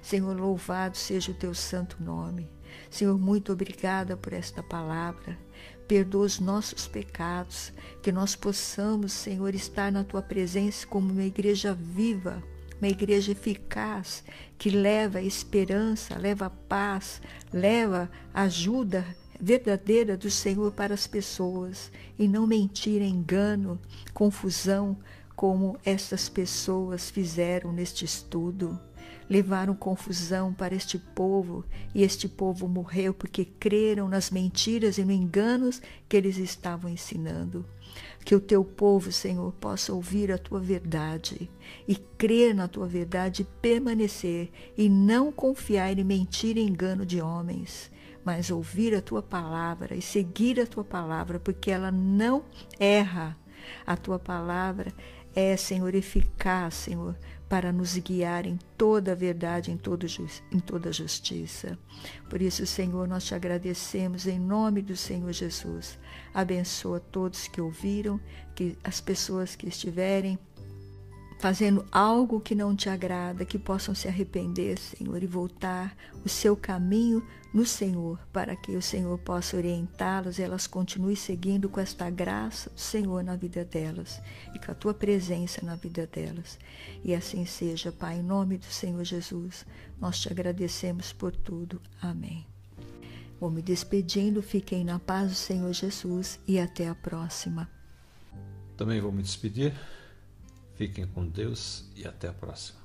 Senhor, 0.00 0.34
louvado 0.34 0.96
seja 0.96 1.32
o 1.32 1.34
teu 1.34 1.54
santo 1.54 2.02
nome. 2.02 2.50
Senhor, 2.90 3.18
muito 3.18 3.52
obrigada 3.52 4.16
por 4.16 4.32
esta 4.32 4.62
palavra. 4.62 5.38
Perdoa 5.86 6.24
os 6.24 6.40
nossos 6.40 6.88
pecados, 6.88 7.72
que 8.02 8.10
nós 8.10 8.34
possamos, 8.34 9.12
Senhor, 9.12 9.54
estar 9.54 9.92
na 9.92 10.02
tua 10.02 10.22
presença 10.22 10.86
como 10.86 11.12
uma 11.12 11.24
igreja 11.24 11.74
viva, 11.74 12.42
uma 12.82 12.88
igreja 12.88 13.30
eficaz, 13.30 14.24
que 14.58 14.68
leva 14.68 15.22
esperança, 15.22 16.18
leva 16.18 16.50
paz, 16.50 17.22
leva 17.52 18.10
ajuda 18.34 19.06
verdadeira 19.40 20.16
do 20.16 20.28
Senhor 20.28 20.72
para 20.72 20.92
as 20.92 21.06
pessoas 21.06 21.92
e 22.18 22.26
não 22.26 22.44
mentira, 22.44 23.04
engano, 23.04 23.80
confusão, 24.12 24.98
como 25.36 25.78
essas 25.84 26.28
pessoas 26.28 27.08
fizeram 27.08 27.72
neste 27.72 28.04
estudo 28.04 28.76
levaram 29.32 29.74
confusão 29.74 30.52
para 30.52 30.74
este 30.74 30.98
povo, 30.98 31.64
e 31.94 32.02
este 32.02 32.28
povo 32.28 32.68
morreu 32.68 33.14
porque 33.14 33.46
creram 33.46 34.06
nas 34.06 34.30
mentiras 34.30 34.98
e 34.98 35.04
nos 35.04 35.14
enganos 35.14 35.82
que 36.06 36.18
eles 36.18 36.36
estavam 36.36 36.90
ensinando. 36.90 37.64
Que 38.24 38.34
o 38.34 38.40
teu 38.40 38.64
povo, 38.64 39.10
Senhor, 39.10 39.52
possa 39.54 39.92
ouvir 39.92 40.30
a 40.30 40.38
tua 40.38 40.60
verdade 40.60 41.50
e 41.86 41.96
crer 41.96 42.54
na 42.54 42.68
tua 42.68 42.86
verdade 42.86 43.42
e 43.42 43.60
permanecer 43.60 44.50
e 44.76 44.88
não 44.88 45.32
confiar 45.32 45.98
em 45.98 46.04
mentira 46.04 46.60
e 46.60 46.66
engano 46.66 47.04
de 47.04 47.20
homens, 47.20 47.90
mas 48.24 48.50
ouvir 48.50 48.94
a 48.94 49.02
tua 49.02 49.22
palavra 49.22 49.94
e 49.94 50.02
seguir 50.02 50.60
a 50.60 50.66
tua 50.66 50.84
palavra, 50.84 51.40
porque 51.40 51.70
ela 51.70 51.90
não 51.90 52.44
erra. 52.78 53.36
A 53.86 53.96
tua 53.96 54.18
palavra 54.18 54.92
é, 55.34 55.56
Senhor, 55.56 55.94
eficaz, 55.94 56.74
Senhor, 56.74 57.16
para 57.52 57.70
nos 57.70 57.98
guiar 57.98 58.46
em 58.46 58.58
toda 58.78 59.12
a 59.12 59.14
verdade, 59.14 59.70
em, 59.70 59.76
todo, 59.76 60.06
em 60.50 60.58
toda 60.58 60.88
a 60.88 60.92
justiça. 60.92 61.78
Por 62.30 62.40
isso, 62.40 62.64
Senhor, 62.64 63.06
nós 63.06 63.24
te 63.24 63.34
agradecemos 63.34 64.26
em 64.26 64.38
nome 64.38 64.80
do 64.80 64.96
Senhor 64.96 65.30
Jesus. 65.34 65.98
Abençoa 66.32 66.98
todos 66.98 67.46
que 67.48 67.60
ouviram, 67.60 68.18
que 68.54 68.78
as 68.82 69.02
pessoas 69.02 69.54
que 69.54 69.68
estiverem 69.68 70.38
fazendo 71.42 71.84
algo 71.90 72.38
que 72.38 72.54
não 72.54 72.76
te 72.76 72.88
agrada, 72.88 73.44
que 73.44 73.58
possam 73.58 73.96
se 73.96 74.06
arrepender, 74.06 74.78
Senhor, 74.78 75.20
e 75.20 75.26
voltar 75.26 75.96
o 76.24 76.28
seu 76.28 76.54
caminho 76.54 77.20
no 77.52 77.66
Senhor, 77.66 78.16
para 78.32 78.54
que 78.54 78.76
o 78.76 78.80
Senhor 78.80 79.18
possa 79.18 79.56
orientá-las 79.56 80.38
elas 80.38 80.68
continuem 80.68 81.16
seguindo 81.16 81.68
com 81.68 81.80
esta 81.80 82.08
graça 82.08 82.70
do 82.70 82.78
Senhor 82.78 83.24
na 83.24 83.34
vida 83.34 83.64
delas 83.64 84.22
e 84.54 84.58
com 84.60 84.70
a 84.70 84.74
tua 84.74 84.94
presença 84.94 85.60
na 85.66 85.74
vida 85.74 86.06
delas. 86.06 86.60
E 87.02 87.12
assim 87.12 87.44
seja, 87.44 87.90
Pai, 87.90 88.20
em 88.20 88.22
nome 88.22 88.56
do 88.56 88.66
Senhor 88.66 89.02
Jesus, 89.02 89.66
nós 90.00 90.20
te 90.20 90.30
agradecemos 90.30 91.12
por 91.12 91.34
tudo. 91.34 91.82
Amém. 92.00 92.46
Vou 93.40 93.50
me 93.50 93.60
despedindo, 93.60 94.40
fiquem 94.42 94.84
na 94.84 95.00
paz 95.00 95.30
do 95.30 95.34
Senhor 95.34 95.72
Jesus 95.72 96.38
e 96.46 96.60
até 96.60 96.88
a 96.88 96.94
próxima. 96.94 97.68
Também 98.76 99.00
vou 99.00 99.10
me 99.10 99.24
despedir. 99.24 99.74
Fiquem 100.82 101.06
com 101.06 101.24
Deus 101.24 101.84
e 101.94 102.04
até 102.04 102.26
a 102.26 102.32
próxima. 102.32 102.81